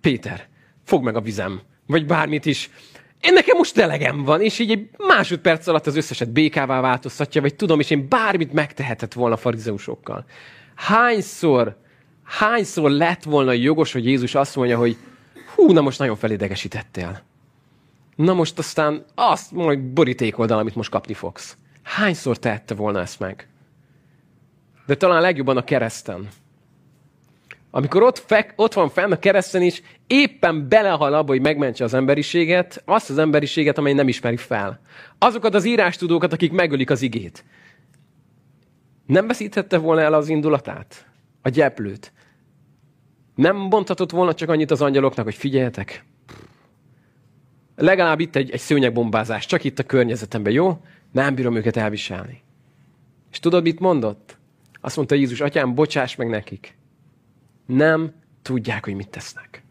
Péter, 0.00 0.48
fog 0.84 1.04
meg 1.04 1.16
a 1.16 1.20
vizem, 1.20 1.60
vagy 1.86 2.06
bármit 2.06 2.46
is. 2.46 2.70
Én 3.20 3.32
nekem 3.32 3.56
most 3.56 3.78
elegem 3.78 4.24
van, 4.24 4.40
és 4.40 4.58
így 4.58 4.70
egy 4.70 4.88
másodperc 4.98 5.66
alatt 5.66 5.86
az 5.86 5.96
összeset 5.96 6.30
békává 6.30 6.80
változtatja, 6.80 7.40
vagy 7.40 7.54
tudom, 7.54 7.80
és 7.80 7.90
én 7.90 8.08
bármit 8.08 8.52
megtehetett 8.52 9.12
volna 9.12 9.34
a 9.34 9.38
farizeusokkal. 9.38 10.24
Hányszor, 10.74 11.76
hányszor 12.22 12.90
lett 12.90 13.22
volna 13.22 13.52
jogos, 13.52 13.92
hogy 13.92 14.06
Jézus 14.06 14.34
azt 14.34 14.56
mondja, 14.56 14.78
hogy 14.78 14.96
hú, 15.54 15.72
na 15.72 15.80
most 15.80 15.98
nagyon 15.98 16.16
felidegesítettél. 16.16 17.22
Na 18.16 18.34
most 18.34 18.58
aztán 18.58 19.04
azt 19.14 19.52
majd 19.52 19.80
borítékoldal, 19.80 20.58
amit 20.58 20.74
most 20.74 20.90
kapni 20.90 21.14
fogsz. 21.14 21.56
Hányszor 21.82 22.38
tette 22.38 22.74
volna 22.74 23.00
ezt 23.00 23.18
meg? 23.18 23.48
De 24.86 24.94
talán 24.94 25.20
legjobban 25.20 25.56
a 25.56 25.64
kereszten. 25.64 26.28
Amikor 27.70 28.02
ott, 28.02 28.18
fek, 28.18 28.52
ott 28.56 28.72
van 28.72 28.88
fenn 28.88 29.12
a 29.12 29.18
kereszten 29.18 29.62
is, 29.62 29.82
éppen 30.06 30.68
belehal 30.68 31.14
abba, 31.14 31.32
hogy 31.32 31.40
megmentse 31.40 31.84
az 31.84 31.94
emberiséget, 31.94 32.82
azt 32.84 33.10
az 33.10 33.18
emberiséget, 33.18 33.78
amely 33.78 33.92
nem 33.92 34.08
ismeri 34.08 34.36
fel. 34.36 34.80
Azokat 35.18 35.54
az 35.54 35.64
írástudókat, 35.64 36.32
akik 36.32 36.52
megölik 36.52 36.90
az 36.90 37.02
igét. 37.02 37.44
Nem 39.06 39.26
veszíthette 39.26 39.78
volna 39.78 40.00
el 40.00 40.14
az 40.14 40.28
indulatát? 40.28 41.06
A 41.42 41.48
gyeplőt? 41.48 42.12
Nem 43.34 43.68
bontatott 43.68 44.10
volna 44.10 44.34
csak 44.34 44.48
annyit 44.48 44.70
az 44.70 44.82
angyaloknak, 44.82 45.24
hogy 45.24 45.34
figyeljetek? 45.34 46.04
Legalább 47.76 48.20
itt 48.20 48.36
egy, 48.36 48.50
egy 48.50 48.60
szőnyegbombázás, 48.60 49.46
csak 49.46 49.64
itt 49.64 49.78
a 49.78 49.82
környezetemben, 49.82 50.52
jó? 50.52 50.80
Nem 51.12 51.34
bírom 51.34 51.56
őket 51.56 51.76
elviselni. 51.76 52.42
És 53.30 53.38
tudod, 53.38 53.62
mit 53.62 53.80
mondott? 53.80 54.36
Azt 54.80 54.96
mondta 54.96 55.14
Jézus, 55.14 55.40
atyám, 55.40 55.74
bocsáss 55.74 56.16
meg 56.16 56.28
nekik. 56.28 56.76
Nem 57.66 58.12
tudják, 58.42 58.84
hogy 58.84 58.94
mit 58.94 59.08
tesznek. 59.08 59.64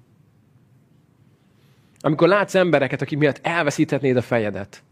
Amikor 1.99 2.27
látsz 2.27 2.55
embereket, 2.55 3.01
akik 3.01 3.17
miatt 3.17 3.39
elveszíthetnéd 3.41 4.15
a 4.15 4.21
fejedet, 4.21 4.83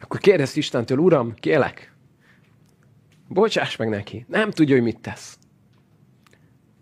akkor 0.00 0.20
kérdezz 0.20 0.56
Istentől, 0.56 0.98
Uram, 0.98 1.34
kélek, 1.34 1.92
bocsáss 3.28 3.76
meg 3.76 3.88
neki. 3.88 4.24
Nem 4.28 4.50
tudja, 4.50 4.74
hogy 4.74 4.84
mit 4.84 5.00
tesz. 5.00 5.38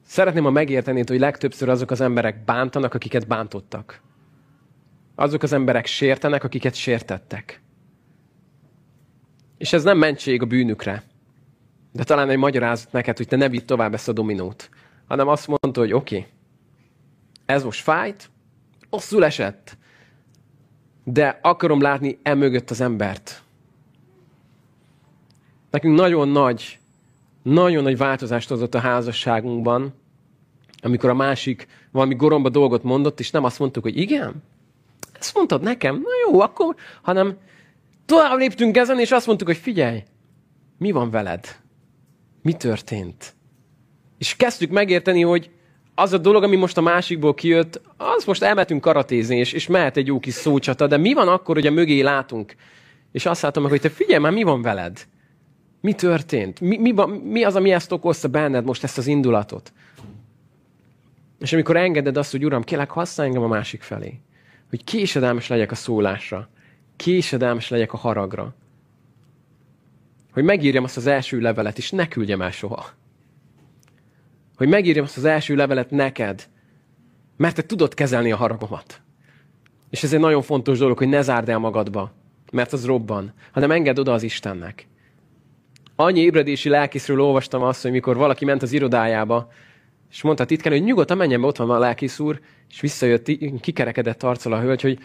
Szeretném, 0.07 0.45
ha 0.45 0.51
megértenéd, 0.51 1.09
hogy 1.09 1.19
legtöbbször 1.19 1.69
azok 1.69 1.91
az 1.91 2.01
emberek 2.01 2.45
bántanak, 2.45 2.95
akiket 2.95 3.27
bántottak. 3.27 4.01
Azok 5.15 5.43
az 5.43 5.53
emberek 5.53 5.87
sértenek, 5.87 6.45
akiket 6.45 6.75
sértettek. 6.75 7.63
És 9.59 9.73
ez 9.73 9.83
nem 9.83 9.99
mentség 9.99 10.43
a 10.43 10.47
bűnükre. 10.47 11.03
De 11.93 12.05
talán 12.05 12.31
egy 12.31 12.39
magyarázat 12.39 12.93
neked, 12.93 13.17
hogy 13.17 13.29
te 13.29 13.37
ne 13.37 13.49
vidd 13.49 13.67
tovább 13.67 13.95
ezt 13.95 14.09
a 14.09 14.13
dominót. 14.13 14.71
Hanem 15.07 15.29
azt 15.29 15.47
mondta, 15.47 15.81
hogy 15.81 15.93
oké, 15.93 16.17
okay, 16.17 16.31
ez 17.47 17.65
most 17.65 17.83
fájt, 17.83 18.31
rosszul 18.91 19.25
esett, 19.25 19.77
de 21.05 21.39
akarom 21.43 21.81
látni 21.81 22.19
emögött 22.23 22.71
az 22.71 22.81
embert. 22.81 23.43
Nekünk 25.71 25.97
nagyon 25.97 26.29
nagy, 26.29 26.79
nagyon 27.43 27.83
nagy 27.83 27.97
változást 27.97 28.49
hozott 28.49 28.75
a 28.75 28.79
házasságunkban, 28.79 29.95
amikor 30.83 31.11
a 31.11 31.15
másik 31.15 31.67
valami 31.91 32.15
goromba 32.15 32.49
dolgot 32.49 32.83
mondott, 32.83 33.21
és 33.21 33.31
nem 33.31 33.45
azt 33.45 33.59
mondtuk, 33.59 33.83
hogy 33.83 33.97
igen, 33.97 34.43
ezt 35.19 35.35
mondtad 35.35 35.63
nekem, 35.63 35.95
na 35.95 36.31
jó, 36.31 36.41
akkor, 36.41 36.75
hanem 37.03 37.37
tovább 38.07 38.39
léptünk 38.39 38.77
ezen, 38.77 39.01
és 39.01 39.11
azt 39.11 39.27
mondtuk, 39.27 39.49
hogy 39.49 39.57
figyelj, 39.57 40.03
mi 40.79 40.91
van 40.91 41.11
veled? 41.11 41.57
Mi 42.43 42.53
történt? 42.53 43.35
És 44.19 44.37
kezdtük 44.37 44.71
megérteni, 44.71 45.23
hogy 45.23 45.51
az 45.95 46.13
a 46.13 46.19
dolog, 46.19 46.43
ami 46.43 46.57
most 46.57 46.77
a 46.77 46.81
másikból 46.81 47.35
kijött, 47.35 47.81
az 47.97 48.25
most 48.25 48.43
elmetünk 48.43 48.81
karatézni, 48.81 49.37
és, 49.37 49.53
és 49.53 49.67
mehet 49.67 49.97
egy 49.97 50.07
jó 50.07 50.19
kis 50.19 50.35
szócsata, 50.35 50.87
de 50.87 50.97
mi 50.97 51.15
van 51.15 51.29
akkor, 51.29 51.55
hogy 51.55 51.67
a 51.67 51.71
mögé 51.71 52.01
látunk? 52.01 52.55
És 53.13 53.27
azt 53.27 53.43
látom 53.43 53.63
meg, 53.63 53.73
hogy 53.73 53.81
te 53.81 53.89
figyelj 53.89 54.21
már, 54.21 54.33
mi 54.33 54.43
van 54.43 54.63
veled? 54.63 55.07
Mi 55.81 55.93
történt? 55.93 56.61
Mi, 56.61 56.77
mi, 56.77 56.95
mi 57.23 57.45
az, 57.45 57.57
ami 57.57 57.73
ezt 57.73 57.93
okozta 57.93 58.29
benned 58.29 58.65
most 58.65 58.85
ezt 58.85 58.99
az 58.99 59.07
indulatot? 59.07 59.73
És 61.39 61.53
amikor 61.53 61.77
engeded 61.77 62.17
azt, 62.17 62.31
hogy 62.31 62.45
Uram, 62.45 62.63
kérlek, 62.63 62.91
használj 62.91 63.29
engem 63.29 63.45
a 63.45 63.55
másik 63.55 63.83
felé. 63.83 64.21
Hogy 64.69 64.85
késedelmes 64.85 65.49
legyek 65.49 65.71
a 65.71 65.75
szólásra. 65.75 66.49
Késedelmes 66.97 67.69
legyek 67.69 67.93
a 67.93 67.97
haragra 67.97 68.55
hogy 70.37 70.45
megírjam 70.45 70.85
azt 70.85 70.97
az 70.97 71.07
első 71.07 71.41
levelet, 71.41 71.79
és 71.79 71.91
ne 71.91 72.09
küldjem 72.09 72.43
el 72.43 72.51
soha. 72.51 72.87
Hogy 74.57 74.69
megírjam 74.69 75.05
azt 75.05 75.17
az 75.17 75.25
első 75.25 75.55
levelet 75.55 75.91
neked, 75.91 76.49
mert 77.37 77.55
te 77.55 77.63
tudod 77.63 77.95
kezelni 77.95 78.33
a 78.33 78.37
haragomat. 78.37 79.01
És 79.91 80.03
ez 80.03 80.13
egy 80.13 80.21
nagyon 80.21 80.43
fontos 80.43 80.79
dolog, 80.79 80.99
hogy 80.99 81.09
ne 81.09 81.23
zárd 81.23 81.49
el 81.49 81.59
magadba, 81.59 82.13
mert 82.53 82.73
az 82.73 82.87
robban, 82.87 83.33
hanem 83.53 83.71
engedd 83.71 83.99
oda 83.99 84.13
az 84.13 84.23
Istennek. 84.23 84.89
Annyi 85.95 86.21
ébredési 86.21 86.69
lelkészről 86.69 87.21
olvastam 87.21 87.63
azt, 87.63 87.83
hogy 87.83 87.91
mikor 87.91 88.17
valaki 88.17 88.45
ment 88.45 88.63
az 88.63 88.73
irodájába, 88.73 89.49
és 90.11 90.23
mondta 90.23 90.45
titkán, 90.45 90.73
hogy 90.73 90.85
nyugodtan 90.85 91.17
menjen 91.17 91.41
be, 91.41 91.47
ott 91.47 91.57
van 91.57 91.71
a 91.71 91.79
lelkész 91.79 92.19
úr, 92.19 92.41
és 92.69 92.81
visszajött, 92.81 93.31
kikerekedett 93.61 94.23
arccal 94.23 94.53
a 94.53 94.61
hölgy, 94.61 94.83
hogy 94.83 94.99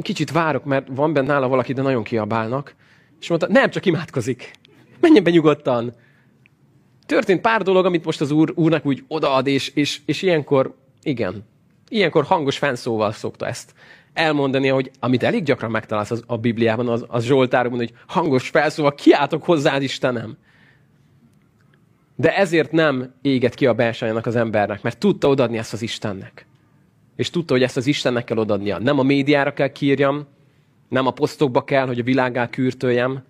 kicsit 0.00 0.30
várok, 0.30 0.64
mert 0.64 0.86
van 0.90 1.12
benne 1.12 1.26
nála 1.26 1.48
valaki, 1.48 1.72
de 1.72 1.82
nagyon 1.82 2.02
kiabálnak. 2.02 2.74
És 3.20 3.28
mondta, 3.28 3.48
nem, 3.48 3.70
csak 3.70 3.86
imádkozik. 3.86 4.50
Menjen 5.00 5.22
be 5.22 5.30
nyugodtan. 5.30 5.94
Történt 7.06 7.40
pár 7.40 7.62
dolog, 7.62 7.84
amit 7.84 8.04
most 8.04 8.20
az 8.20 8.30
úr, 8.30 8.52
úrnak 8.54 8.86
úgy 8.86 9.04
odaad, 9.08 9.46
és, 9.46 9.68
és, 9.68 10.00
és 10.06 10.22
ilyenkor, 10.22 10.74
igen, 11.02 11.44
ilyenkor 11.88 12.24
hangos 12.24 12.58
fenszóval 12.58 13.12
szokta 13.12 13.46
ezt 13.46 13.74
elmondani, 14.12 14.68
hogy 14.68 14.90
amit 15.00 15.22
elég 15.22 15.42
gyakran 15.42 15.70
megtalálsz 15.70 16.10
az, 16.10 16.22
a 16.26 16.36
Bibliában, 16.36 16.88
az, 16.88 17.04
az 17.08 17.24
Zsoltárban, 17.24 17.78
hogy 17.78 17.92
hangos 18.06 18.48
felszóval 18.48 18.94
kiáltok 18.94 19.44
hozzád, 19.44 19.82
Istenem. 19.82 20.36
De 22.16 22.36
ezért 22.36 22.72
nem 22.72 23.14
éget 23.22 23.54
ki 23.54 23.66
a 23.66 23.74
belsájának 23.74 24.26
az 24.26 24.36
embernek, 24.36 24.82
mert 24.82 24.98
tudta 24.98 25.28
odadni 25.28 25.58
ezt 25.58 25.72
az 25.72 25.82
Istennek. 25.82 26.46
És 27.16 27.30
tudta, 27.30 27.52
hogy 27.52 27.62
ezt 27.62 27.76
az 27.76 27.86
Istennek 27.86 28.24
kell 28.24 28.36
odadnia. 28.36 28.78
Nem 28.78 28.98
a 28.98 29.02
médiára 29.02 29.52
kell 29.52 29.68
kírjam, 29.68 30.26
nem 30.88 31.06
a 31.06 31.10
posztokba 31.10 31.64
kell, 31.64 31.86
hogy 31.86 31.98
a 31.98 32.02
világá 32.02 32.48
kürtöljem, 32.48 33.24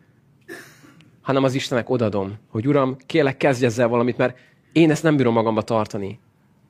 hanem 1.20 1.44
az 1.44 1.54
Istenek 1.54 1.90
odadom, 1.90 2.38
hogy 2.48 2.66
Uram, 2.66 2.96
kérlek, 3.06 3.36
kezdj 3.36 3.64
ezzel 3.64 3.88
valamit, 3.88 4.16
mert 4.16 4.38
én 4.72 4.90
ezt 4.90 5.02
nem 5.02 5.16
bírom 5.16 5.32
magamba 5.32 5.62
tartani. 5.62 6.20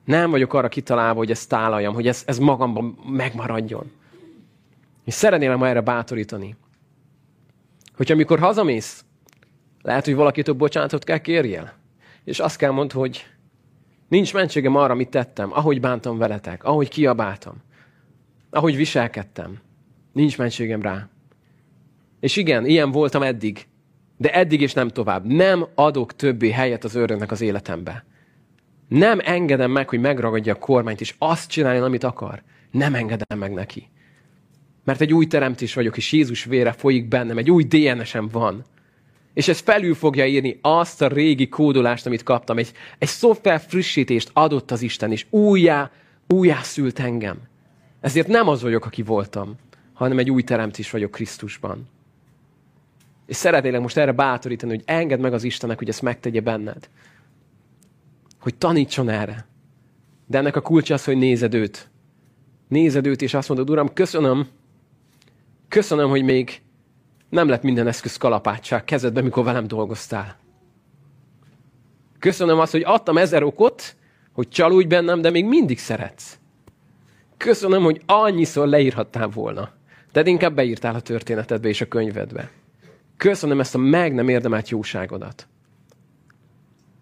Nem 0.05 0.29
vagyok 0.31 0.53
arra 0.53 0.67
kitalálva, 0.67 1.17
hogy 1.17 1.31
ezt 1.31 1.49
tálaljam, 1.49 1.93
hogy 1.93 2.07
ez, 2.07 2.23
ez 2.25 2.37
magamban 2.37 2.97
megmaradjon. 3.07 3.91
És 5.05 5.13
szeretném 5.13 5.53
ma 5.53 5.67
erre 5.67 5.81
bátorítani. 5.81 6.55
Hogyha 7.95 8.13
amikor 8.13 8.39
hazamész, 8.39 9.05
lehet, 9.81 10.05
hogy 10.05 10.15
valakitől 10.15 10.55
bocsánatot 10.55 11.03
kell 11.03 11.17
kérjél. 11.17 11.73
És 12.23 12.39
azt 12.39 12.57
kell 12.57 12.71
mondd, 12.71 12.93
hogy 12.93 13.25
nincs 14.13 14.33
mentségem 14.33 14.75
arra, 14.75 14.93
amit 14.93 15.09
tettem, 15.09 15.51
ahogy 15.53 15.79
bántam 15.79 16.17
veletek, 16.17 16.63
ahogy 16.63 16.89
kiabáltam, 16.89 17.55
ahogy 18.49 18.75
viselkedtem. 18.75 19.59
Nincs 20.11 20.37
mentségem 20.37 20.81
rá. 20.81 21.09
És 22.19 22.35
igen, 22.35 22.65
ilyen 22.65 22.91
voltam 22.91 23.21
eddig. 23.21 23.67
De 24.17 24.33
eddig 24.33 24.61
és 24.61 24.73
nem 24.73 24.87
tovább. 24.87 25.25
Nem 25.25 25.65
adok 25.75 26.15
többé 26.15 26.51
helyet 26.51 26.83
az 26.83 26.95
ördögnek 26.95 27.31
az 27.31 27.41
életembe. 27.41 28.05
Nem 28.87 29.19
engedem 29.23 29.71
meg, 29.71 29.89
hogy 29.89 29.99
megragadja 29.99 30.53
a 30.53 30.57
kormányt, 30.59 31.01
és 31.01 31.15
azt 31.17 31.49
csináljon, 31.49 31.83
amit 31.83 32.03
akar. 32.03 32.43
Nem 32.71 32.95
engedem 32.95 33.39
meg 33.39 33.53
neki. 33.53 33.89
Mert 34.83 35.01
egy 35.01 35.13
új 35.13 35.27
teremtés 35.27 35.73
vagyok, 35.73 35.97
és 35.97 36.11
Jézus 36.11 36.43
vére 36.43 36.71
folyik 36.71 37.07
bennem, 37.07 37.37
egy 37.37 37.51
új 37.51 37.63
DNS-em 37.63 38.27
van. 38.31 38.63
És 39.33 39.47
ez 39.47 39.59
felül 39.59 39.95
fogja 39.95 40.25
írni 40.25 40.59
azt 40.61 41.01
a 41.01 41.07
régi 41.07 41.49
kódolást, 41.49 42.05
amit 42.05 42.23
kaptam. 42.23 42.57
Egy, 42.57 42.71
egy 42.97 43.07
szoftver 43.07 43.61
frissítést 43.67 44.29
adott 44.33 44.71
az 44.71 44.81
Isten, 44.81 45.11
és 45.11 45.25
újjá, 45.29 45.91
újjá 46.27 46.61
szült 46.61 46.99
engem. 46.99 47.37
Ezért 48.01 48.27
nem 48.27 48.47
az 48.47 48.61
vagyok, 48.61 48.85
aki 48.85 49.01
voltam, 49.01 49.55
hanem 49.93 50.17
egy 50.17 50.31
új 50.31 50.43
teremtés 50.43 50.91
vagyok 50.91 51.11
Krisztusban. 51.11 51.87
És 53.25 53.35
szeretnélek 53.35 53.81
most 53.81 53.97
erre 53.97 54.11
bátorítani, 54.11 54.71
hogy 54.71 54.83
engedd 54.85 55.19
meg 55.19 55.33
az 55.33 55.43
Istennek, 55.43 55.77
hogy 55.77 55.89
ezt 55.89 56.01
megtegye 56.01 56.41
benned. 56.41 56.89
Hogy 58.39 58.55
tanítson 58.55 59.09
erre. 59.09 59.47
De 60.27 60.37
ennek 60.37 60.55
a 60.55 60.61
kulcsa 60.61 60.93
az, 60.93 61.03
hogy 61.03 61.17
nézed 61.17 61.53
őt. 61.53 61.89
Nézed 62.67 63.05
őt, 63.05 63.21
és 63.21 63.33
azt 63.33 63.47
mondod, 63.47 63.69
Uram, 63.69 63.93
köszönöm, 63.93 64.47
köszönöm, 65.67 66.09
hogy 66.09 66.23
még 66.23 66.61
nem 67.33 67.47
lett 67.47 67.63
minden 67.63 67.87
eszköz 67.87 68.17
kalapátság 68.17 68.83
kezedbe, 68.83 69.21
mikor 69.21 69.43
velem 69.43 69.67
dolgoztál. 69.67 70.37
Köszönöm 72.19 72.59
azt, 72.59 72.71
hogy 72.71 72.83
adtam 72.85 73.17
ezer 73.17 73.43
okot, 73.43 73.95
hogy 74.33 74.49
csalódj 74.49 74.87
bennem, 74.87 75.21
de 75.21 75.29
még 75.29 75.45
mindig 75.45 75.79
szeretsz. 75.79 76.37
Köszönöm, 77.37 77.83
hogy 77.83 78.01
annyiszor 78.05 78.67
leírhattál 78.67 79.27
volna. 79.27 79.71
De 80.11 80.21
inkább 80.25 80.55
beírtál 80.55 80.95
a 80.95 80.99
történetedbe 80.99 81.67
és 81.67 81.81
a 81.81 81.87
könyvedbe. 81.87 82.49
Köszönöm 83.17 83.59
ezt 83.59 83.75
a 83.75 83.77
meg 83.77 84.13
nem 84.13 84.29
érdemelt 84.29 84.69
jóságodat. 84.69 85.47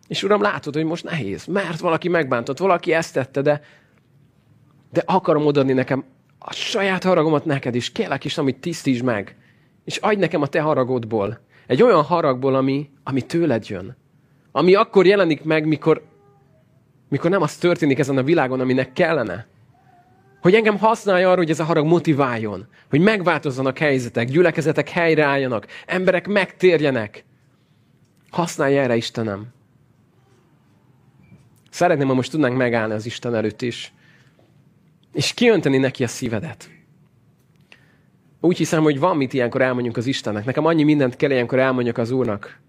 És 0.08 0.24
Uram, 0.24 0.42
látod, 0.42 0.74
hogy 0.74 0.84
most 0.84 1.04
nehéz, 1.04 1.46
mert 1.46 1.80
valaki 1.80 2.08
megbántott, 2.08 2.58
valaki 2.58 2.94
ezt 2.94 3.14
tette, 3.14 3.42
de, 3.42 3.62
de 4.92 5.04
akarom 5.06 5.46
odaadni 5.46 5.74
nekem 5.74 6.04
a 6.40 6.54
saját 6.54 7.04
haragomat 7.04 7.46
neked 7.46 7.76
is. 7.76 7.92
Kérlek 7.92 8.24
is, 8.24 8.38
amit 8.38 8.60
tisztíts 8.60 9.04
meg. 9.04 9.36
És 9.84 9.98
adj 9.98 10.20
nekem 10.20 10.42
a 10.42 10.48
te 10.48 10.62
haragodból. 10.62 11.40
Egy 11.68 11.84
olyan 11.84 12.04
haragból, 12.04 12.56
ami, 12.56 12.90
ami 13.04 13.22
tőled 13.22 13.68
jön. 13.68 13.98
Ami 14.52 14.74
akkor 14.74 15.06
jelenik 15.06 15.44
meg, 15.44 15.66
mikor, 15.66 16.04
mikor 17.10 17.30
nem 17.30 17.42
az 17.42 17.56
történik 17.56 18.00
ezen 18.00 18.18
a 18.18 18.24
világon, 18.24 18.60
aminek 18.60 18.94
kellene. 18.94 19.48
Hogy 20.42 20.54
engem 20.54 20.78
használja 20.78 21.30
arra, 21.30 21.38
hogy 21.38 21.50
ez 21.50 21.60
a 21.60 21.64
harag 21.64 21.86
motiváljon. 21.86 22.68
Hogy 22.90 23.00
megváltozzanak 23.00 23.78
helyzetek, 23.78 24.28
gyülekezetek 24.28 24.90
helyreálljanak, 24.90 25.68
emberek 25.86 26.28
megtérjenek. 26.28 27.26
Használja 28.30 28.82
erre 28.82 28.96
Istenem. 28.96 29.48
Szeretném, 31.70 32.08
ha 32.08 32.14
most 32.14 32.32
tudnánk 32.32 32.58
megállni 32.58 32.94
az 32.94 33.06
Isten 33.06 33.36
előtt 33.36 33.62
is, 33.62 33.94
és 35.14 35.34
kiönteni 35.34 35.78
neki 35.78 36.04
a 36.04 36.08
szívedet. 36.08 36.70
Úgy 38.42 38.58
hiszem, 38.58 38.84
hogy 38.84 39.00
van 39.00 39.18
mit 39.18 39.34
ilyenkor 39.34 39.62
elmondjunk 39.62 39.98
az 39.98 40.06
Istennek. 40.06 40.46
Nekem 40.46 40.66
annyi 40.66 40.84
mindent 40.84 41.16
kell 41.16 41.32
ilyenkor 41.32 41.60
elmondjak 41.60 41.98
az 41.98 42.12
Úrnak. 42.12 42.60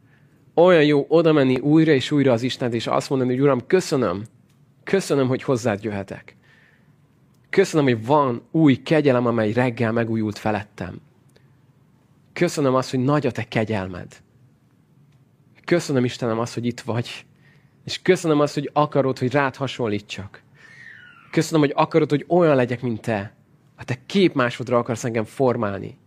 Olyan 0.55 0.85
jó 0.85 1.05
oda 1.09 1.33
menni 1.33 1.59
újra 1.59 1.93
és 1.93 2.11
újra 2.11 2.33
az 2.33 2.43
Istent, 2.43 2.75
és 2.75 2.87
azt 2.87 3.11
mondani, 3.11 3.31
hogy 3.31 3.41
Uram, 3.41 3.67
köszönöm, 3.67 4.23
köszönöm, 4.85 5.29
hogy 5.29 5.43
hozzád 5.43 5.85
jöhetek. 5.85 6.37
Köszönöm, 7.51 7.85
hogy 7.85 8.07
van 8.07 8.43
új 8.51 8.75
kegyelem, 8.75 9.27
amely 9.27 9.53
reggel 9.53 9.93
megújult 9.93 10.39
felettem. 10.39 11.01
Köszönöm 12.33 12.75
azt, 12.75 12.91
hogy 12.91 13.01
nagy 13.01 13.27
a 13.27 13.31
te 13.31 13.49
kegyelmed. 13.49 14.17
Köszönöm, 15.65 16.05
Istenem, 16.05 16.39
azt, 16.39 16.55
hogy 16.55 16.67
itt 16.67 16.81
vagy. 16.81 17.25
És 17.85 18.03
köszönöm 18.03 18.41
azt, 18.41 18.55
hogy 18.55 18.71
akarod, 18.73 19.19
hogy 19.19 19.33
rád 19.33 19.57
hasonlítsak. 19.57 20.43
Köszönöm, 21.31 21.61
hogy 21.61 21.73
akarod, 21.77 22.11
hogy 22.11 22.25
olyan 22.29 22.57
legyek, 22.57 22.83
mint 22.83 23.01
te. 23.01 23.35
A 23.83 23.85
te 23.85 23.99
képmásodra 24.07 24.79
akarsz 24.79 25.05
engem 25.05 25.25
formálni. 25.25 25.99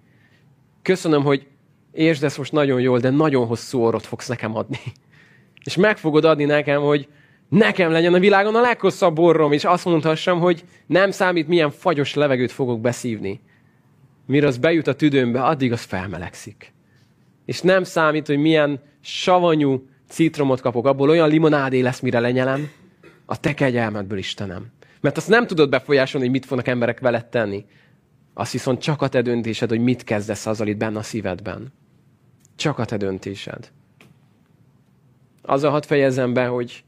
Köszönöm, 0.81 1.23
hogy 1.23 1.47
értsd 1.91 2.23
ezt 2.23 2.37
most 2.37 2.51
nagyon 2.51 2.81
jól, 2.81 2.99
de 2.99 3.09
nagyon 3.09 3.47
hosszú 3.47 3.79
orrot 3.79 4.05
fogsz 4.05 4.27
nekem 4.27 4.55
adni. 4.55 4.79
És 5.65 5.75
meg 5.75 5.97
fogod 5.97 6.25
adni 6.25 6.45
nekem, 6.45 6.81
hogy 6.81 7.07
nekem 7.49 7.91
legyen 7.91 8.13
a 8.13 8.19
világon 8.19 8.55
a 8.55 8.61
leghosszabb 8.61 9.19
orrom, 9.19 9.51
és 9.51 9.63
azt 9.65 9.85
mondhassam, 9.85 10.39
hogy 10.39 10.63
nem 10.85 11.11
számít, 11.11 11.47
milyen 11.47 11.71
fagyos 11.71 12.13
levegőt 12.13 12.51
fogok 12.51 12.81
beszívni. 12.81 13.41
Mire 14.25 14.47
az 14.47 14.57
bejut 14.57 14.87
a 14.87 14.95
tüdőmbe, 14.95 15.43
addig 15.43 15.71
az 15.71 15.81
felmelegszik. 15.81 16.73
És 17.45 17.61
nem 17.61 17.83
számít, 17.83 18.27
hogy 18.27 18.37
milyen 18.37 18.81
savanyú 19.01 19.87
citromot 20.09 20.61
kapok, 20.61 20.85
abból 20.85 21.09
olyan 21.09 21.29
limonádé 21.29 21.79
lesz, 21.79 21.99
mire 21.99 22.19
lenyelem, 22.19 22.69
a 23.25 23.39
te 23.39 23.53
kegyelmedből, 23.53 24.17
Istenem. 24.17 24.73
Mert 25.05 25.17
azt 25.17 25.29
nem 25.29 25.47
tudod 25.47 25.69
befolyásolni, 25.69 26.25
hogy 26.25 26.35
mit 26.35 26.45
fognak 26.45 26.67
emberek 26.67 26.99
veled 26.99 27.25
tenni. 27.25 27.65
Azt 28.33 28.51
viszont 28.51 28.81
csak 28.81 29.01
a 29.01 29.07
te 29.07 29.21
döntésed, 29.21 29.69
hogy 29.69 29.79
mit 29.79 30.03
kezdesz 30.03 30.45
azzal 30.45 30.67
itt 30.67 30.77
benne 30.77 30.97
a 30.97 31.01
szívedben. 31.01 31.73
Csak 32.55 32.79
a 32.79 32.85
te 32.85 32.97
döntésed. 32.97 33.71
Azzal 35.41 35.71
hadd 35.71 35.81
fejezem 35.85 36.33
be, 36.33 36.45
hogy 36.45 36.83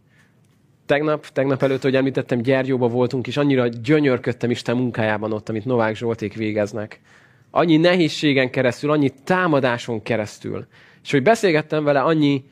tegnap, 0.86 1.28
tegnap 1.28 1.64
előtt, 1.64 1.82
hogy 1.82 1.96
említettem, 1.96 2.42
Gyergyóba 2.42 2.88
voltunk, 2.88 3.28
és 3.28 3.38
annyira 3.38 3.68
gyönyörködtem 3.68 4.50
Isten 4.50 4.78
munkájában 4.78 5.34
ott, 5.34 5.50
amit 5.50 5.66
Novák 5.66 5.96
Zsolték 5.96 6.34
végeznek. 6.34 7.02
Annyi 7.52 7.78
nehézségen 7.78 8.50
keresztül, 8.50 8.92
annyi 8.92 9.14
támadáson 9.24 10.02
keresztül. 10.02 10.68
És 11.04 11.12
hogy 11.12 11.24
beszélgettem 11.24 11.84
vele, 11.84 12.02
annyi, 12.02 12.44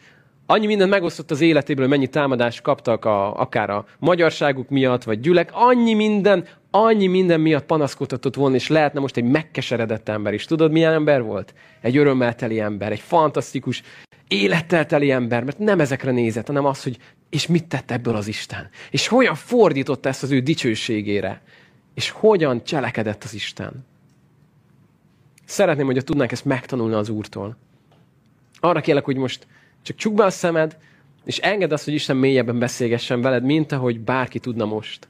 annyi 0.46 0.66
mindent 0.66 0.90
megosztott 0.90 1.32
az 1.32 1.42
életéből, 1.42 1.88
mennyi 1.88 2.08
támadást 2.08 2.62
kaptak 2.62 3.06
a, 3.06 3.40
akár 3.40 3.70
a 3.70 3.86
magyarságuk 4.00 4.70
miatt, 4.70 5.04
vagy 5.04 5.20
gyülek, 5.20 5.50
annyi 5.54 5.94
minden, 5.94 6.48
annyi 6.72 7.08
minden 7.08 7.40
miatt 7.40 7.66
panaszkodhatott 7.66 8.36
volna, 8.36 8.56
és 8.56 8.68
lehetne 8.68 9.00
most 9.00 9.18
egy 9.18 9.24
megkeseredett 9.24 10.10
ember 10.10 10.34
is. 10.34 10.46
Tudod, 10.46 10.72
milyen 10.72 10.94
ember 10.94 11.24
volt? 11.24 11.54
Egy 11.82 11.98
örömmel 11.98 12.36
teli 12.36 12.60
ember, 12.60 12.92
egy 12.92 13.00
fantasztikus, 13.00 13.82
élettel 14.28 14.86
teli 14.86 15.12
ember, 15.12 15.44
mert 15.44 15.58
nem 15.60 15.80
ezekre 15.80 16.12
nézett, 16.12 16.48
hanem 16.48 16.66
az, 16.66 16.84
hogy 16.84 16.98
és 17.30 17.48
mit 17.48 17.66
tett 17.66 17.92
ebből 17.92 18.16
az 18.16 18.28
Isten? 18.28 18.70
És 18.92 19.08
hogyan 19.08 19.36
fordította 19.36 20.10
ezt 20.10 20.24
az 20.24 20.32
ő 20.32 20.40
dicsőségére? 20.40 21.42
És 21.94 22.10
hogyan 22.10 22.64
cselekedett 22.64 23.24
az 23.24 23.34
Isten? 23.34 23.86
Szeretném, 25.46 25.86
hogy 25.86 26.04
tudnánk 26.04 26.32
ezt 26.32 26.46
megtanulni 26.46 26.94
az 26.94 27.10
Úrtól. 27.10 27.58
Arra 28.60 28.82
kérlek, 28.82 29.06
hogy 29.06 29.16
most 29.16 29.48
csak 29.86 29.96
csukd 29.96 30.16
be 30.16 30.24
a 30.24 30.30
szemed, 30.30 30.78
és 31.26 31.38
engedd 31.38 31.74
azt, 31.74 31.86
hogy 31.86 31.94
Isten 31.94 32.18
mélyebben 32.18 32.60
beszélgessen 32.60 33.22
veled, 33.22 33.44
mint 33.44 33.72
ahogy 33.72 34.00
bárki 34.00 34.40
tudna 34.40 34.66
most. 34.66 35.08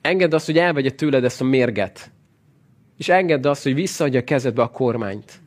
Engedd 0.00 0.34
azt, 0.34 0.46
hogy 0.46 0.58
elvegye 0.58 0.90
tőled 0.90 1.24
ezt 1.24 1.40
a 1.40 1.44
mérget. 1.44 2.10
És 2.96 3.08
engedd 3.08 3.46
azt, 3.46 3.62
hogy 3.62 3.74
visszaadja 3.74 4.20
a 4.20 4.24
kezedbe 4.24 4.62
a 4.62 4.68
kormányt. 4.68 5.40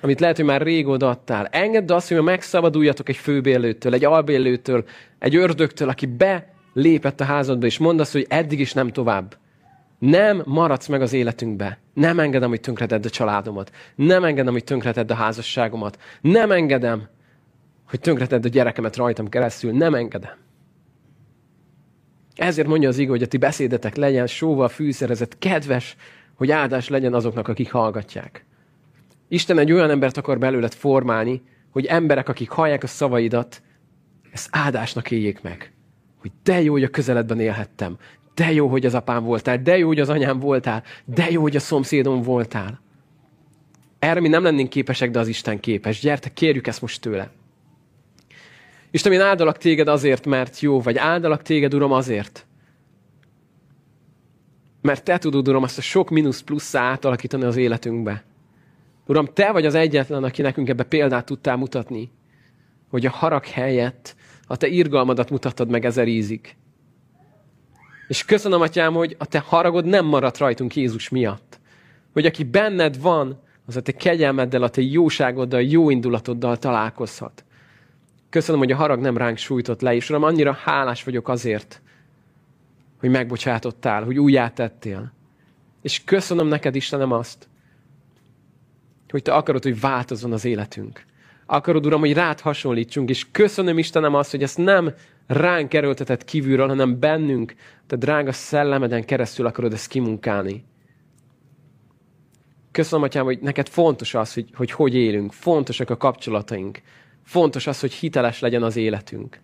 Amit 0.00 0.20
lehet, 0.20 0.36
hogy 0.36 0.44
már 0.44 0.62
rég 0.62 0.86
adtál. 0.86 1.46
Engedd 1.46 1.92
azt, 1.92 2.08
hogy 2.08 2.22
megszabaduljatok 2.22 3.08
egy 3.08 3.16
főbérlőtől, 3.16 3.94
egy 3.94 4.04
albérlőtől, 4.04 4.84
egy 5.18 5.36
ördögtől, 5.36 5.88
aki 5.88 6.06
belépett 6.06 7.20
a 7.20 7.24
házadba, 7.24 7.66
és 7.66 7.78
mondd 7.78 8.00
azt, 8.00 8.12
hogy 8.12 8.26
eddig 8.28 8.60
is 8.60 8.72
nem 8.72 8.92
tovább. 8.92 9.36
Nem 9.98 10.42
maradsz 10.44 10.86
meg 10.86 11.02
az 11.02 11.12
életünkbe. 11.12 11.78
Nem 11.94 12.18
engedem, 12.18 12.48
hogy 12.48 12.60
tönkreted 12.60 13.04
a 13.04 13.10
családomat. 13.10 13.70
Nem 13.94 14.24
engedem, 14.24 14.52
hogy 14.52 14.64
tönkreted 14.64 15.10
a 15.10 15.14
házasságomat. 15.14 15.98
Nem 16.20 16.50
engedem, 16.50 17.08
hogy 17.88 18.00
tönkreted 18.00 18.44
a 18.44 18.48
gyerekemet 18.48 18.96
rajtam 18.96 19.28
keresztül. 19.28 19.72
Nem 19.72 19.94
engedem. 19.94 20.36
Ezért 22.34 22.68
mondja 22.68 22.88
az 22.88 22.98
igaz, 22.98 23.10
hogy 23.10 23.22
a 23.22 23.26
ti 23.26 23.36
beszédetek 23.36 23.96
legyen 23.96 24.26
sóval 24.26 24.68
fűszerezett, 24.68 25.38
kedves, 25.38 25.96
hogy 26.34 26.50
áldás 26.50 26.88
legyen 26.88 27.14
azoknak, 27.14 27.48
akik 27.48 27.72
hallgatják. 27.72 28.44
Isten 29.28 29.58
egy 29.58 29.72
olyan 29.72 29.90
embert 29.90 30.16
akar 30.16 30.38
belőled 30.38 30.72
formálni, 30.72 31.42
hogy 31.70 31.84
emberek, 31.84 32.28
akik 32.28 32.50
hallják 32.50 32.82
a 32.82 32.86
szavaidat, 32.86 33.62
ezt 34.32 34.48
áldásnak 34.50 35.10
éljék 35.10 35.42
meg. 35.42 35.72
Hogy 36.20 36.30
de 36.42 36.62
jó, 36.62 36.72
hogy 36.72 36.84
a 36.84 36.88
közeledben 36.88 37.40
élhettem. 37.40 37.98
De 38.36 38.52
jó, 38.52 38.68
hogy 38.68 38.86
az 38.86 38.94
apám 38.94 39.24
voltál. 39.24 39.62
De 39.62 39.78
jó, 39.78 39.86
hogy 39.86 40.00
az 40.00 40.08
anyám 40.08 40.38
voltál. 40.38 40.82
De 41.04 41.30
jó, 41.30 41.42
hogy 41.42 41.56
a 41.56 41.60
szomszédom 41.60 42.22
voltál. 42.22 42.80
Erre 43.98 44.20
mi 44.20 44.28
nem 44.28 44.42
lennénk 44.42 44.68
képesek, 44.68 45.10
de 45.10 45.18
az 45.18 45.28
Isten 45.28 45.60
képes. 45.60 46.00
Gyertek, 46.00 46.32
kérjük 46.32 46.66
ezt 46.66 46.80
most 46.80 47.00
tőle. 47.00 47.30
Isten, 48.90 49.12
én 49.12 49.20
áldalak 49.20 49.58
téged 49.58 49.88
azért, 49.88 50.26
mert 50.26 50.60
jó 50.60 50.80
vagy. 50.80 50.96
Áldalak 50.96 51.42
téged, 51.42 51.74
Uram, 51.74 51.92
azért. 51.92 52.46
Mert 54.80 55.04
te 55.04 55.18
tudod, 55.18 55.48
Uram, 55.48 55.62
azt 55.62 55.78
a 55.78 55.82
sok 55.82 56.10
mínusz 56.10 56.40
plusz 56.40 56.74
átalakítani 56.74 57.44
az 57.44 57.56
életünkbe. 57.56 58.24
Uram, 59.06 59.28
te 59.32 59.52
vagy 59.52 59.66
az 59.66 59.74
egyetlen, 59.74 60.24
aki 60.24 60.42
nekünk 60.42 60.68
ebbe 60.68 60.82
példát 60.82 61.24
tudtál 61.24 61.56
mutatni, 61.56 62.10
hogy 62.88 63.06
a 63.06 63.10
harag 63.10 63.46
helyett 63.46 64.16
a 64.46 64.56
te 64.56 64.66
irgalmadat 64.66 65.30
mutattad 65.30 65.70
meg 65.70 65.84
ezer 65.84 66.08
ízig. 66.08 66.56
És 68.08 68.24
köszönöm, 68.24 68.60
Atyám, 68.60 68.94
hogy 68.94 69.16
a 69.18 69.26
te 69.26 69.38
haragod 69.38 69.84
nem 69.84 70.04
maradt 70.04 70.38
rajtunk 70.38 70.76
Jézus 70.76 71.08
miatt. 71.08 71.60
Hogy 72.12 72.26
aki 72.26 72.44
benned 72.44 73.00
van, 73.00 73.40
az 73.66 73.76
a 73.76 73.82
te 73.82 73.92
kegyelmeddel, 73.92 74.62
a 74.62 74.68
te 74.68 74.80
jóságoddal, 74.80 75.62
jó 75.62 75.90
indulatoddal 75.90 76.56
találkozhat. 76.56 77.44
Köszönöm, 78.30 78.60
hogy 78.60 78.72
a 78.72 78.76
harag 78.76 79.00
nem 79.00 79.16
ránk 79.16 79.36
sújtott 79.36 79.80
le, 79.80 79.94
és 79.94 80.10
Uram, 80.10 80.22
annyira 80.22 80.52
hálás 80.52 81.04
vagyok 81.04 81.28
azért, 81.28 81.82
hogy 83.00 83.10
megbocsátottál, 83.10 84.04
hogy 84.04 84.18
újjátettél. 84.18 85.12
És 85.82 86.04
köszönöm 86.04 86.46
neked, 86.46 86.74
Istenem, 86.74 87.12
azt, 87.12 87.48
hogy 89.08 89.22
te 89.22 89.34
akarod, 89.34 89.62
hogy 89.62 89.80
változzon 89.80 90.32
az 90.32 90.44
életünk. 90.44 91.04
Akarod, 91.46 91.86
Uram, 91.86 92.00
hogy 92.00 92.12
rád 92.12 92.40
hasonlítsunk, 92.40 93.08
és 93.08 93.26
köszönöm 93.30 93.78
Istenem 93.78 94.14
azt, 94.14 94.30
hogy 94.30 94.42
ezt 94.42 94.58
nem 94.58 94.94
ránk 95.26 95.74
erőltetett 95.74 96.24
kívülről, 96.24 96.68
hanem 96.68 96.98
bennünk, 96.98 97.54
te 97.86 97.96
drága 97.96 98.32
szellemeden 98.32 99.04
keresztül 99.04 99.46
akarod 99.46 99.72
ezt 99.72 99.88
kimunkálni. 99.88 100.64
Köszönöm, 102.70 103.04
Atyám, 103.04 103.24
hogy 103.24 103.38
neked 103.40 103.68
fontos 103.68 104.14
az, 104.14 104.34
hogy, 104.34 104.50
hogy 104.54 104.70
hogy 104.70 104.94
élünk, 104.94 105.32
fontosak 105.32 105.90
a 105.90 105.96
kapcsolataink, 105.96 106.80
fontos 107.22 107.66
az, 107.66 107.80
hogy 107.80 107.92
hiteles 107.92 108.40
legyen 108.40 108.62
az 108.62 108.76
életünk. 108.76 109.40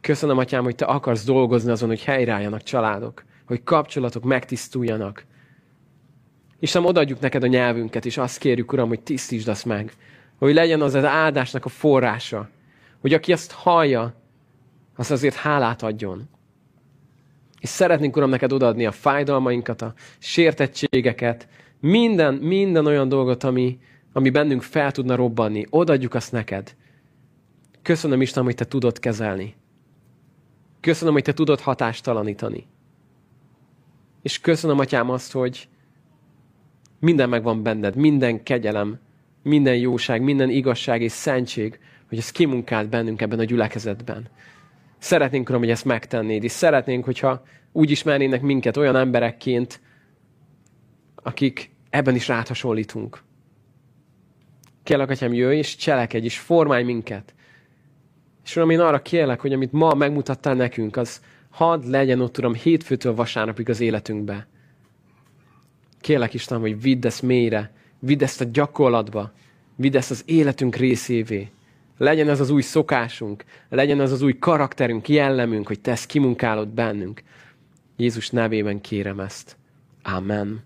Köszönöm, 0.00 0.38
Atyám, 0.38 0.64
hogy 0.64 0.74
Te 0.74 0.84
akarsz 0.84 1.24
dolgozni 1.24 1.70
azon, 1.70 1.88
hogy 1.88 2.04
helyreálljanak 2.04 2.62
családok, 2.62 3.24
hogy 3.46 3.62
kapcsolatok 3.62 4.24
megtisztuljanak. 4.24 5.24
Istenem, 6.58 6.88
odaadjuk 6.88 7.20
neked 7.20 7.42
a 7.42 7.46
nyelvünket, 7.46 8.06
és 8.06 8.18
azt 8.18 8.38
kérjük, 8.38 8.72
Uram, 8.72 8.88
hogy 8.88 9.00
tisztítsd 9.00 9.48
azt 9.48 9.64
meg, 9.64 9.92
hogy 10.38 10.54
legyen 10.54 10.80
az 10.80 10.94
az 10.94 11.04
áldásnak 11.04 11.64
a 11.64 11.68
forrása, 11.68 12.48
hogy 13.06 13.14
aki 13.14 13.32
azt 13.32 13.52
hallja, 13.52 14.14
az 14.96 15.10
azért 15.10 15.34
hálát 15.34 15.82
adjon. 15.82 16.28
És 17.60 17.68
szeretnénk, 17.68 18.16
Uram, 18.16 18.30
neked 18.30 18.52
odaadni 18.52 18.86
a 18.86 18.92
fájdalmainkat, 18.92 19.82
a 19.82 19.94
sértettségeket, 20.18 21.48
minden, 21.80 22.34
minden 22.34 22.86
olyan 22.86 23.08
dolgot, 23.08 23.44
ami, 23.44 23.78
ami 24.12 24.30
bennünk 24.30 24.62
fel 24.62 24.92
tudna 24.92 25.14
robbanni. 25.14 25.66
Odaadjuk 25.70 26.14
azt 26.14 26.32
neked. 26.32 26.76
Köszönöm 27.82 28.20
Isten, 28.20 28.44
hogy 28.44 28.54
te 28.54 28.64
tudod 28.64 28.98
kezelni. 28.98 29.54
Köszönöm, 30.80 31.12
hogy 31.12 31.24
te 31.24 31.32
tudod 31.32 31.60
hatástalanítani. 31.60 32.66
És 34.22 34.40
köszönöm, 34.40 34.78
Atyám, 34.78 35.10
azt, 35.10 35.32
hogy 35.32 35.68
minden 37.00 37.28
megvan 37.28 37.62
benned, 37.62 37.96
minden 37.96 38.42
kegyelem, 38.42 38.98
minden 39.42 39.76
jóság, 39.76 40.22
minden 40.22 40.50
igazság 40.50 41.02
és 41.02 41.12
szentség, 41.12 41.78
hogy 42.08 42.18
ez 42.18 42.30
kimunkált 42.30 42.88
bennünk 42.88 43.20
ebben 43.20 43.38
a 43.38 43.44
gyülekezetben. 43.44 44.28
Szeretnénk, 44.98 45.48
Uram, 45.48 45.60
hogy 45.60 45.70
ezt 45.70 45.84
megtennéd, 45.84 46.44
és 46.44 46.52
szeretnénk, 46.52 47.04
hogyha 47.04 47.42
úgy 47.72 47.90
ismernének 47.90 48.42
minket 48.42 48.76
olyan 48.76 48.96
emberekként, 48.96 49.80
akik 51.14 51.70
ebben 51.90 52.14
is 52.14 52.28
ráthasonlítunk. 52.28 53.22
Kérlek, 54.82 55.10
Atyám, 55.10 55.32
jöjj 55.32 55.56
és 55.56 55.76
cselekedj, 55.76 56.24
és 56.24 56.38
formálj 56.38 56.84
minket. 56.84 57.34
És 58.44 58.56
Uram, 58.56 58.70
én 58.70 58.80
arra 58.80 59.02
kérlek, 59.02 59.40
hogy 59.40 59.52
amit 59.52 59.72
ma 59.72 59.94
megmutattál 59.94 60.54
nekünk, 60.54 60.96
az 60.96 61.20
hadd 61.50 61.90
legyen 61.90 62.20
ott, 62.20 62.38
Uram, 62.38 62.54
hétfőtől 62.54 63.14
vasárnapig 63.14 63.68
az 63.68 63.80
életünkbe. 63.80 64.46
Kérlek 66.00 66.34
Istenem, 66.34 66.62
hogy 66.62 66.80
vidd 66.80 67.06
ezt 67.06 67.22
mélyre, 67.22 67.72
vidd 67.98 68.22
ezt 68.22 68.40
a 68.40 68.44
gyakorlatba, 68.52 69.32
vidd 69.76 69.96
ezt 69.96 70.10
az 70.10 70.22
életünk 70.26 70.76
részévé. 70.76 71.50
Legyen 71.98 72.28
ez 72.28 72.40
az 72.40 72.50
új 72.50 72.62
szokásunk, 72.62 73.44
legyen 73.68 74.00
ez 74.00 74.12
az 74.12 74.22
új 74.22 74.38
karakterünk, 74.38 75.08
jellemünk, 75.08 75.66
hogy 75.66 75.80
te 75.80 75.90
ezt 75.90 76.06
kimunkálod 76.06 76.68
bennünk. 76.68 77.22
Jézus 77.96 78.30
nevében 78.30 78.80
kérem 78.80 79.20
ezt. 79.20 79.56
Amen. 80.02 80.64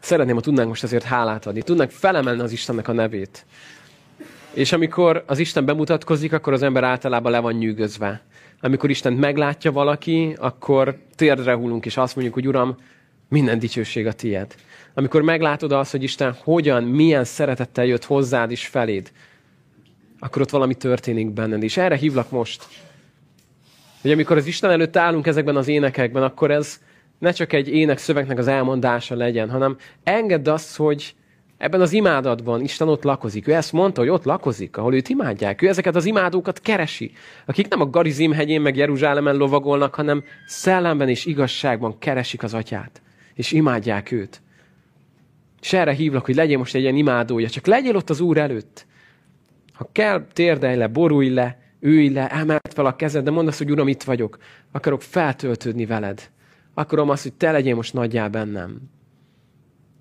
Szeretném, 0.00 0.34
ha 0.34 0.40
tudnánk 0.40 0.68
most 0.68 0.82
ezért 0.82 1.04
hálát 1.04 1.46
adni. 1.46 1.62
Tudnánk 1.62 1.90
felemelni 1.90 2.40
az 2.40 2.52
Istennek 2.52 2.88
a 2.88 2.92
nevét. 2.92 3.46
És 4.52 4.72
amikor 4.72 5.24
az 5.26 5.38
Isten 5.38 5.64
bemutatkozik, 5.64 6.32
akkor 6.32 6.52
az 6.52 6.62
ember 6.62 6.84
általában 6.84 7.32
le 7.32 7.38
van 7.38 7.54
nyűgözve. 7.54 8.22
Amikor 8.60 8.90
Isten 8.90 9.12
meglátja 9.12 9.72
valaki, 9.72 10.34
akkor 10.38 10.98
térdre 11.14 11.54
hullunk, 11.54 11.86
és 11.86 11.96
azt 11.96 12.14
mondjuk, 12.14 12.34
hogy 12.34 12.48
Uram, 12.48 12.76
minden 13.28 13.58
dicsőség 13.58 14.06
a 14.06 14.12
tiéd. 14.12 14.54
Amikor 14.94 15.22
meglátod 15.22 15.72
azt, 15.72 15.90
hogy 15.90 16.02
Isten 16.02 16.36
hogyan, 16.44 16.84
milyen 16.84 17.24
szeretettel 17.24 17.84
jött 17.84 18.04
hozzád 18.04 18.50
is 18.50 18.66
feléd, 18.66 19.12
akkor 20.18 20.42
ott 20.42 20.50
valami 20.50 20.74
történik 20.74 21.30
benned. 21.30 21.62
És 21.62 21.76
erre 21.76 21.96
hívlak 21.96 22.30
most. 22.30 22.66
Hogy 24.02 24.10
amikor 24.10 24.36
az 24.36 24.46
Isten 24.46 24.70
előtt 24.70 24.96
állunk 24.96 25.26
ezekben 25.26 25.56
az 25.56 25.68
énekekben, 25.68 26.22
akkor 26.22 26.50
ez 26.50 26.80
ne 27.18 27.30
csak 27.30 27.52
egy 27.52 27.68
ének 27.68 27.98
szövegnek 27.98 28.38
az 28.38 28.46
elmondása 28.46 29.14
legyen, 29.14 29.50
hanem 29.50 29.76
engedd 30.04 30.48
azt, 30.48 30.76
hogy 30.76 31.14
ebben 31.58 31.80
az 31.80 31.92
imádatban 31.92 32.62
Isten 32.62 32.88
ott 32.88 33.02
lakozik. 33.02 33.48
Ő 33.48 33.54
ezt 33.54 33.72
mondta, 33.72 34.00
hogy 34.00 34.10
ott 34.10 34.24
lakozik, 34.24 34.76
ahol 34.76 34.94
őt 34.94 35.08
imádják. 35.08 35.62
Ő 35.62 35.68
ezeket 35.68 35.96
az 35.96 36.04
imádókat 36.04 36.60
keresi, 36.60 37.12
akik 37.46 37.68
nem 37.68 37.80
a 37.80 37.90
Garizim 37.90 38.32
hegyén 38.32 38.60
meg 38.60 38.76
Jeruzsálemen 38.76 39.36
lovagolnak, 39.36 39.94
hanem 39.94 40.24
szellemben 40.46 41.08
és 41.08 41.24
igazságban 41.24 41.98
keresik 41.98 42.42
az 42.42 42.54
atyát, 42.54 43.02
és 43.38 43.52
imádják 43.52 44.12
őt. 44.12 44.42
És 45.60 45.72
erre 45.72 45.92
hívlak, 45.92 46.24
hogy 46.24 46.34
legyél 46.34 46.58
most 46.58 46.74
egy 46.74 46.80
ilyen 46.80 46.96
imádója, 46.96 47.48
csak 47.48 47.66
legyél 47.66 47.96
ott 47.96 48.10
az 48.10 48.20
Úr 48.20 48.38
előtt. 48.38 48.86
Ha 49.72 49.88
kell, 49.92 50.26
térdelj 50.32 50.76
le, 50.76 50.86
borulj 50.86 51.28
le, 51.28 51.58
ülj 51.80 52.08
le, 52.08 52.28
emeld 52.28 52.72
fel 52.74 52.86
a 52.86 52.96
kezed, 52.96 53.24
de 53.24 53.30
mondd 53.30 53.46
azt, 53.46 53.58
hogy 53.58 53.70
Uram, 53.70 53.88
itt 53.88 54.02
vagyok, 54.02 54.38
akarok 54.72 55.02
feltöltődni 55.02 55.86
veled. 55.86 56.30
Akarom 56.74 57.08
azt, 57.08 57.22
hogy 57.22 57.32
te 57.32 57.50
legyél 57.50 57.74
most 57.74 57.92
nagyjá 57.92 58.28
bennem. 58.28 58.80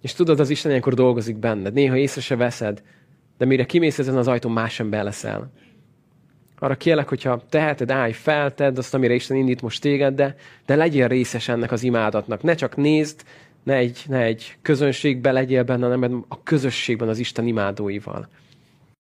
És 0.02 0.14
tudod, 0.14 0.40
az 0.40 0.50
Isten 0.50 0.70
ilyenkor 0.70 0.94
dolgozik 0.94 1.38
benned. 1.38 1.74
Néha 1.74 1.98
észre 1.98 2.22
se 2.22 2.36
veszed, 2.36 2.84
de 3.38 3.46
mire 3.46 3.66
kimész 3.66 4.00
ezen 4.00 4.18
az 4.18 4.28
ajtón, 4.28 4.52
más 4.52 4.80
ember 4.80 5.04
leszel. 5.04 5.52
Arra 6.60 6.76
kérlek, 6.76 7.08
hogyha 7.08 7.44
teheted, 7.50 7.92
állj 7.92 8.12
fel, 8.12 8.54
tedd 8.54 8.78
azt, 8.78 8.94
amire 8.94 9.14
Isten 9.14 9.38
indít 9.38 9.62
most 9.62 9.82
téged, 9.82 10.16
de, 10.16 10.36
de 10.66 10.76
legyél 10.76 11.08
részes 11.08 11.48
ennek 11.48 11.72
az 11.72 11.84
imádatnak. 11.84 12.44
Ne 12.44 12.56
csak 12.56 12.76
nézd, 12.76 13.24
ne 13.64 13.76
egy, 13.76 14.04
ne 14.08 14.22
egy 14.22 14.58
közönségbe 14.62 15.32
legyél 15.32 15.64
benne, 15.64 15.86
hanem 15.86 16.26
a 16.28 16.44
közösségben 16.44 17.08
az 17.08 17.20
Isten 17.20 17.48
imádóival. 17.48 18.28